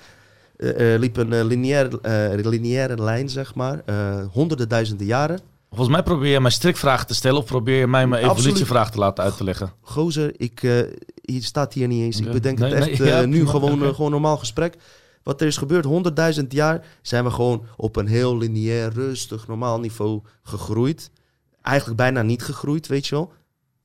[0.98, 5.40] liep een eh, lineair, eh, lineaire lijn, zeg maar, eh, honderden duizenden jaren.
[5.68, 8.98] Volgens mij probeer je mij strikvragen te stellen of probeer je mij mijn evolutievraag te
[8.98, 9.72] laten uit te leggen.
[9.80, 10.78] Gozer, ik, eh,
[11.22, 12.20] hier staat hier niet eens.
[12.20, 14.76] Ik bedenk Nee, het echt nee, eh, nu gewoon, eh, gewoon normaal gesprek.
[15.22, 19.80] Wat er is gebeurd, honderdduizend jaar zijn we gewoon op een heel lineair, rustig, normaal
[19.80, 21.10] niveau gegroeid.
[21.62, 23.32] Eigenlijk bijna niet gegroeid, weet je wel.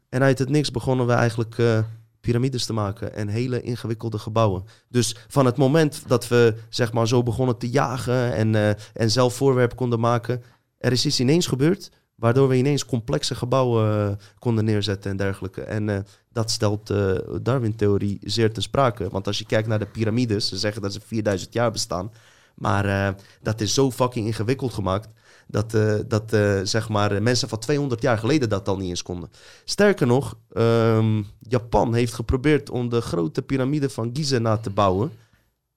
[0.10, 1.80] En uit het niks begonnen we eigenlijk eh,
[2.26, 4.64] piramides te maken en hele ingewikkelde gebouwen.
[4.90, 9.12] Dus van het moment dat we zeg maar zo begonnen te jagen en, eh, en
[9.12, 10.44] zelf voorwerp konden maken,
[10.78, 15.62] er is iets ineens gebeurd waardoor we ineens complexe gebouwen eh, konden neerzetten en dergelijke.
[15.62, 16.00] En eh,
[16.32, 19.10] dat stelt de Darwin-theorie zeer ten sprake.
[19.10, 22.12] Want als je kijkt naar de piramides, ze zeggen dat ze 4000 jaar bestaan.
[22.56, 25.10] Maar dat is zo fucking ingewikkeld gemaakt.
[25.48, 29.04] Dat, eh, dat eh, zeg maar, mensen van 200 jaar geleden dat al niet eens
[29.04, 29.30] konden.
[29.66, 35.12] Sterker nog, ehm, Japan heeft geprobeerd om de grote piramide van Giza na te bouwen.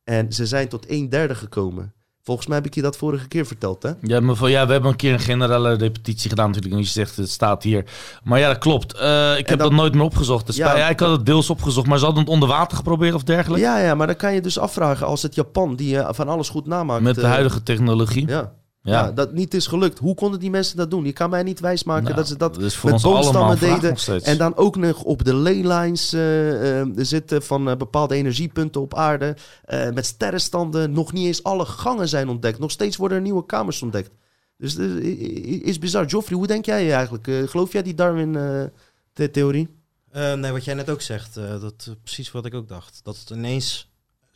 [0.04, 1.92] En ze zijn tot een derde gekomen.
[2.22, 3.90] Volgens mij heb ik je dat vorige keer verteld, hè?
[4.02, 6.74] Ja, maar van, ja, we hebben een keer een generale repetitie gedaan natuurlijk.
[6.74, 7.84] En je zegt, het staat hier.
[8.24, 8.94] Maar ja, dat klopt.
[8.94, 10.46] Eh, ik heb dan- dat nooit meer opgezocht.
[10.46, 10.76] Dus Ja.
[10.76, 13.64] ja, ik had het deels opgezocht, maar ze hadden het onder water geprobeerd of dergelijke.
[13.64, 16.48] Ja, ja, maar dan kan je dus afvragen als het Japan, die eh, van alles
[16.48, 17.02] goed namaakt.
[17.02, 18.28] Met de eh, huidige technologie.
[18.28, 18.52] Ja.
[18.82, 18.92] Ja.
[19.04, 19.12] Ja.
[19.12, 19.98] dat niet is gelukt.
[19.98, 21.04] Hoe konden die mensen dat doen?
[21.04, 24.22] Je kan mij niet wijsmaken Nou, dat ze dat dat met boomstammen deden.
[24.22, 28.94] En dan ook nog op de leylines eh, eh, zitten van eh, bepaalde energiepunten op
[28.94, 29.36] aarde.
[29.64, 30.92] eh, met sterrenstanden.
[30.92, 32.58] Nog niet eens alle gangen zijn ontdekt.
[32.58, 34.10] Nog steeds worden er nieuwe kamers ontdekt.
[34.56, 35.02] Dus het
[35.62, 36.06] is bizar.
[36.06, 37.50] Joffrey, hoe denk jij eigenlijk?
[37.50, 39.68] Geloof jij die Darwin-theorie?
[40.10, 43.00] Eh, nee, wat jij net ook zegt, eh, dat is precies wat ik ook dacht.
[43.02, 43.87] Dat het ineens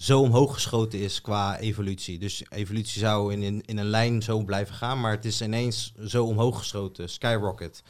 [0.02, 2.18] zo omhoog geschoten is qua evolutie.
[2.18, 5.92] Dus evolutie zou in, in, in een lijn zo blijven gaan, maar het is ineens
[6.04, 7.82] zo omhoog geschoten, skyrocket.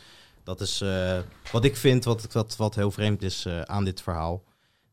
[0.45, 1.19] Dat is eh,
[1.53, 4.43] wat ik vind, wat, wat, wat heel vreemd is eh, aan dit verhaal.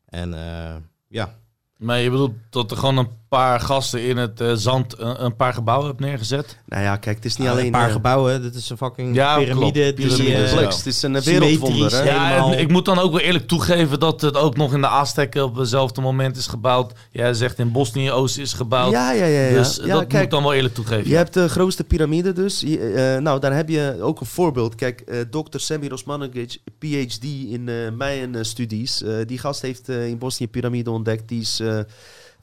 [0.06, 0.76] En eh,
[1.08, 1.38] ja,
[1.76, 5.36] Maar je bedoelt dat er gewoon een paar gasten in het eh, zand een, een
[5.36, 6.56] paar gebouwen hebben neergezet?
[6.66, 7.64] Nou ja, kijk, het is niet Ah, alleen...
[7.66, 9.92] een paar eh, gebouwen, dit is een fucking Ja, piramide.
[9.92, 10.76] die, eh, complex.
[10.76, 12.02] Het is een wereldwonder, hè?
[12.02, 14.86] Ja, en ik moet dan ook wel eerlijk toegeven dat het ook nog in de
[14.86, 16.92] Azteken op hetzelfde moment is gebouwd.
[17.10, 18.92] Jij zegt in Bosnië-Oost is gebouwd.
[18.92, 19.40] Ja, ja, ja.
[19.48, 19.54] ja.
[19.58, 21.08] Dus ja, dat moet kijk, ik dan wel eerlijk toegeven.
[21.10, 22.60] Je hebt de grootste piramide dus.
[22.60, 22.78] Je-
[23.14, 24.74] eh, nou, daar heb je ook een voorbeeld.
[24.74, 25.58] Kijk, eh Dr.
[25.58, 29.02] Semir Osmanovic, PhD in eh Mayan-studies.
[29.02, 31.28] eh, die gast heeft eh, in Bosnië piramide ontdekt.
[31.28, 31.78] Die is eh,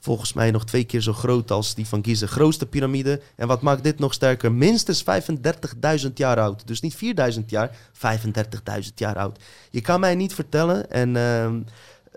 [0.00, 2.26] volgens mij nog twee keer zo groot als die van Giza.
[2.26, 3.20] Grootste piramide.
[3.36, 4.52] En wat maakt dit nog sterker?
[4.52, 5.04] Minstens
[6.06, 6.66] 35.000 jaar oud.
[6.66, 6.96] Dus niet
[7.34, 9.38] 4.000 jaar, 35.000 jaar oud.
[9.70, 11.16] Je kan mij niet vertellen en...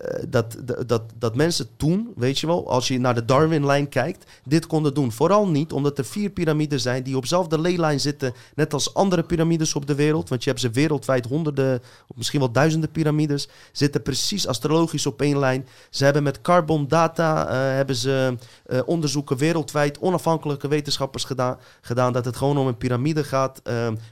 [0.02, 4.32] eh, dat, dat, dat, mensen toen, weet je wel, als je naar de Darwin-lijn kijkt,
[4.45, 5.12] dit konden doen.
[5.12, 9.24] Vooral niet omdat er vier piramides zijn die op dezelfde leelijn zitten, net als andere
[9.24, 10.30] piramides op de wereld.
[10.30, 15.22] Want je hebt ze wereldwijd honderden, of misschien wel duizenden piramides, zitten precies astrologisch op
[15.22, 15.68] één lijn.
[15.89, 22.14] Ze hebben met carbon data eh, hebben ze eh, onderzoeken wereldwijd, onafhankelijke wetenschappers gedaan, gedaan
[22.14, 23.62] dat het gewoon om een piramide gaat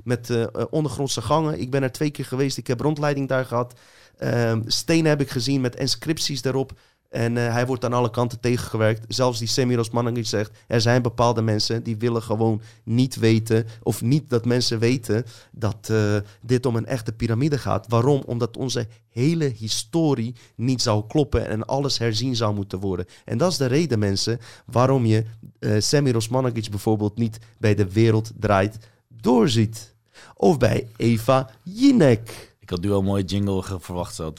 [0.03, 1.59] met ondergrondse gangen.
[1.59, 3.73] Ik ben er twee keer geweest, ik heb rondleiding daar gehad.
[4.19, 6.73] Ehm, stenen heb ik gezien met inscripties daarop.
[7.09, 9.05] En eh, hij wordt aan alle kanten tegengewerkt.
[9.07, 10.51] Zelfs die Semiros Manningit zegt...
[10.67, 13.65] er zijn bepaalde mensen die willen gewoon niet weten...
[13.83, 17.85] of niet dat mensen weten dat eh, dit om een echte piramide gaat.
[17.87, 18.23] Waarom?
[18.25, 21.47] Omdat onze hele historie niet zou kloppen...
[21.47, 23.05] en alles herzien zou moeten worden.
[23.25, 24.39] En dat is de reden, mensen...
[24.65, 25.25] waarom je
[25.59, 28.77] eh Semiros bijvoorbeeld niet bij de wereld draait
[29.07, 29.93] doorziet.
[30.35, 32.48] Of bij Eva Jinek.
[32.69, 34.15] Ik had nu al een jingle verwacht.
[34.15, 34.33] Zo.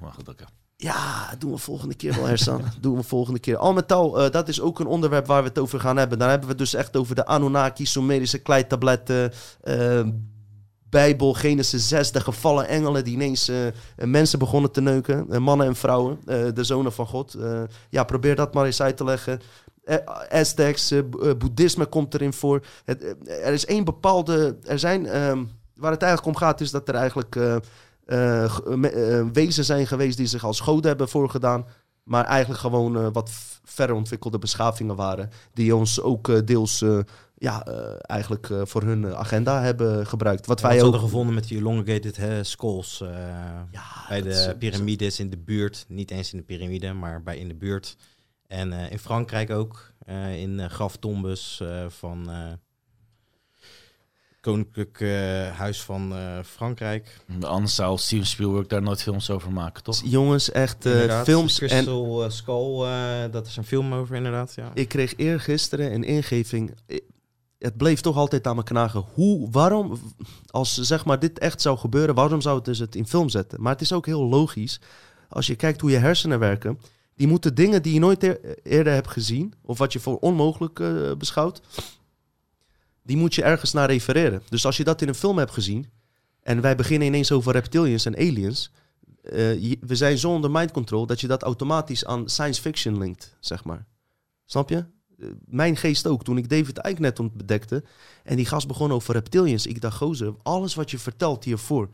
[0.00, 0.44] Maar goed, oké.
[0.76, 2.62] Ja, doen we volgende keer wel, Ersan.
[2.80, 3.56] doen we volgende keer.
[3.56, 6.18] Al met al, eh, dat is ook een onderwerp waar we het over gaan hebben.
[6.18, 10.02] Dan hebben we het dus echt over de Anunnaki, Sumerische kleitabletten, eh,
[10.90, 13.56] Bijbel, Genesis 6, de gevallen engelen die ineens eh,
[13.96, 15.42] mensen begonnen te neuken.
[15.42, 16.18] mannen en vrouwen,
[16.54, 17.36] de zonen van God.
[17.88, 19.40] Ja, probeer dat maar eens uit te leggen.
[20.28, 22.64] Aztecs, bo- boeddhisme komt erin voor.
[23.24, 24.58] Er is één bepaalde...
[24.62, 25.06] Er zijn...
[25.06, 25.44] ehm,
[25.80, 27.36] waar het eigenlijk om gaat is dat er eigenlijk...
[27.36, 31.66] eh, wezen zijn geweest die zich als goden hebben voorgedaan.
[32.02, 33.30] Maar eigenlijk gewoon wat
[33.64, 35.30] verder ontwikkelde beschavingen waren.
[35.52, 36.84] Die ons ook deels
[37.34, 37.64] ja,
[38.00, 40.46] eigenlijk voor hun agenda hebben gebruikt.
[40.46, 40.82] Wat wij ook.
[40.82, 43.02] hadden gevonden met die elongated hè, skulls.
[44.08, 45.84] bij de piramides in de buurt.
[45.88, 47.96] Niet eens in de piramide, maar bij in de buurt.
[48.46, 49.92] En in Frankrijk ook.
[50.36, 52.28] in graftombes van
[54.40, 55.00] Koninklijk
[55.56, 57.16] Huis van eh, Frankrijk.
[57.40, 60.00] Anders zou Steven Spielberg daar nooit films over maken, toch?
[60.04, 61.60] Jongens, echt eh, Inderdaad, films.
[61.60, 64.70] En Crystal eh, Skull, eh, dat is een film over inderdaad, ja.
[64.74, 66.74] ik kreeg eergisteren een ingeving.
[67.58, 69.04] Het bleef toch altijd aan me knagen.
[69.14, 69.98] Hoe, waarom,
[70.46, 73.62] als zeg maar dit echt zou gebeuren, waarom zou het dus het in film zetten?
[73.62, 74.80] Maar het is ook heel logisch.
[75.28, 76.78] Als je kijkt hoe je hersenen werken,
[77.14, 80.82] die moeten dingen die je nooit eer- eerder hebt gezien, of wat je voor onmogelijk
[81.18, 81.60] beschouwt,
[83.10, 84.42] die moet je ergens naar refereren.
[84.48, 85.90] Dus als je dat in een film hebt gezien,
[86.42, 88.70] en wij beginnen ineens over reptilians en aliens,
[89.22, 89.32] eh,
[89.80, 93.64] we zijn zo onder mind control dat je dat automatisch aan science fiction linkt, zeg
[93.64, 93.86] maar.
[94.44, 94.76] Snap je?
[94.76, 97.84] Eh, Mijn geest ook, toen ik David Icke net ontdekte
[98.24, 99.66] en die gast begon over reptilians.
[99.66, 101.88] Ik dacht, gozer, alles wat je vertelt hiervoor,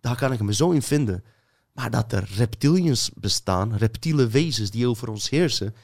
[0.00, 1.24] daar kan ik me zo in vinden.
[1.72, 5.74] Maar dat er reptilians bestaan, reptiele wezens die over ons heersen,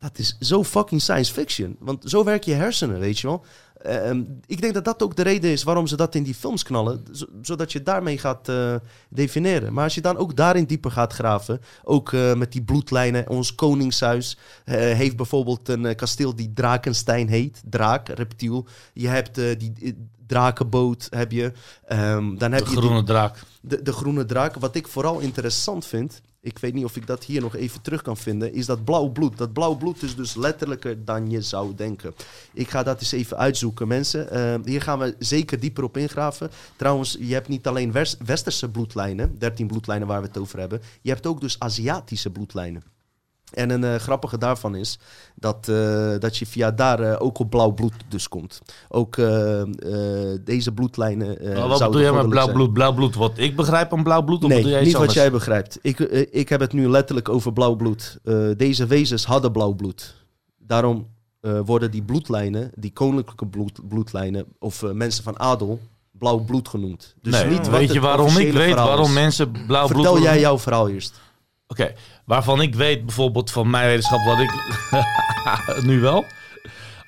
[0.00, 1.76] dat is zo fucking science fiction.
[1.78, 3.44] Want zo werken je hersenen, weet je wel.
[3.82, 6.62] Ehm, ik denk dat dat ook de reden is waarom ze dat in die films
[6.62, 7.04] knallen.
[7.12, 8.74] zo- zodat je daarmee gaat eh,
[9.08, 9.72] definiëren.
[9.72, 11.60] Maar als je dan ook daarin dieper gaat graven.
[11.84, 13.28] Ook eh, met die bloedlijnen.
[13.28, 17.62] Ons koningshuis eh, heeft bijvoorbeeld een kasteel die Drakenstein heet.
[17.70, 18.66] Draak, reptiel.
[18.92, 19.96] Je hebt die
[20.26, 21.06] drakenboot.
[21.10, 21.52] Heb je.
[21.86, 23.38] Ehm, dan heb De je groene die- draak.
[23.60, 24.54] de, de groene draak.
[24.54, 28.02] Wat ik vooral interessant vind, ik weet niet of ik dat hier nog even terug
[28.02, 29.38] kan vinden, is dat blauw bloed.
[29.38, 32.14] Dat blauw bloed is dus letterlijker dan je zou denken.
[32.52, 34.30] Ik ga dat eens even uitzoeken, mensen.
[34.30, 36.50] Eh, hier gaan we zeker dieper op ingraven.
[36.76, 37.92] Trouwens, je hebt niet alleen
[38.24, 40.82] westerse bloedlijnen, 13 bloedlijnen waar we het over hebben.
[41.00, 42.82] Je hebt ook dus Aziatische bloedlijnen.
[43.50, 44.98] En een eh, grappige daarvan is
[45.34, 48.60] dat, eh, dat je via daar eh, ook op blauw bloed dus komt.
[48.88, 49.16] Ook
[50.44, 51.28] deze bloedlijnen.
[51.68, 52.56] wat bedoel jij met blauw zijn.
[52.56, 52.72] bloed?
[52.72, 54.44] Blauw bloed, wat ik begrijp aan blauw bloed?
[54.44, 55.78] Of Nee, jij niet wat jij begrijpt.
[55.82, 55.98] Ik,
[56.30, 58.18] ik heb het nu letterlijk over blauw bloed.
[58.56, 60.14] Deze wezens hadden blauw bloed.
[60.58, 61.06] Daarom
[61.64, 65.80] worden die bloedlijnen, die koninklijke bloed, bloedlijnen, of mensen van adel,
[66.20, 67.14] blauw bloed genoemd.
[67.22, 70.40] Dus nee, niet wat weet je waarom ik weet waarom mensen blauw bloed Vertel jij
[70.40, 71.20] jouw verhaal eerst.
[71.70, 71.92] Oké,
[72.24, 74.52] waarvan ik weet bijvoorbeeld van mijn wetenschap wat ik
[75.90, 76.24] nu wel.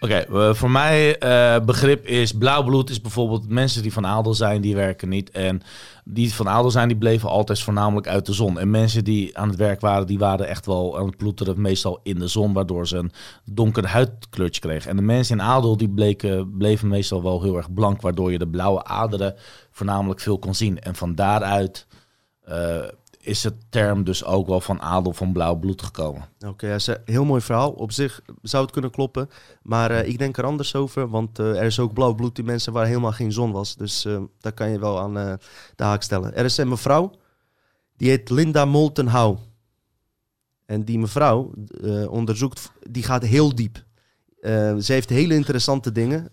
[0.01, 4.34] Oké, eh, voor mij eh, begrip is blauw bloed is bijvoorbeeld mensen die van adel
[4.34, 5.30] zijn, die werken niet.
[5.30, 5.62] En
[6.05, 8.59] die van adel zijn, die bleven altijd voornamelijk uit de zon.
[8.59, 12.01] En mensen die aan het werk waren, die waren echt wel aan het ploeteren, meestal
[12.02, 13.12] in de zon, waardoor ze een
[13.44, 14.90] donker huidkleurtje kregen.
[14.90, 18.39] En de mensen in adel, die bleken, bleven meestal wel heel erg blank, waardoor je
[18.39, 19.34] de blauwe aderen
[19.70, 20.80] voornamelijk veel kon zien.
[20.80, 21.86] En van daaruit
[22.44, 22.82] eh,
[23.24, 26.28] is het term dus ook wel van adel van blauw bloed gekomen.
[26.47, 27.70] Oké, heel mooi verhaal.
[27.70, 29.31] Op zich zou het kunnen kloppen.
[29.62, 31.09] Maar eh, ik denk er anders over.
[31.09, 33.77] Want eh, er is ook blauw bloed in mensen waar helemaal geen zon was.
[33.77, 35.15] Dus eh, daar kan je wel aan
[35.77, 36.36] de haak stellen.
[36.36, 37.11] Er is een mevrouw.
[37.97, 39.39] Die heet Linda Moulton Howe.
[40.66, 41.51] En die mevrouw
[42.09, 42.70] onderzoekt...
[42.90, 43.85] Die gaat heel diep.
[44.78, 46.28] Ze heeft hele interessante dingen.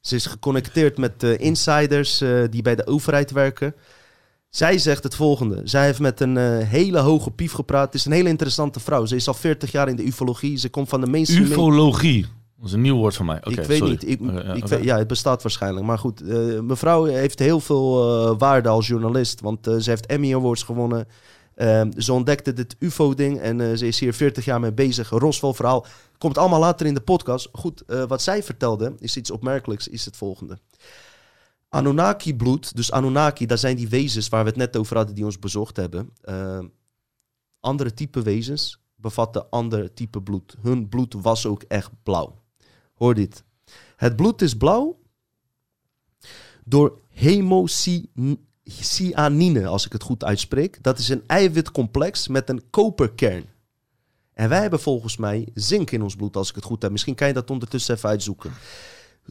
[0.00, 2.18] Ze is geconnecteerd met insiders
[2.50, 3.74] die bij de overheid werken.
[4.50, 5.60] Zij zegt het volgende.
[5.64, 7.84] Zij heeft met een eh, hele hoge pief gepraat.
[7.86, 9.04] Het is een hele interessante vrouw.
[9.06, 10.56] Ze is al 40 jaar in de ufologie.
[10.58, 11.44] Ze komt van de mainstream...
[11.44, 12.26] Ufologie.
[12.58, 13.40] Dat is een nieuw woord voor mij.
[13.42, 13.90] Ik weet sorry.
[13.92, 14.08] niet.
[14.08, 14.74] Ik, Oké, ja, ik oké.
[14.74, 15.86] weet- ja, het bestaat waarschijnlijk.
[15.86, 19.40] Maar goed, eh, mevrouw heeft heel veel eh, waarde als journalist.
[19.40, 21.08] Want eh, ze heeft Emmy Awards gewonnen.
[21.54, 25.08] Ehm, ze ontdekte dit UFO-ding en eh, ze is hier 40 jaar mee bezig.
[25.10, 25.86] Roswell-verhaal
[26.18, 27.48] komt allemaal later in de podcast.
[27.52, 30.58] Goed, eh, wat zij vertelde is iets opmerkelijks, is het volgende.
[31.74, 35.38] Anunnaki-bloed, dus Anunnaki, dat zijn die wezens waar we het net over hadden die ons
[35.38, 36.10] bezocht hebben.
[36.22, 36.66] Ehm,
[37.60, 40.56] andere type wezens bevatten ander type bloed.
[40.62, 42.42] Hun bloed was ook echt blauw.
[42.94, 43.44] Hoor dit.
[43.96, 44.98] Het bloed is blauw
[46.64, 50.82] door hemocyanine, als ik het goed uitspreek.
[50.82, 53.44] Dat is een eiwitcomplex met een koperkern.
[54.32, 56.90] En wij hebben volgens mij zink in ons bloed, als ik het goed heb.
[56.90, 58.52] Misschien kan je dat ondertussen even uitzoeken.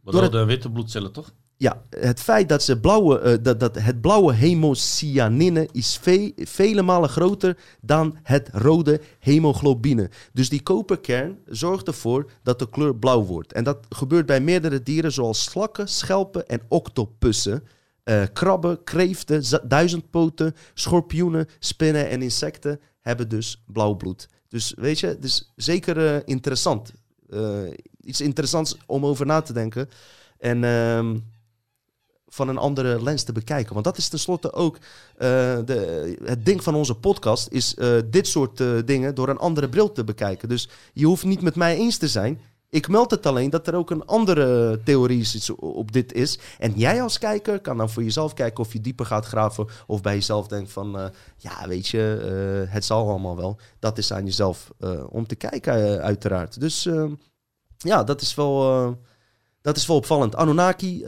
[0.03, 1.31] Door het- Rode en witte bloedcellen, toch?
[1.61, 6.81] Ja, het feit dat, ze blauwe, eh, dat, dat het blauwe hemocyanine is ve- vele
[6.81, 10.09] malen groter dan het rode hemoglobine.
[10.33, 13.53] Dus die koperkern zorgt ervoor dat de kleur blauw wordt.
[13.53, 17.63] En dat gebeurt bij meerdere dieren zoals slakken, schelpen en octopussen.
[18.03, 24.27] Eh, krabben, kreeften, duizendpoten, schorpioenen, spinnen en insecten hebben dus blauw bloed.
[24.47, 26.93] Dus weet je, is zeker eh, interessant.
[28.01, 29.89] Iets interessants om over na te denken.
[30.37, 31.17] En ehm,
[32.29, 33.73] van een andere lens te bekijken.
[33.73, 34.79] Want dat is tenslotte ook eh,
[35.65, 37.47] de, het ding van onze podcast...
[37.51, 40.49] is eh, dit soort eh, dingen door een andere bril te bekijken.
[40.49, 42.39] Dus je hoeft niet met mij eens te zijn.
[42.69, 46.39] Ik meld het alleen dat er ook een andere theorie is op dit is.
[46.59, 49.67] En jij als kijker kan dan voor jezelf kijken of je dieper gaat graven...
[49.87, 51.99] of bij jezelf denkt van, ja weet je,
[52.69, 53.59] het zal allemaal wel.
[53.79, 54.71] Dat is aan jezelf
[55.09, 56.59] om te kijken uiteraard.
[56.59, 56.87] Dus
[57.77, 58.97] ja, dat is wel...
[59.61, 60.35] dat is wel opvallend.
[60.35, 61.03] Anunnaki,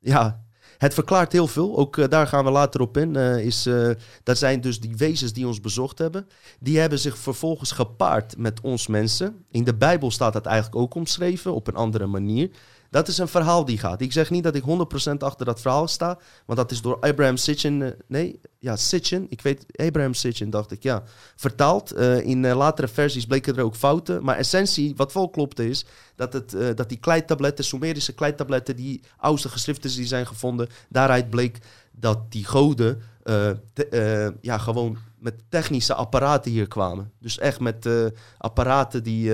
[0.00, 0.41] ja,
[0.82, 1.76] het verklaart heel veel.
[1.76, 3.16] Ook eh, daar gaan we later op in.
[3.16, 3.90] eh, is, eh,
[4.22, 6.26] dat zijn dus die wezens die ons bezocht hebben.
[6.60, 9.44] Die hebben zich vervolgens gepaard met ons mensen.
[9.50, 12.50] In de Bijbel staat dat eigenlijk ook omschreven op een andere manier.
[12.92, 14.00] Dat is een verhaal die gaat.
[14.00, 16.18] Ik zeg niet dat ik 100% achter dat verhaal sta.
[16.46, 17.82] Want dat is door Abraham Sitchin.
[17.82, 19.26] eh, nee, ja, Sitchin.
[19.28, 21.02] Ik weet, Abraham Sitchin dacht ik, ja.
[21.36, 21.92] Vertaald.
[21.92, 24.24] Eh, in eh, latere versies bleken er ook fouten.
[24.24, 25.84] Maar essentie, wat wel klopte, is
[26.16, 31.58] dat, het, dat die kleitabletten, Sumerische kleitabletten, die oudste geschriften die zijn gevonden, daaruit bleek
[31.90, 33.02] dat die goden
[34.40, 37.12] ja, gewoon met technische apparaten hier kwamen.
[37.20, 37.88] Dus echt met
[38.38, 39.32] apparaten die,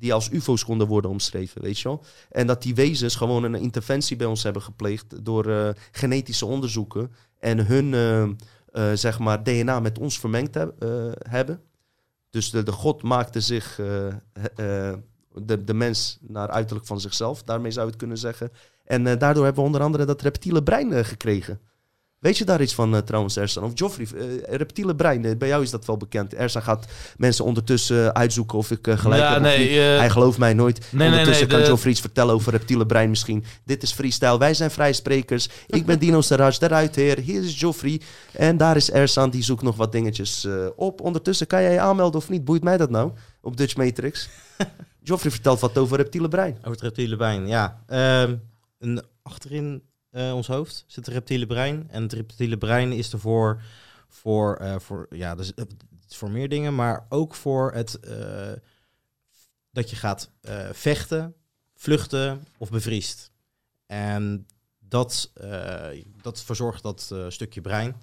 [0.00, 2.04] die als ufo's konden worden omschreven, weet je wel.
[2.30, 7.12] En dat die wezens gewoon een interventie bij ons hebben gepleegd door eh, genetische onderzoeken
[7.38, 10.84] en hun, eh, eh, zeg maar, DNA met ons vermengd heb-
[11.28, 11.60] hebben.
[12.30, 17.42] Dus de, God maakte zich, de, de mens, naar uiterlijk van zichzelf.
[17.42, 18.50] Daarmee zou je het kunnen zeggen.
[18.84, 21.60] En daardoor hebben we onder andere dat reptiele brein gekregen.
[22.20, 23.64] Weet je daar iets van eh, trouwens, Ersan?
[23.64, 26.34] Of Joffrey, eh, reptiele brein, eh, bij jou is dat wel bekend.
[26.34, 26.86] Ersan gaat
[27.16, 29.76] mensen ondertussen uitzoeken of ik eh, gelijk Ja, heb of nee, niet.
[29.78, 30.78] Hij gelooft mij nooit.
[30.78, 33.44] nee, nee, ondertussen nee, kan de- Joffrey iets vertellen over reptiele brein misschien.
[33.64, 35.48] Dit is freestyle, wij zijn vrije sprekers.
[35.66, 37.18] Ik ben Dino Saraj, de ruitheer.
[37.18, 38.00] Hier is Joffrey.
[38.32, 41.00] En daar is Ersan, die zoekt nog wat dingetjes eh, op.
[41.00, 42.44] Ondertussen kan jij je aanmelden of niet?
[42.44, 43.10] Boeit mij dat nou?
[43.40, 44.28] Op Dutch Matrix.
[45.02, 46.56] Joffrey vertelt wat over reptiele brein.
[46.58, 47.82] Over het reptiele brein, ja.
[47.86, 48.34] Ehm,
[48.78, 51.86] een, achterin eh, ons hoofd zit het reptiele brein.
[51.90, 53.62] En het reptiele brein is ervoor
[54.08, 55.52] voor, eh, voor, ja, dus,
[56.08, 58.52] is voor meer dingen, maar ook voor het eh,
[59.70, 61.34] dat je gaat eh, vechten,
[61.74, 63.30] vluchten of bevriest.
[63.86, 64.46] En
[64.78, 67.96] dat, eh, dat verzorgt dat eh, stukje brein.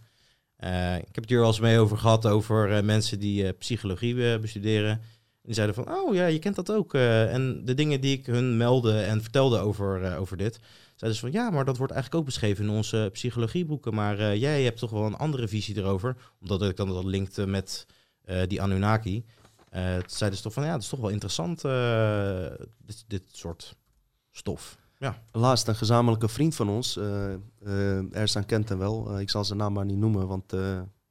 [0.55, 3.53] Eh, ik heb het hier al eens mee over gehad over eh, mensen die eh,
[3.57, 4.89] psychologie eh, bestuderen.
[4.91, 5.01] En
[5.43, 6.93] die zeiden van, oh ja, je kent dat ook.
[6.93, 7.33] eh.
[7.33, 10.59] en de dingen die ik hun meldde en vertelde over, eh, over dit,
[10.97, 13.93] zeiden ze van, ja, maar dat wordt eigenlijk ook beschreven in onze psychologieboeken.
[13.93, 16.15] Maar eh, jij hebt toch wel een andere visie erover.
[16.41, 17.85] Omdat ik dan dat linkte met
[18.23, 19.25] eh, die Anunnaki.
[19.71, 21.61] Toen zeiden ze toch van, ja, dat is toch wel interessant,
[22.85, 23.75] dit, dit soort
[24.31, 24.77] stof.
[24.99, 25.21] Ja.
[25.31, 26.99] Laatst een gezamenlijke vriend van ons,
[28.11, 29.19] Ersan kent hem wel.
[29.19, 30.51] Ik zal zijn naam maar niet noemen, want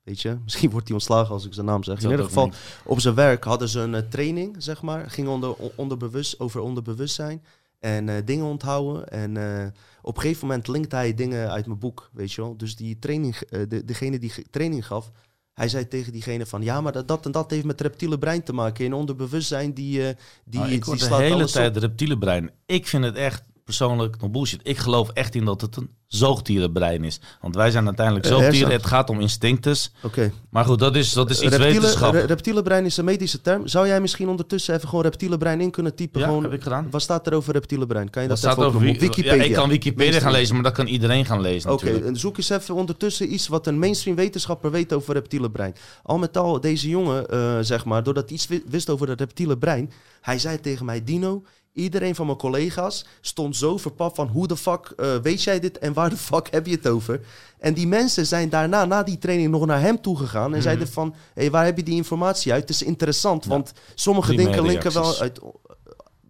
[0.03, 2.03] weet je, misschien wordt hij ontslagen als ik zijn naam zeg.
[2.03, 2.51] In ieder geval,
[2.85, 5.11] op zijn werk hadden ze een training, zeg maar.
[5.11, 7.43] Ging onder, onderbewust, over onderbewustzijn
[7.79, 9.09] en eh, dingen onthouden.
[9.09, 9.67] En eh,
[10.03, 12.57] op een gegeven moment linkte hij dingen uit mijn boek, weet je wel.
[12.57, 15.11] Dus die training, eh, de, degene die training gaf,
[15.55, 18.43] hij zei tegen diegene van, ja, maar dat, dat en dat heeft met reptiele brein
[18.43, 18.85] te maken.
[18.85, 20.01] In onderbewustzijn, die,
[20.45, 21.49] die, Nou, ik die de hele op.
[21.49, 22.51] tijd reptiele brein.
[22.67, 24.61] Ik vind het echt persoonlijk nog bullshit.
[24.63, 27.21] Ik geloof echt in dat het een zoogdierenbrein is.
[27.41, 28.73] Want wij zijn uiteindelijk Eh, zoogdieren.
[28.73, 29.93] Het gaat om instinctus.
[30.03, 30.33] Oké.
[30.51, 32.13] Maar goed, dat is, dat is iets Reptiele, wetenschap.
[32.13, 33.67] re- reptiele brein is een medische term.
[33.67, 36.21] Zou jij misschien ondertussen even gewoon reptiele brein in kunnen typen?
[36.21, 36.91] Ja, gewoon, heb ik gedaan.
[36.91, 38.11] Wat staat er over reptiele brein?
[38.11, 38.81] Kan je Dat dat, staat even over?
[38.93, 39.35] Wi- Wikipedia.
[39.35, 42.37] Ja, ik kan Wikipedia gaan lezen, maar dat kan iedereen gaan lezen Oké, en zoek
[42.37, 45.75] eens even ondertussen iets wat een mainstream wetenschapper weet over reptiele brein.
[46.03, 49.21] Al met al, deze jongen, eh, zeg maar, doordat hij iets wi- wist over het
[49.21, 49.91] reptiele brein,
[50.21, 51.43] hij zei tegen mij, Dino,
[51.77, 55.79] iedereen van mijn collega's stond zo verpap van hoe de fuck eh, weet jij dit
[55.79, 57.21] en waar de fuck heb je het over?
[57.59, 61.15] En die mensen zijn daarna, na die training, nog naar hem toegegaan en zeiden van,
[61.35, 62.61] hé, hey, waar heb je die informatie uit?
[62.61, 65.41] Het is interessant, want sommige dingen linken wel uit,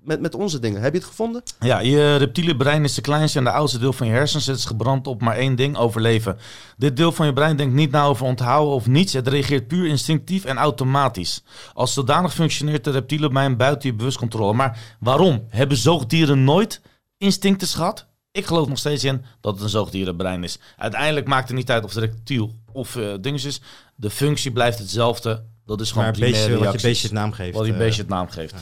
[0.06, 0.82] met, met onze dingen.
[0.82, 1.42] Heb je het gevonden?
[1.60, 4.46] Ja, je reptiele brein is de kleinste en de oudste deel van je hersens.
[4.46, 6.38] Het is gebrand op maar één ding, overleven.
[6.76, 9.12] Dit deel van je brein denkt niet na over onthouden of niets.
[9.12, 11.42] Het reageert puur instinctief en automatisch.
[11.74, 14.52] Als zodanig functioneert de reptiele brein buiten je bewustcontrole.
[14.52, 15.46] Maar waarom?
[15.48, 16.80] Hebben zoogdieren nooit
[17.18, 18.06] instincten gehad?
[18.32, 20.58] Ik geloof nog steeds in dat het een zoogdierenbrein is.
[20.76, 23.60] Uiteindelijk maakt het niet uit of het reptiel of eh dinges is.
[23.94, 25.44] De functie blijft hetzelfde.
[25.66, 27.78] Dat is gewoon Maar beetje wat je beestje het naam geeft, Wat je eh.
[27.78, 28.54] beestje het naam geeft.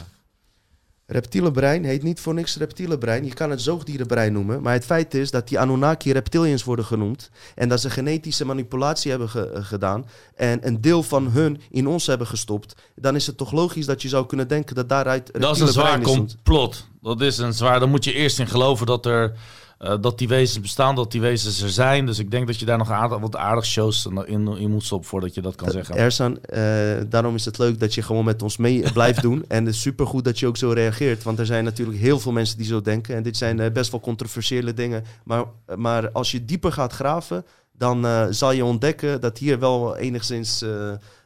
[1.07, 3.25] Reptiele brein heet niet voor niks reptiele brein.
[3.25, 4.63] Je kan het zoogdierenbrein noemen.
[4.63, 7.31] Maar het feit is dat die Anunnaki reptilians worden genoemd.
[7.55, 10.07] En dat ze genetische manipulatie hebben ge- eh, gedaan.
[10.35, 12.75] En een deel van hun in ons hebben gestopt.
[12.97, 15.69] Dan is het toch logisch dat je zou kunnen denken dat daaruit Dat is een
[15.69, 16.87] zwaar complot.
[17.03, 17.79] Dat is een zwaar.
[17.79, 19.33] Daar moet je eerst in geloven dat er.
[19.79, 22.07] Eh, dat die wezens bestaan, dat die wezens er zijn.
[22.07, 25.09] Dus ik denk dat je daar nog aardig, wat aardig shows in, in moet stoppen
[25.09, 25.97] voordat je dat kan zeggen.
[25.97, 26.61] Ersan, eh,
[27.09, 29.45] daarom is het leuk dat je gewoon met ons mee blijft doen.
[29.49, 31.23] En het is supergoed dat je ook zo reageert.
[31.23, 33.15] Want er zijn natuurlijk heel veel mensen die zo denken.
[33.17, 35.05] En dit zijn eh, best wel controversiële dingen.
[35.25, 35.45] Maar,
[35.77, 40.65] maar als je dieper gaat graven, dan eh, zal je ontdekken dat hier wel enigszins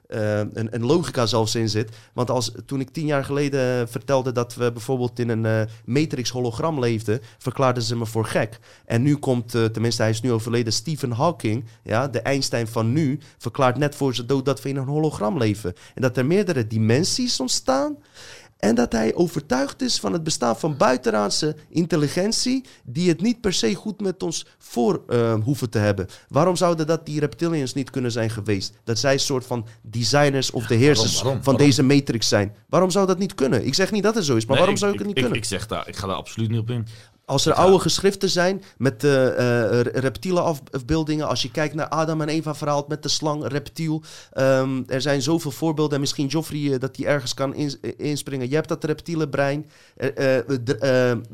[0.09, 1.91] eh, een, logica zelfs in zit.
[2.13, 6.81] Want als, toen ik tien jaar geleden vertelde dat we bijvoorbeeld in een eh, Matrix-hologram
[6.81, 8.59] leefden, verklaarden ze me voor gek.
[8.85, 12.93] En nu komt, eh, tenminste hij is nu overleden, Stephen Hawking, ja, de Einstein van
[12.93, 15.75] nu, verklaart net voor zijn dood dat we in een hologram leven.
[15.95, 17.97] En dat er meerdere dimensies ontstaan.
[18.59, 22.65] En dat hij overtuigd is van het bestaan van buitenaardse intelligentie.
[22.85, 26.07] die het niet per se goed met ons voor eh, hoeven te hebben.
[26.29, 28.75] Waarom zouden dat die reptilians niet kunnen zijn geweest?
[28.85, 31.23] Dat zij een soort van designers of de heersers waarom?
[31.25, 31.43] Waarom?
[31.45, 31.71] van Waarom?
[31.71, 32.55] deze matrix zijn.
[32.69, 33.67] Waarom zou dat niet kunnen?
[33.67, 35.23] Ik zeg niet dat het zo is, maar Nee, waarom zou ik het niet ik,
[35.23, 35.43] kunnen?
[35.43, 36.87] Ik, zeg daar, ik ga daar absoluut niet op in.
[37.29, 41.29] Als er oude geschriften zijn met uh, uh, reptiele afbeeldingen.
[41.29, 44.03] Als je kijkt naar Adam en Eva verhaal met de slang, reptiel.
[44.39, 45.95] Um, er zijn zoveel voorbeelden.
[45.95, 48.49] En misschien Joffrey uh, dat hij ergens kan in, inspringen.
[48.49, 49.67] Je hebt dat reptiele brein.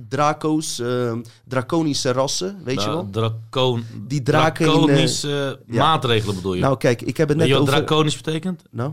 [0.08, 3.08] draco's, ehm, draconische rassen, weet je wel?
[3.10, 6.60] Dracoon, Die draken draconische in, maatregelen bedoel je?
[6.60, 7.84] Nou kijk, ik heb het net weet je wat over...
[7.84, 8.62] draconisch betekent?
[8.70, 8.92] Nou?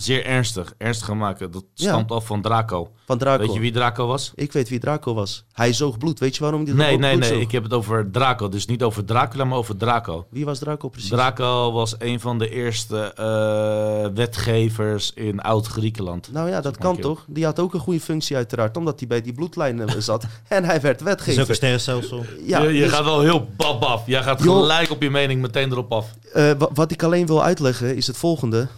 [0.00, 0.74] Zeer ernstig.
[0.76, 1.50] Ernstig maken.
[1.50, 2.14] Dat stamt Ja.
[2.16, 2.90] af van Draco.
[3.06, 3.42] Van Draco.
[3.44, 4.32] Weet je wie Draco was?
[4.34, 5.44] Ik weet wie Draco was.
[5.52, 6.18] Hij zoog bloed.
[6.18, 7.28] Weet je waarom hij Nee, bloed nee, nee.
[7.28, 7.40] zoog?
[7.40, 8.48] Ik heb het over Draco.
[8.48, 10.26] Dus niet over Dracula, maar over Draco.
[10.30, 11.10] Wie was Draco precies?
[11.10, 16.32] Draco was een van de eerste eh, wetgevers in Oud-Griekenland.
[16.32, 17.02] Nou ja, dat kan keer.
[17.02, 17.24] toch?
[17.26, 20.24] Die had ook een goede functie uiteraard, omdat hij bij die bloedlijnen zat.
[20.48, 21.32] en hij werd wetgever.
[21.32, 22.24] is ook een sterrenstelsel.
[22.46, 24.06] Ja, je je dus- gaat wel heel bab af.
[24.06, 26.10] Jij gaat gelijk op je mening meteen erop af.
[26.32, 28.68] Eh, wa- wat ik alleen wil uitleggen is het volgende.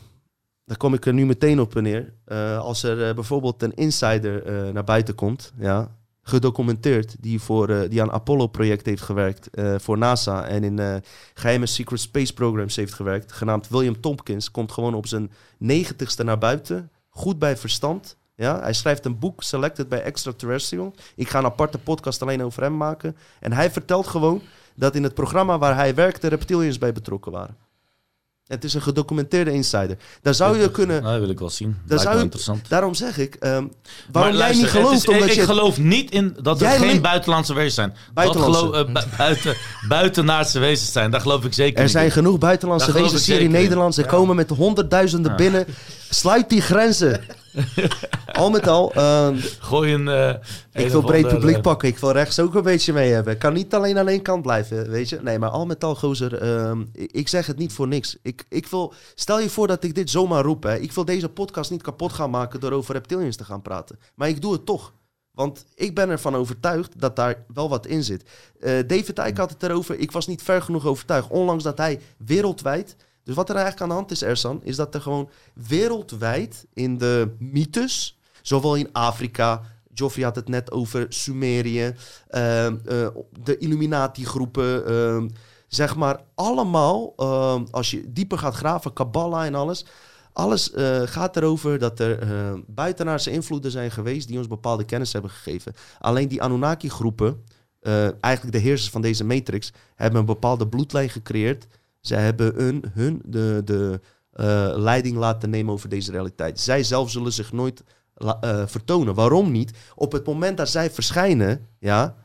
[0.71, 2.13] Daar kom ik er nu meteen op neer.
[2.25, 7.89] Eh, als er eh, bijvoorbeeld een insider eh, naar buiten komt, ja, gedocumenteerd, die, voor,
[7.89, 10.97] die aan Apollo-project heeft gewerkt voor NASA en in eh,
[11.35, 16.39] geheime secret space programs heeft gewerkt, genaamd William Tompkins, komt gewoon op zijn negentigste naar
[16.39, 18.17] buiten, goed bij verstand.
[18.35, 20.95] Ja, hij schrijft een boek, Selected by Extraterrestrial.
[21.17, 23.17] Ik ga een aparte podcast alleen over hem maken.
[23.41, 24.43] En hij vertelt gewoon
[24.75, 27.57] dat in het programma waar hij werkte reptilians bij betrokken waren.
[28.51, 29.97] Het is een gedocumenteerde insider.
[30.23, 31.01] Daar zou je kunnen.
[31.03, 31.69] Nou, dat wil ik wel zien.
[31.71, 32.69] Daar Lijkt zou me je, interessant.
[32.69, 33.35] daarom zeg ik.
[33.35, 33.69] ehm, waarom
[34.13, 35.43] Maar jij luister, niet gelooft is- omdat ik, je.
[35.45, 37.89] geloof niet in dat er Jij geen buitenlandse wezens zijn.
[37.89, 38.61] Dat Buitenlandse.
[38.61, 39.57] geloof, eh, bu- buiten,
[39.89, 41.11] buitenaardse wezens zijn.
[41.11, 42.11] Daar geloof ik zeker Er niet zijn in.
[42.11, 43.51] genoeg buitenlandse wezens ik hier in.
[43.51, 43.95] Nederland.
[43.95, 45.37] Ze komen met honderdduizenden Ja.
[45.37, 45.67] binnen.
[46.11, 47.21] Sluit die grenzen.
[48.33, 48.93] Al met al.
[48.93, 50.09] ehm, Gooi een...
[50.09, 50.35] eh,
[50.85, 51.89] ik wil breed publiek pakken.
[51.89, 53.33] Ik wil rechts ook een beetje mee hebben.
[53.33, 55.19] Ik kan niet alleen aan één kant blijven, weet je.
[55.23, 56.39] Nee, maar al met al, gozer.
[56.43, 58.17] ehm, ik zeg het niet voor niks.
[58.23, 60.63] Ik, ik wil, stel je voor dat ik dit zomaar roep.
[60.63, 60.77] Hè.
[60.79, 63.99] Ik wil deze podcast niet kapot gaan maken door over reptilians te gaan praten.
[64.15, 64.93] Maar ik doe het toch.
[65.31, 68.25] Want ik ben ervan overtuigd dat daar wel wat in zit.
[68.61, 69.99] Eh, David Icke had het erover.
[69.99, 71.29] Ik was niet ver genoeg overtuigd.
[71.31, 72.97] Ondanks dat hij wereldwijd...
[73.31, 74.61] Dus wat er eigenlijk aan de hand is, Ersan...
[74.63, 78.19] is dat er gewoon wereldwijd in de mythes...
[78.43, 79.63] zowel in Afrika...
[79.95, 81.95] Joffrey had het net over Sumerië...
[82.29, 83.09] ehm, eh,
[83.43, 84.87] de Illuminati-groepen...
[84.87, 85.29] ehm,
[85.69, 87.13] zeg maar allemaal...
[87.17, 89.85] ehm, als je dieper gaat graven, Kabbalah en alles...
[90.33, 95.13] Alles eh, gaat erover dat er eh, buitenaardse invloeden zijn geweest die ons bepaalde kennis
[95.13, 95.75] hebben gegeven.
[95.99, 97.45] Alleen die Anunnaki-groepen,
[97.81, 101.67] eh, eigenlijk de heersers van deze matrix, hebben een bepaalde bloedlijn gecreëerd.
[102.01, 104.01] Ze hebben hun, hun de, de
[104.31, 106.61] eh, leiding laten nemen over deze realiteit.
[106.61, 109.15] Zij zelf zullen zich nooit eh, vertonen.
[109.15, 109.79] Waarom niet?
[109.95, 112.17] Op het moment dat zij verschijnen, ja,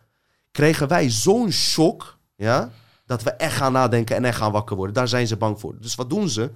[0.51, 2.71] kregen wij zo'n shock, ja,
[3.05, 4.95] dat we echt gaan nadenken en echt gaan wakker worden.
[4.95, 5.75] Daar zijn ze bang voor.
[5.79, 6.51] Dus wat doen ze?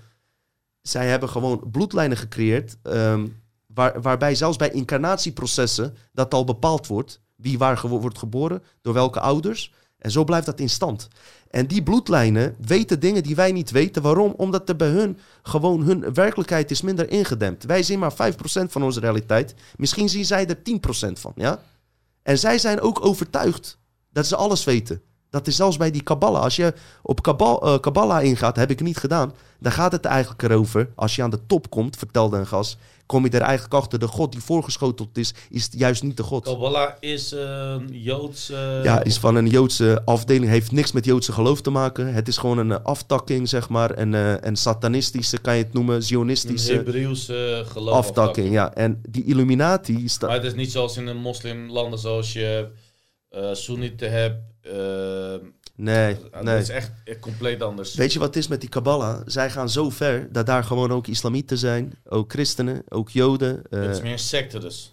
[0.82, 3.28] Zij hebben gewoon bloedlijnen gecreëerd, ehm,
[3.66, 9.20] waar, waarbij zelfs bij incarnatieprocessen dat al bepaald wordt wie waar wordt geboren, door welke
[9.20, 9.74] ouders.
[9.98, 11.08] En zo blijft dat in stand.
[11.50, 14.02] En die bloedlijnen weten dingen die wij niet weten.
[14.02, 14.34] Waarom?
[14.38, 17.64] Omdat er bij hun gewoon hun werkelijkheid is minder ingedempt.
[17.64, 18.16] Wij zien maar 5%
[18.68, 19.56] van onze realiteit.
[19.78, 21.60] Misschien zien zij er 10% van, ja?
[22.24, 23.78] En zij zijn ook overtuigd
[24.12, 25.02] dat ze alles weten.
[25.30, 26.42] Dat is zelfs bij die Kabbalah.
[26.42, 29.34] Als je op Kabbal, eh, Kabbalah ingaat, heb ik niet gedaan.
[29.60, 30.90] Dan gaat het eigenlijk erover.
[30.96, 32.78] Als je aan de top komt, vertelde een gast.
[33.10, 34.00] Kom je er eigenlijk achter.
[34.00, 36.44] De God die voorgeschoteld is, is juist niet de God.
[36.44, 38.50] Kabbalah is een Joods...
[38.50, 40.52] eh, Ja, is van een Joodse afdeling.
[40.52, 42.14] Heeft niks met Joodse geloof te maken.
[42.14, 43.92] Het is gewoon een eh, aftakking, zeg maar.
[43.92, 45.96] En eh, een satanistische, kan je het noemen.
[45.96, 47.96] een Zionistische Hebreeuwse geloof.
[47.96, 48.52] aftakking.
[48.52, 50.10] Ja, en die Illuminati...
[50.10, 52.68] sta- Maar het is niet zoals in de moslimlanden zoals je
[53.30, 54.38] eh Soenieten hebt.
[55.80, 56.58] Eh, Nee, dat nee.
[56.60, 57.94] is echt, compleet anders.
[57.96, 59.22] Weet je wat het is met die Kabbalah?
[59.26, 61.94] Zij gaan zo ver dat daar gewoon ook islamieten zijn.
[62.06, 63.62] Ook christenen, ook joden.
[63.70, 64.92] eh, het is meer een secte dus.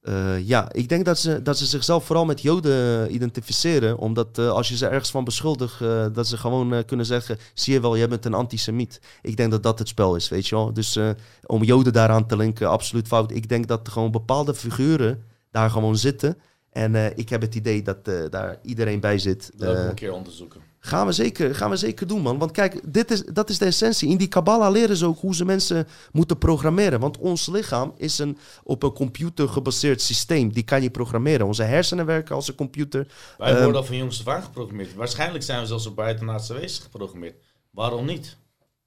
[0.00, 3.98] eh, ja, ik denk dat ze, dat ze zichzelf vooral met joden identificeren.
[3.98, 7.38] Omdat eh, als je ze ergens van beschuldigt, eh, dat ze gewoon eh, kunnen zeggen...
[7.54, 9.00] zie je wel, jij bent een antisemiet.
[9.22, 10.72] Ik denk dat dat het spel is, weet je wel.
[10.72, 11.10] Dus eh,
[11.46, 13.30] om joden daaraan te linken, absoluut fout.
[13.32, 16.38] Ik denk dat gewoon bepaalde figuren daar gewoon zitten...
[16.74, 19.50] En eh, ik heb het idee dat eh, daar iedereen bij zit.
[19.56, 20.60] Dat ik Eh, een keer onderzoeken.
[20.78, 22.38] Gaan we, zeker, gaan we zeker doen, man.
[22.38, 24.08] Want kijk, dit is, dat is de essentie.
[24.08, 27.00] In die Kabbalah leren ze ook hoe ze mensen moeten programmeren.
[27.00, 30.52] Want ons lichaam is een op een computer gebaseerd systeem.
[30.52, 31.46] Die kan je programmeren.
[31.46, 33.06] Onze hersenen werken als een computer.
[33.38, 34.94] Wij Ehm, worden al van jongs af aan geprogrammeerd.
[34.94, 37.36] Waarschijnlijk zijn we zelfs op buitenaardse wezens geprogrammeerd.
[37.70, 38.36] Waarom niet?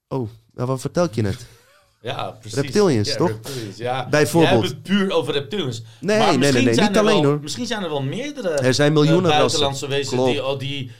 [0.08, 1.46] Oh, nou, wat vertel ik je net?
[2.02, 2.58] Ja, precies.
[2.60, 3.28] Reptilians, Ja, toch?
[3.28, 4.08] reptilians, ja.
[4.08, 4.52] Bijvoorbeeld.
[4.52, 5.82] Jij hebt het puur over reptilians.
[6.00, 7.38] Nee, Maar nee, nee, nee, niet alleen, wel, hoor.
[7.42, 9.60] Misschien zijn er wel meerdere Er zijn miljoenen eh, rassen.
[9.60, 10.90] buitenlandse wezens die, al die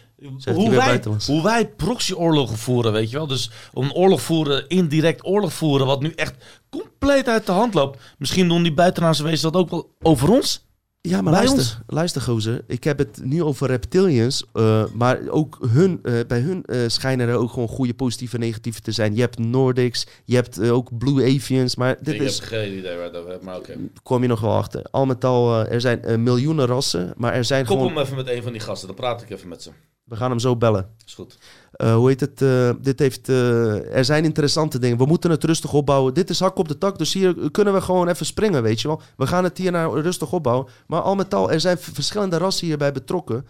[0.54, 3.26] hoe wij, hoe wij proxyoorlogen voeren, weet je wel.
[3.26, 6.34] Dus een oorlog voeren, indirect oorlog voeren, wat nu echt
[6.70, 8.00] compleet uit de hand loopt.
[8.18, 10.66] Misschien doen die buitenaardse wezens dat ook wel over ons.
[11.08, 11.78] Ja, maar Bij luister, ons?
[11.86, 12.64] luister gozer.
[12.66, 14.44] Ik heb het nu over reptilians.
[14.52, 18.40] eh, maar ook hun, eh, bij hun eh, schijnen er ook gewoon goede positieve en
[18.40, 19.14] negatieve te zijn.
[19.14, 21.76] Je hebt Nordics, je hebt ook Blue Avians.
[21.76, 23.76] Maar dit ik is, heb geen idee waar het over hebt, maar oké.
[24.02, 24.82] kom je nog wel achter.
[24.90, 27.12] Al met al, er zijn miljoenen rassen.
[27.16, 27.96] Maar er zijn Koppel gewoon...
[27.98, 29.70] hem even met een van die gasten, dan praat ik even met ze.
[30.08, 30.88] We gaan hem zo bellen.
[31.06, 31.38] Is goed.
[31.72, 32.42] Eh, hoe heet het?
[32.42, 34.98] eh, dit heeft, eh, er zijn interessante dingen.
[34.98, 36.14] We moeten het rustig opbouwen.
[36.14, 36.98] Dit is hak op de tak.
[36.98, 39.00] Dus hier kunnen we gewoon even springen, weet je wel.
[39.16, 40.66] We gaan het hier naar rustig opbouwen.
[40.86, 43.46] Maar al met al, er zijn verschillende rassen hierbij betrokken.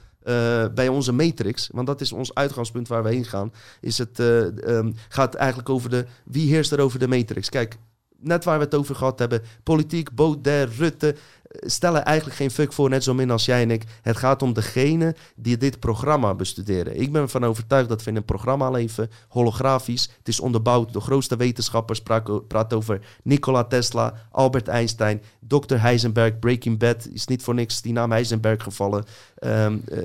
[0.74, 1.68] bij onze matrix.
[1.72, 3.52] Want dat is ons uitgangspunt waar we heen gaan.
[3.80, 6.06] Is het, eh, ehm, gaat eigenlijk over de...
[6.24, 7.48] Wie heerst er over de matrix?
[7.48, 7.76] Kijk,
[8.20, 9.42] net waar we het over gehad hebben.
[9.62, 11.14] Politiek, Baudet, Rutte...
[11.50, 13.84] Stellen eigenlijk geen fuck voor, net zo min als jij en ik.
[14.02, 17.00] Het gaat om degene die dit programma bestuderen.
[17.00, 20.10] Ik ben ervan overtuigd dat we in een programma leven, holografisch.
[20.18, 20.92] Het is onderbouwd.
[20.92, 22.02] De grootste wetenschappers
[22.48, 25.76] praat over Nikola Tesla, Albert Einstein, Dr.
[25.76, 27.08] Heisenberg, Breaking Bad.
[27.12, 29.04] Is niet voor niks die naam Heisenberg gevallen.
[29.34, 30.00] Ehm, eh,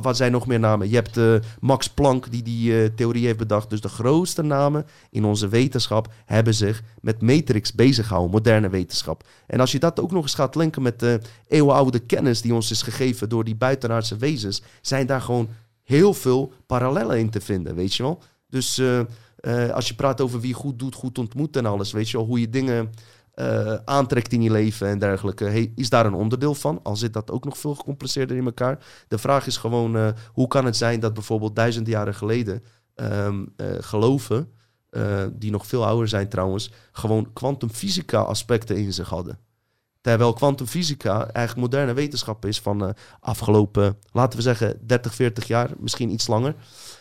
[0.00, 0.88] wat, zijn nog meer namen?
[0.88, 3.70] Je hebt eh, Max Planck die die eh, theorie heeft bedacht.
[3.70, 9.24] Dus de grootste namen in onze wetenschap hebben zich met matrix bezig gehouden, moderne wetenschap.
[9.46, 12.70] En als je dat ook nog eens gaat linken met de eeuwenoude kennis die ons
[12.70, 15.48] is gegeven door die buitenaardse wezens, zijn daar gewoon
[15.82, 18.22] heel veel parallellen in te vinden, weet je wel?
[18.48, 19.00] Dus eh,
[19.36, 22.26] eh, als je praat over wie goed doet, goed ontmoet en alles, weet je wel,
[22.26, 22.90] hoe je dingen
[23.32, 26.80] eh, aantrekt in je leven en dergelijke, is daar een onderdeel van?
[26.82, 28.84] Al zit dat ook nog veel gecompliceerder in elkaar.
[29.08, 32.62] De vraag is gewoon, eh, hoe kan het zijn dat bijvoorbeeld duizenden jaren geleden
[32.94, 33.28] eh,
[33.80, 34.52] geloven,
[35.32, 39.38] die nog veel ouder zijn trouwens, gewoon kwantumfysica aspecten in zich hadden.
[40.02, 45.70] Terwijl kwantumfysica eigenlijk moderne wetenschap is van eh, afgelopen, laten we zeggen, 30, 40 jaar,
[45.78, 46.54] misschien iets langer.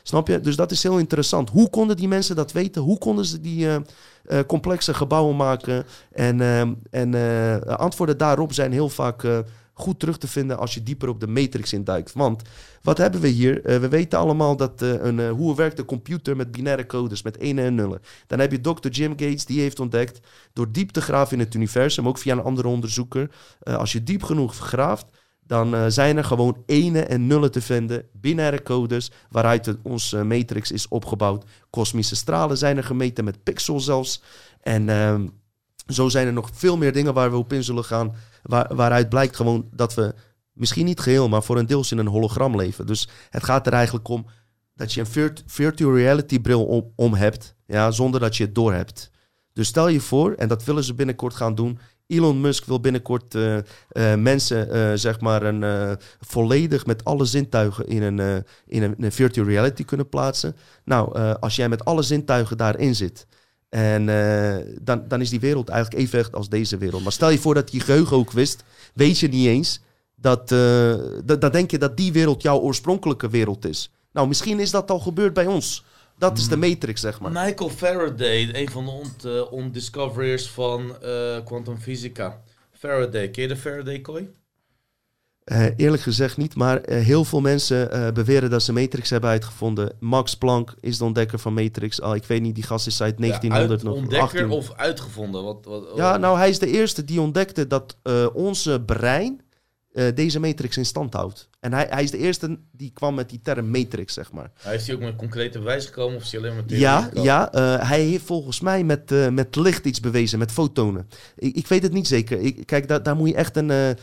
[0.04, 0.40] Snap je?
[0.40, 1.50] Dus dat is heel interessant.
[1.50, 2.82] Hoe konden die mensen dat weten?
[2.82, 3.76] Hoe konden ze die eh,
[4.26, 5.86] eh, complexe gebouwen maken?
[6.12, 6.62] En, eh,
[6.92, 9.24] en antwoorden daarop zijn heel vaak
[9.82, 12.14] goed terug te vinden als je dieper op de matrix induikt.
[12.14, 12.42] Want
[12.82, 13.66] wat hebben we hier?
[13.66, 17.22] Eh, we weten allemaal dat, eh, een, eh, hoe werkt de computer met binaire codes,
[17.22, 18.02] met ene en nullen.
[18.28, 18.88] Dan heb je Dr.
[18.90, 20.20] Jim Gates, die heeft ontdekt,
[20.54, 23.30] door diep te graven in het universum, ook via een andere onderzoeker,
[23.64, 25.06] als je diep genoeg graaft,
[25.46, 30.88] dan zijn er gewoon ene en nullen te vinden, binaire codes, waaruit onze matrix is
[30.88, 31.46] opgebouwd.
[31.70, 34.22] Kosmische stralen zijn er gemeten met pixels zelfs.
[34.62, 35.28] En ehm,
[35.88, 39.10] zo zijn er nog veel meer dingen waar we op in zullen gaan, waar, waaruit
[39.10, 40.14] blijkt gewoon dat we
[40.54, 42.86] Misschien niet geheel, maar voor een deels in een hologram leven.
[42.86, 44.26] Dus het gaat er eigenlijk om
[44.76, 48.56] dat je een virt- virtual reality bril om, om hebt, ja, zonder dat je het
[48.56, 49.12] door hebt.
[49.54, 51.80] Dus stel je voor, en dat willen ze binnenkort gaan doen.
[52.08, 53.64] Elon Musk wil binnenkort eh, eh,
[54.20, 59.86] mensen, eh, zeg maar, een, volledig met alle zintuigen in een, in een, virtual reality
[59.86, 60.56] kunnen plaatsen.
[60.86, 63.28] Nou, als jij met alle zintuigen daarin zit,
[63.72, 67.04] en eh, dan, dan is die wereld eigenlijk even echt als deze wereld.
[67.04, 69.82] Maar stel je voor dat je geheugen ook wist, weet je niet eens
[70.16, 73.92] dat, eh, dat, dan denk je dat die wereld jouw oorspronkelijke wereld is.
[74.14, 75.86] Nou, misschien is dat al gebeurd bij ons.
[76.18, 77.32] Dat is de matrix, zeg maar.
[77.32, 82.42] Michael Faraday, een van de ont, eh, ondiscoverers van eh quantum fysica.
[82.72, 84.30] Faraday, ken je de Faraday-kooi?
[85.44, 89.30] Eh, eerlijk gezegd niet, maar eh, heel veel mensen eh, beweren dat ze Matrix hebben
[89.30, 89.94] uitgevonden.
[90.00, 92.02] Max Planck is de ontdekker van Matrix.
[92.02, 93.98] Al, ik weet niet, die gast is uit 1900 ja, nog.
[93.98, 94.50] ontdekker 18.
[94.50, 95.44] of uitgevonden?
[95.44, 97.98] Wat, wat, Ja, nou, hij is de eerste die ontdekte dat
[98.34, 99.42] onze brein
[99.94, 101.50] eh, deze matrix in stand houdt.
[101.60, 104.52] En hij, hij is de eerste die kwam met die term matrix, zeg maar.
[104.60, 107.24] Hij is hij ook met concrete bewijs gekomen of is hij alleen theorie Ja, gekomen?
[107.24, 111.08] ja eh, hij heeft volgens mij met, eh, met licht iets bewezen, met fotonen.
[111.36, 112.40] Ik, ik weet het niet zeker.
[112.40, 113.98] Ik, kijk, daar, daar moet je echt een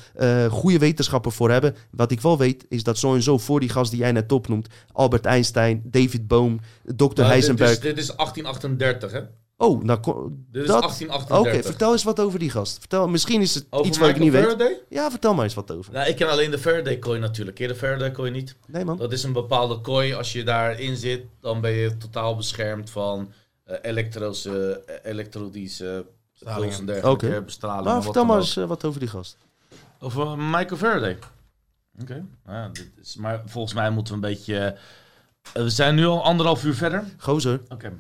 [0.51, 1.74] goede wetenschapper voor hebben.
[1.90, 4.32] Wat ik wel weet, is dat zo en zo voor die gast die jij net
[4.32, 4.69] opnoemt...
[4.93, 6.94] Albert Einstein, David Bohm, Dr.
[6.94, 7.70] Nou, dit, Heisenberg...
[7.70, 9.20] is, dit is 1838, hè?
[9.60, 10.01] Oh, nou...
[10.51, 11.39] Dit is dat- 1838.
[11.39, 12.78] Oké, vertel eens wat over die gast.
[12.78, 14.43] Vertel, misschien is het Over iets wat ik niet weet.
[14.43, 14.80] Faraday?
[14.89, 15.93] Ja, vertel maar eens wat over.
[15.93, 17.56] Nou, ik ken alleen de Faraday-kooi natuurlijk.
[17.56, 18.56] Ken je de Faraday-kooi niet?
[18.66, 18.97] Nee, man.
[18.97, 20.14] Dat is een bepaalde kooi.
[20.14, 23.32] Als je daarin zit, dan ben je totaal beschermd van
[23.64, 26.06] eh elektrose, eh, elektrodische
[26.56, 27.43] puls en dergelijke Oké.
[27.43, 27.85] bestraling.
[27.86, 29.36] Nou, vertel wat maar eens eh, wat over die gast.
[29.98, 31.18] Over Michael Faraday.
[32.01, 32.24] Oké.
[32.47, 34.76] Nou ja, dit is, maar volgens mij moeten we een beetje...
[35.52, 37.05] eh, we zijn nu al anderhalf uur verder.
[37.18, 37.93] Gozer, Oké.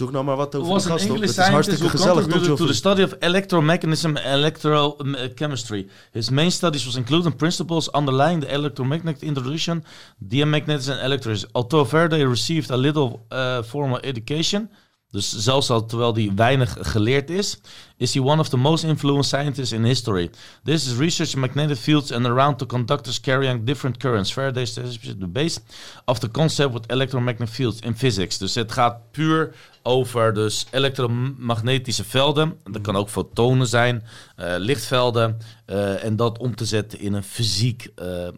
[0.00, 1.20] Zoek nou maar wat over was an gast op.
[1.20, 5.86] Het is hartstikke gezellig, to the study of electromechanism and electrochemistry.
[6.12, 9.84] His main studies was including principles underlying the electromagnetic introduction,
[10.18, 11.50] diamagnetism and electricity.
[11.52, 14.68] Although Faraday received a little uh, formal education,
[15.10, 17.60] dus zelfs al terwijl hij weinig geleerd is,
[17.96, 20.30] is he one of the most influential scientists in history.
[20.64, 24.32] This is research magnetic fields and around the conductors carrying different currents.
[24.32, 25.60] Faraday established the base
[26.04, 28.38] of the concept with electromagnetic fields in physics.
[28.38, 32.58] Dus het gaat puur over dus elektromagnetische velden.
[32.70, 34.02] Dat kan ook fotonen zijn,
[34.36, 35.38] eh, lichtvelden.
[35.70, 38.28] eh, en dat om te zetten in een fysiek eh,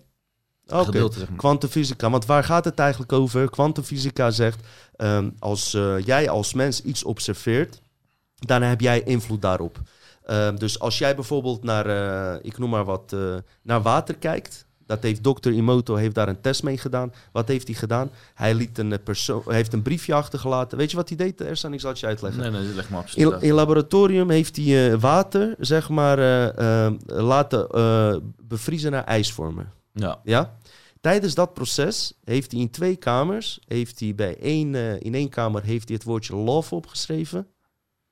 [0.73, 1.19] Oké, gedeelte.
[1.19, 2.11] Zeg maar.
[2.11, 3.51] Want waar gaat het eigenlijk over?
[3.51, 4.67] Kwantumfysica zegt,
[4.97, 7.81] ehm, als eh, jij als mens iets observeert,
[8.35, 9.81] dan heb jij invloed daarop.
[10.25, 14.67] Ehm, dus als jij bijvoorbeeld naar, eh, ik noem maar wat, eh, naar water kijkt,
[14.93, 17.13] dat heeft dokter Imoto heeft daar een test mee gedaan.
[17.33, 18.11] Wat heeft hij gedaan?
[18.35, 20.79] Hij liet een, persoon, heeft een briefje achtergelaten.
[20.79, 21.73] Weet je wat hij deed, Ersan?
[21.73, 22.41] Ik zal het je uitleggen.
[22.41, 27.67] Nee, nee, leg maar absoluut In, laboratorium heeft hij water, zeg maar, eh, eh, laten
[28.43, 29.73] bevriezen naar ijsvormen.
[29.93, 30.19] Ja.
[30.25, 30.57] Ja?
[31.03, 35.29] Tijdens dat proces heeft hij in twee kamers, heeft hij bij één, eh, in één
[35.29, 37.47] kamer heeft hij het woordje love opgeschreven.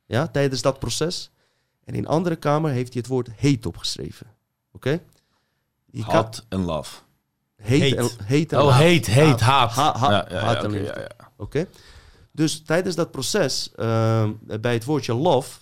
[0.07, 1.31] Ja, tijdens dat proces.
[1.85, 4.27] En in andere kamer heeft hij het woord hate opgeschreven.
[4.73, 5.01] Oké?
[5.91, 7.01] Je Hot en love.
[7.63, 7.97] Hate, Hate.
[7.97, 9.71] en, hate en Oh, hate, hate, haat.
[9.73, 10.87] Ha- ha- Ja, ja, ja, haat en liefde.
[10.87, 11.33] ja, ja.
[11.37, 11.69] Oké?
[12.33, 15.59] Dus tijdens dat proces, ehm, bij het woordje love,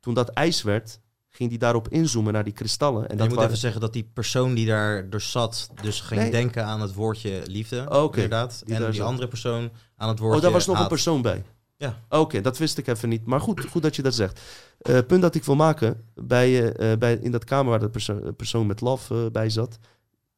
[0.00, 1.00] toen dat ijs werd,
[1.36, 3.02] ging hij daarop inzoomen naar die kristallen.
[3.02, 6.00] En En dat moet waren- even zeggen dat die persoon die daar dus zat, dus
[6.00, 6.30] ging Nee.
[6.30, 7.86] denken aan het woordje liefde.
[7.88, 8.04] Oh.
[8.14, 8.62] Inderdaad.
[8.64, 9.06] Die en die zat.
[9.06, 10.84] andere persoon aan het woordje Oh, daar was nog haat.
[10.84, 11.44] een persoon bij.
[11.76, 11.98] Ja.
[12.08, 13.26] Oké, dat wist ik even niet.
[13.26, 14.40] Maar goed, goed dat je dat zegt.
[14.78, 18.32] Eh punt dat ik wil maken, bij, eh, bij, in dat kamer waar de perso-
[18.36, 19.78] persoon met love eh, bij zat,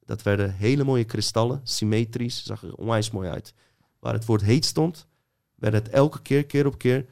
[0.05, 3.55] dat werden hele mooie kristallen, symmetrisch, zag er onwijs mooi uit.
[4.01, 5.07] Waar het woord heet stond,
[5.55, 7.07] werden het elke keer, keer op keer,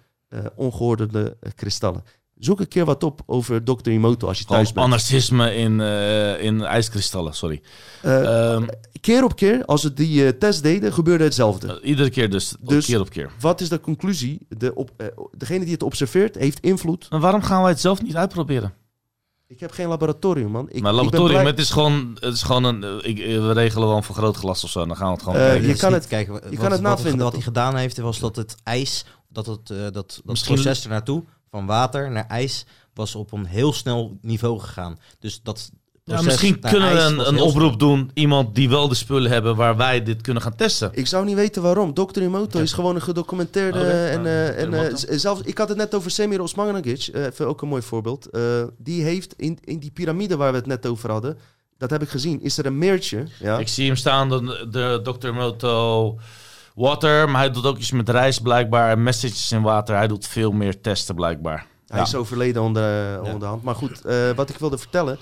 [0.54, 2.04] ongeordende kristallen.
[2.38, 3.90] Zoek een keer wat op over Dr.
[3.90, 4.86] Imoto als je thuis bent.
[4.86, 7.60] anarchisme in, eh, in ijskristallen, sorry.
[8.02, 8.66] Eh, Ehm,
[9.00, 11.80] keer op keer, als we die eh, test deden, gebeurde hetzelfde.
[11.82, 13.30] iedere keer dus, Dus- keer op keer.
[13.40, 14.46] Wat is de conclusie?
[14.48, 14.90] De op,
[15.36, 18.74] degene die het observeert, heeft invloed En waarom gaan wij het zelf niet uitproberen?
[19.48, 20.68] Ik heb geen laboratorium, man.
[20.68, 23.52] Ik, maar ik ben laboratorium, blij- het is gewoon, het is gewoon een, ik, we
[23.52, 25.68] regelen wel een vergrootglas of zo, dan gaan we het gewoon kijken.
[25.68, 27.32] je kan het- kijk, je wat, kan het wat, navinden, Wat toch?
[27.32, 31.24] hij gedaan heeft, was dat het ijs, dat het dat, dat Misschien- proces ernaartoe,
[31.56, 32.64] van water naar ijs,
[32.94, 34.98] was op een heel snel niveau gegaan.
[35.20, 35.70] Dus dat
[36.04, 39.76] Ja, misschien kunnen we een, een oproep doen, iemand die wel de spullen hebben waar
[39.76, 40.90] wij dit kunnen gaan testen.
[40.92, 41.94] Ik zou niet weten waarom.
[41.94, 42.22] Dr.
[42.22, 43.78] Imoto is gewoon een gedocumenteerde...
[43.78, 47.06] Oké, en, eh, en, eh, zelfs, ik had het net over Semir Osmanagic.
[47.06, 48.30] eh, even ook een mooi voorbeeld.
[48.30, 48.42] Eh,
[48.78, 51.38] die heeft in, in die piramide waar we het net over hadden...
[51.78, 52.42] Dat heb ik gezien.
[52.42, 53.26] Is er een meertje?
[53.38, 53.58] Ja.
[53.58, 55.32] Ik zie hem staan, de, de Dr.
[55.32, 56.18] Moto
[56.76, 59.96] Water, maar hij doet ook iets met rijst blijkbaar, en messages in water.
[59.96, 61.66] Hij doet veel meer testen blijkbaar.
[61.86, 62.04] Hij Ja.
[62.04, 63.62] is overleden onder, onder de hand.
[63.62, 65.18] Maar goed, eh, wat ik wilde vertellen...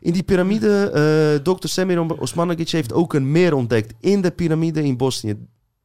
[0.00, 0.90] In die piramide,
[1.46, 1.66] uh, Dr.
[1.68, 3.94] Semir Osmanagic heeft ook een meer ontdekt.
[4.00, 5.34] In de piramide in Bosnië.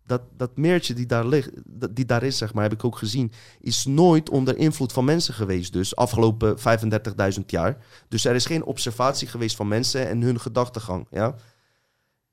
[0.06, 1.50] Dat, dat meertje die daar, ligt,
[1.91, 5.34] die daar is, zeg maar, heb ik ook gezien, is nooit onder invloed van mensen
[5.34, 5.74] geweest.
[5.74, 7.78] Dus afgelopen 35.000 jaar.
[8.08, 11.08] Dus er is geen observatie geweest van mensen en hun gedachtegang.
[11.12, 11.36] Ja?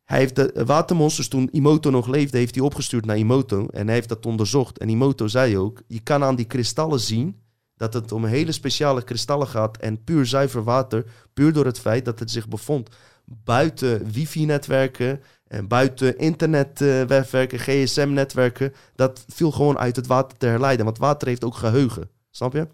[0.06, 3.66] Hij heeft de watermonsters toen Imoto nog leefde, heeft hij opgestuurd naar Imoto.
[3.66, 4.78] En hij heeft dat onderzocht.
[4.78, 7.40] En Imoto zei ook, je kan aan die kristallen zien
[7.76, 11.04] dat het om hele speciale kristallen gaat en puur zuiver water.
[11.34, 12.88] Puur door het feit dat het zich bevond
[13.24, 18.72] buiten wifi-netwerken en buiten internetwerken, gsm-netwerken.
[18.94, 20.84] Dat viel gewoon uit het water te herleiden.
[20.84, 22.10] Want water heeft ook geheugen.
[22.30, 22.68] Snap je?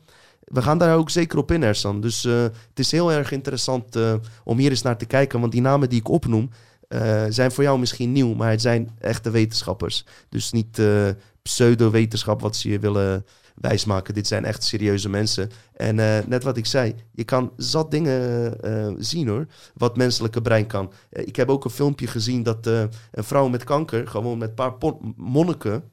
[0.45, 2.01] We gaan daar ook zeker op in, Ersan.
[2.01, 4.15] Dus uh, het is heel erg interessant uh,
[4.45, 5.41] om hier eens naar te kijken.
[5.41, 6.51] Want die namen die ik opnoem,
[6.95, 10.05] uh, zijn voor jou misschien nieuw, maar het zijn echte wetenschappers.
[10.29, 11.09] Dus niet uh,
[11.43, 14.15] pseudo-wetenschap wat ze je willen wijsmaken.
[14.15, 15.51] Dit zijn echt serieuze mensen.
[15.73, 18.57] En uh, net wat ik zei, je kan zat dingen
[18.99, 20.93] zien hoor, wat menselijke brein kan.
[21.11, 24.75] ik heb ook een filmpje gezien dat een vrouw met kanker, gewoon met een paar
[25.17, 25.92] monniken,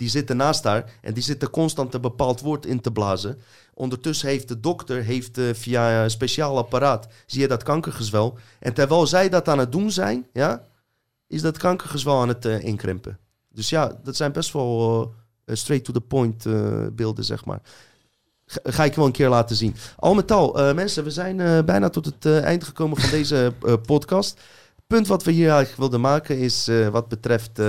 [0.00, 3.40] die zitten naast haar en die zitten constant een bepaald woord in te blazen.
[3.74, 8.38] Ondertussen heeft de dokter heeft, uh, via een speciaal apparaat, zie je dat kankergezwel.
[8.58, 10.66] En terwijl zij dat aan het doen zijn, ja,
[11.26, 13.18] is dat kankergezwel aan het uh, inkrimpen.
[13.48, 15.02] Dus ja, dat zijn best wel
[15.46, 16.44] uh, straight to the point
[16.96, 17.60] beelden, zeg maar.
[18.46, 19.76] Ga ik wel een keer laten zien.
[19.96, 23.52] Al met al, mensen, we zijn bijna tot het eind gekomen van deze
[23.86, 24.40] podcast.
[24.86, 27.60] Punt wat we hier eigenlijk wilden maken is wat betreft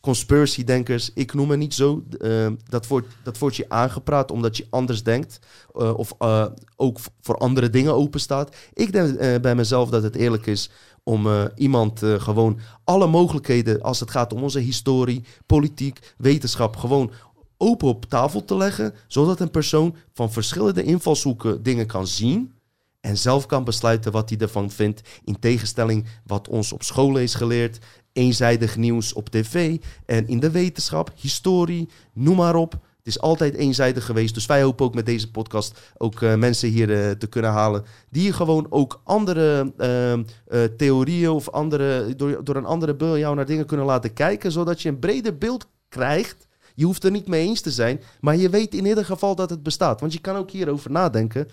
[0.00, 2.02] conspiracy-denkers, ik noem het niet zo.
[2.18, 5.38] Uh, dat, wordt, dat wordt je aangepraat omdat je anders denkt.
[5.76, 6.46] Uh, of uh,
[6.76, 8.56] ook voor andere dingen openstaat.
[8.72, 10.70] Ik denk bij mezelf dat het eerlijk is
[11.02, 17.10] om iemand gewoon alle mogelijkheden als het gaat om onze historie, politiek, wetenschap, gewoon
[17.56, 18.94] open op tafel te leggen.
[19.06, 22.52] Zodat een persoon van verschillende invalshoeken dingen kan zien.
[23.00, 25.00] En zelf kan besluiten wat hij ervan vindt.
[25.24, 27.78] In tegenstelling wat ons op scholen is geleerd
[28.12, 29.76] eenzijdig nieuws op tv
[30.06, 32.72] en in de wetenschap, historie, noem maar op.
[32.72, 34.34] Het is altijd eenzijdig geweest.
[34.34, 37.84] Dus wij hopen ook met deze podcast ook uh, mensen hier uh, te kunnen halen.
[38.10, 43.46] Die gewoon ook andere uh, theorieën of andere, door, door een andere bril jou naar
[43.46, 44.52] dingen kunnen laten kijken.
[44.52, 46.48] Zodat je een breder beeld krijgt.
[46.74, 48.00] Je hoeft er niet mee eens te zijn.
[48.20, 50.00] Maar je weet in ieder geval dat het bestaat.
[50.00, 51.48] Want je kan ook hierover nadenken.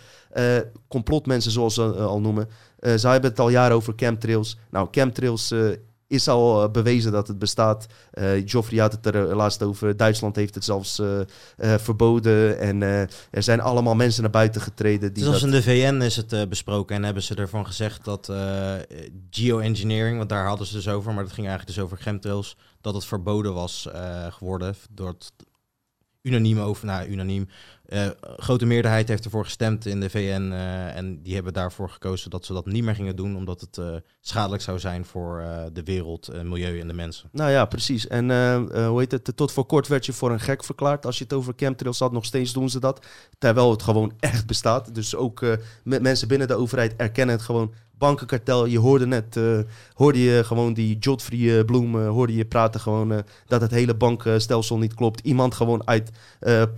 [0.88, 2.49] complotmensen zoals ze al noemen.
[2.79, 4.57] ze hebben het al jaren over chemtrails.
[4.71, 5.53] Nou, chemtrails
[6.07, 7.85] is al eh, bewezen dat het bestaat.
[8.13, 9.97] Uh, Joffrey had het er laatst over.
[9.97, 11.19] Duitsland heeft het zelfs uh,
[11.57, 12.59] verboden.
[12.59, 15.13] En er zijn allemaal mensen naar buiten getreden.
[15.13, 15.49] Die Zelfs dat...
[15.49, 18.31] in de VN is het besproken en hebben ze ervan gezegd dat
[19.29, 22.93] geoengineering, want daar hadden ze dus over, maar dat ging eigenlijk dus over chemtrails, dat
[22.93, 23.88] het verboden was
[24.29, 25.31] geworden door het
[26.21, 27.47] unaniem over, nou unaniem,
[27.89, 30.49] uh, grote meerderheid heeft ervoor gestemd in de VN.
[30.51, 33.35] Uh, en die hebben daarvoor gekozen dat ze dat niet meer gingen doen.
[33.35, 35.43] Omdat het uh, schadelijk zou zijn voor
[35.73, 37.30] de wereld, milieu en de mensen.
[37.31, 38.07] Nou ja, precies.
[38.07, 38.30] En
[38.88, 39.31] hoe heet het?
[39.35, 41.05] Tot voor kort werd je voor een gek verklaard.
[41.05, 43.05] Als je het over chemtrails had, nog steeds doen ze dat.
[43.38, 44.95] Terwijl het gewoon echt bestaat.
[44.95, 45.45] Dus ook
[45.84, 48.65] met mensen binnen de overheid erkennen het gewoon bankenkartel.
[48.65, 49.59] Je hoorde net, uh,
[49.93, 54.77] hoorde je gewoon die Godfrey Bloem, uh, hoorde je praten gewoon dat het hele bankstelsel
[54.77, 55.19] niet klopt.
[55.19, 56.11] Iemand gewoon uit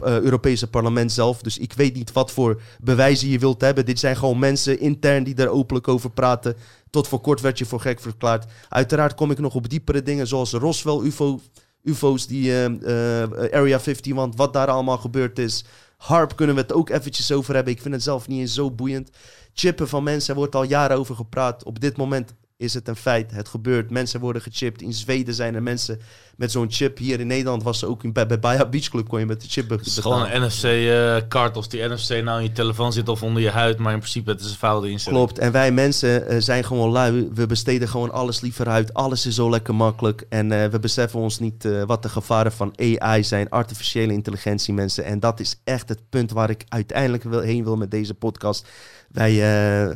[0.01, 1.41] Europese parlement zelf.
[1.41, 3.85] Dus ik weet niet wat voor bewijzen je wilt hebben.
[3.85, 6.55] Dit zijn gewoon mensen intern die daar openlijk over praten.
[6.89, 8.51] Tot voor kort werd je voor gek verklaard.
[8.69, 11.39] Uiteraard kom ik nog op diepere dingen zoals Roswell UFO,
[11.83, 15.65] UFO's, die Area 51, want wat daar allemaal gebeurd is.
[15.99, 17.73] Harp kunnen we het ook eventjes over hebben.
[17.73, 19.09] Ik vind het zelf niet eens zo boeiend
[19.53, 21.63] chippen van mensen, er wordt al jaren over gepraat.
[21.63, 23.31] Op dit moment is het een feit.
[23.31, 23.89] Het gebeurt.
[23.89, 24.81] Mensen worden gechipt.
[24.81, 25.99] In Zweden zijn er mensen
[26.35, 26.97] met zo'n chip.
[26.97, 29.47] Hier in Nederland was ze ook bij, bij Baja Beach Club kon je met de
[29.47, 31.51] chip Het is gewoon een NFC-kaart.
[31.51, 33.77] Uh, of die NFC nou in je telefoon zit of onder je huid.
[33.77, 35.21] Maar in principe het is een foute instelling.
[35.21, 35.39] Klopt.
[35.39, 37.30] En wij mensen uh, zijn gewoon lui.
[37.34, 38.93] We besteden gewoon alles liever uit.
[38.93, 40.26] Alles is zo lekker makkelijk.
[40.30, 43.49] En uh, we beseffen ons niet eh, wat de gevaren van AI zijn.
[43.49, 45.03] Artificiële intelligentie mensen.
[45.05, 48.67] En dat is echt het punt waar ik uiteindelijk wil, heen wil met deze podcast.
[49.11, 49.94] Wij uh, uh,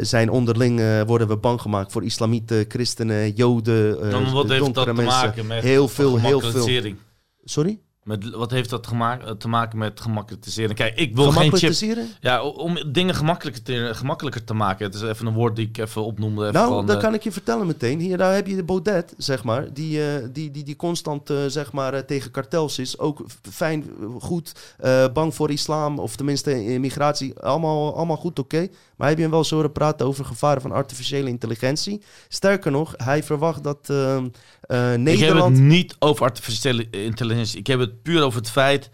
[0.00, 4.84] zijn onderling, uh, worden we bang gemaakt voor islamieten, christenen, joden, uh, wat heeft dat
[4.84, 6.94] te maken met heel veel, heel veel.
[7.44, 7.80] Sorry?
[8.08, 11.98] Met, wat heeft dat gemaakt, te maken met gemakkelijker Kijk, ik wil geen chip...
[12.20, 14.86] Ja, om dingen gemakkelijker te, gemakkelijker te maken.
[14.86, 16.40] Het is even een woord die ik even opnoemde.
[16.40, 18.00] Even nou, van, dat kan ik je vertellen meteen.
[18.00, 19.72] Hier, daar heb je de Baudet, zeg maar.
[19.72, 22.98] Die, uh, die, die, die constant, uh, zeg maar, tegen kartels is.
[22.98, 23.84] Ook fijn,
[24.18, 24.74] goed,
[25.12, 25.98] bang voor islam.
[25.98, 27.40] Of tenminste immigratie.
[27.40, 28.56] Allemaal, allemaal goed, oké.
[28.56, 28.70] Okay.
[28.96, 32.02] Maar heb je hem wel eens horen praten over gevaren van artificiële intelligentie?
[32.28, 35.08] Sterker nog, hij verwacht dat Nederland...
[35.08, 37.58] Ik heb het niet over artificiële intelligentie.
[37.58, 38.90] Ik heb het puur over het feit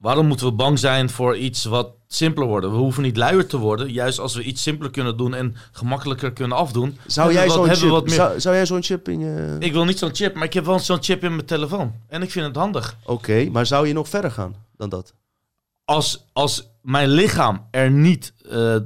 [0.00, 2.66] Waarom moeten we bang zijn voor iets wat simpeler wordt?
[2.66, 3.92] We hoeven niet luier te worden.
[3.92, 6.98] Juist als we iets simpeler kunnen doen en gemakkelijker kunnen afdoen.
[7.06, 9.56] Zou jij zo'n chip, wat meer- zou, zou jij zo'n chip in je...
[9.58, 11.94] Ik wil niet zo'n chip, maar ik heb wel zo'n chip in mijn telefoon.
[12.08, 12.96] En ik vind het handig.
[13.04, 15.14] Oké, maar zou je nog verder gaan dan dat?
[15.84, 18.76] Als, als mijn lichaam er niet eh,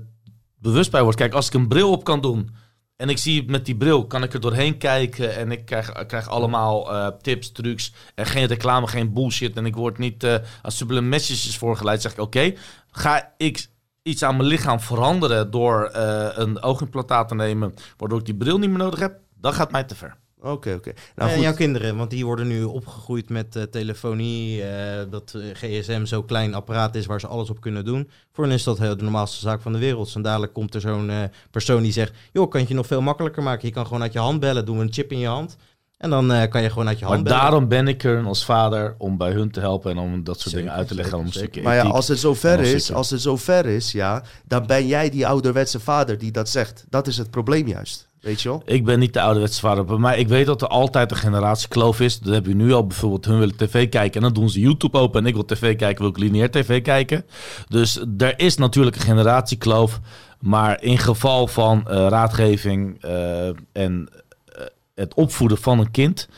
[0.58, 1.16] bewust bij wordt.
[1.16, 2.54] Kijk, als ik een bril op kan doen.
[2.96, 5.36] En ik zie met die bril, kan ik er doorheen kijken.
[5.36, 7.92] En ik krijg, krijg allemaal eh, tips, trucs.
[8.14, 9.56] En geen reclame, geen bullshit.
[9.56, 12.02] En ik word niet eh als sublime messages voorgeleid.
[12.02, 12.54] Zeg ik, oké,
[12.90, 13.66] ga ik
[14.02, 17.74] iets aan mijn lichaam veranderen door eh, een oogimplantaat te nemen.
[17.96, 19.20] Waardoor ik die bril niet meer nodig heb.
[19.34, 20.16] Dat gaat mij te ver.
[20.44, 20.92] Oké, oké.
[21.16, 21.44] Nou, en goed.
[21.44, 26.24] jouw kinderen, want die worden nu opgegroeid met eh, telefonie, eh, dat eh, gsm zo'n
[26.26, 28.10] klein apparaat is waar ze alles op kunnen doen.
[28.32, 30.14] Voor hen is dat heel de normaalste zaak van de wereld.
[30.14, 31.16] En dadelijk komt er zo'n eh,
[31.50, 33.68] persoon die zegt, joh, kan je het nog veel makkelijker maken?
[33.68, 35.56] Je kan gewoon uit je hand bellen, doen we een chip in je hand.
[35.98, 37.40] En dan eh, kan je gewoon uit je Maar hand bellen.
[37.40, 39.90] daarom ben ik er als vader om bij hun te helpen.
[39.90, 41.12] En om dat soort Zeker, dingen uit te leggen.
[41.12, 41.48] zeker, om een zeker.
[41.52, 45.10] stukje Maar ja, als het zover is, als het zover is, ja, dan ben jij
[45.10, 46.84] die ouderwetse vader die dat zegt.
[46.88, 48.62] Dat is het probleem juist, weet je wel?
[48.64, 50.00] Ik ben niet de ouderwetse vader.
[50.00, 52.18] Mij, ik weet dat er altijd een generatiekloof is.
[52.18, 53.24] Dat heb je nu al bijvoorbeeld.
[53.24, 55.20] Hun willen tv kijken en dan doen ze YouTube open.
[55.20, 57.24] En ik wil tv kijken, wil ik lineair tv kijken.
[57.68, 60.00] Dus er is natuurlijk een generatiekloof.
[60.40, 64.08] Maar in geval van eh, raadgeving eh, en
[64.44, 64.64] eh,
[64.94, 66.28] het opvoeden van een kind...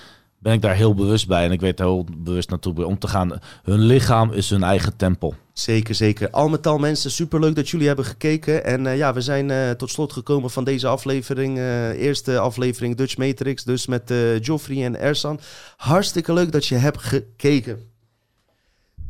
[0.47, 1.44] ben ik daar heel bewust bij.
[1.44, 3.32] En ik weet er heel bewust naartoe om te gaan.
[3.62, 5.35] Hun lichaam is hun eigen tempel.
[5.52, 6.31] Zeker, zeker.
[6.31, 8.64] Al met al mensen, superleuk dat jullie hebben gekeken.
[8.64, 11.59] En eh, ja, we zijn eh, tot slot gekomen van deze aflevering.
[11.59, 15.40] eh, eerste aflevering Dutch Matrix, dus met Joffrey en Ersan.
[15.77, 17.78] Hartstikke leuk dat je hebt gekeken.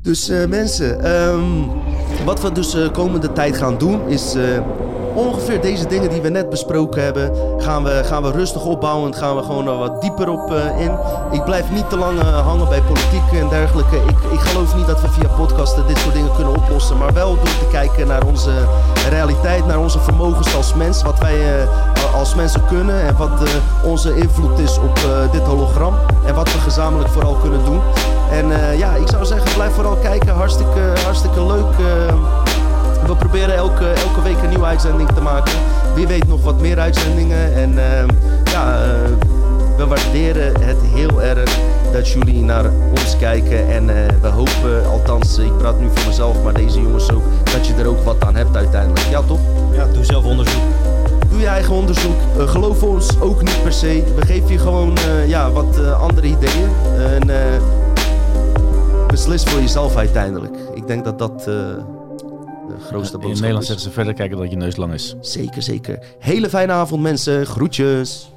[0.02, 4.34] Dus mensen, ehm, wat we dus de komende tijd gaan doen is
[5.16, 9.14] ongeveer deze dingen die we net besproken hebben, gaan we, gaan we rustig opbouwen.
[9.14, 10.93] Gaan we gewoon wat dieper op eh, in.
[11.30, 13.97] Ik blijf niet te lang eh, hangen bij politiek en dergelijke.
[13.97, 17.34] Ik, ik geloof niet dat we via podcasten dit soort dingen kunnen oplossen, maar wel
[17.34, 18.51] door te kijken naar onze
[19.10, 23.48] realiteit, naar onze vermogens als mens, wat wij eh, als mensen kunnen en wat
[23.84, 24.98] onze invloed is op
[25.32, 25.94] dit hologram
[26.26, 27.80] en wat we gezamenlijk vooral kunnen doen.
[28.30, 30.34] En ja, ik zou zeggen, blijf vooral kijken.
[30.34, 31.74] Hartstikke, hartstikke leuk.
[33.06, 35.52] We proberen elke, elke week een nieuwe uitzending te maken.
[35.94, 37.54] Wie weet nog wat meer uitzendingen.
[37.54, 38.04] En eh,
[38.44, 39.10] ja, eh,
[39.76, 41.58] we waarderen het heel erg
[41.92, 43.68] dat jullie naar ons kijken.
[43.68, 47.22] En eh, we hopen, althans, ik praat nu voor mezelf, maar deze jongens ook,
[47.52, 49.06] dat je er ook wat aan hebt uiteindelijk.
[49.10, 49.38] Ja, toch?
[49.72, 50.62] Ja, doe zelf onderzoek.
[51.30, 52.16] Doe je eigen onderzoek.
[52.38, 54.04] Eh, geloof ons ook niet per se.
[54.16, 54.96] We geven je gewoon
[55.26, 56.70] ja, wat andere ideeën.
[56.98, 57.30] En
[59.06, 60.56] beslis voor jezelf uiteindelijk.
[60.74, 61.48] Ik denk dat dat
[62.68, 63.66] de grootste In boodschap Nederland is.
[63.66, 65.14] zeggen ze verder kijken dat je neus lang is.
[65.20, 65.98] Zeker, zeker.
[66.18, 67.47] Hele fijne avond mensen.
[67.47, 68.30] Groetjes.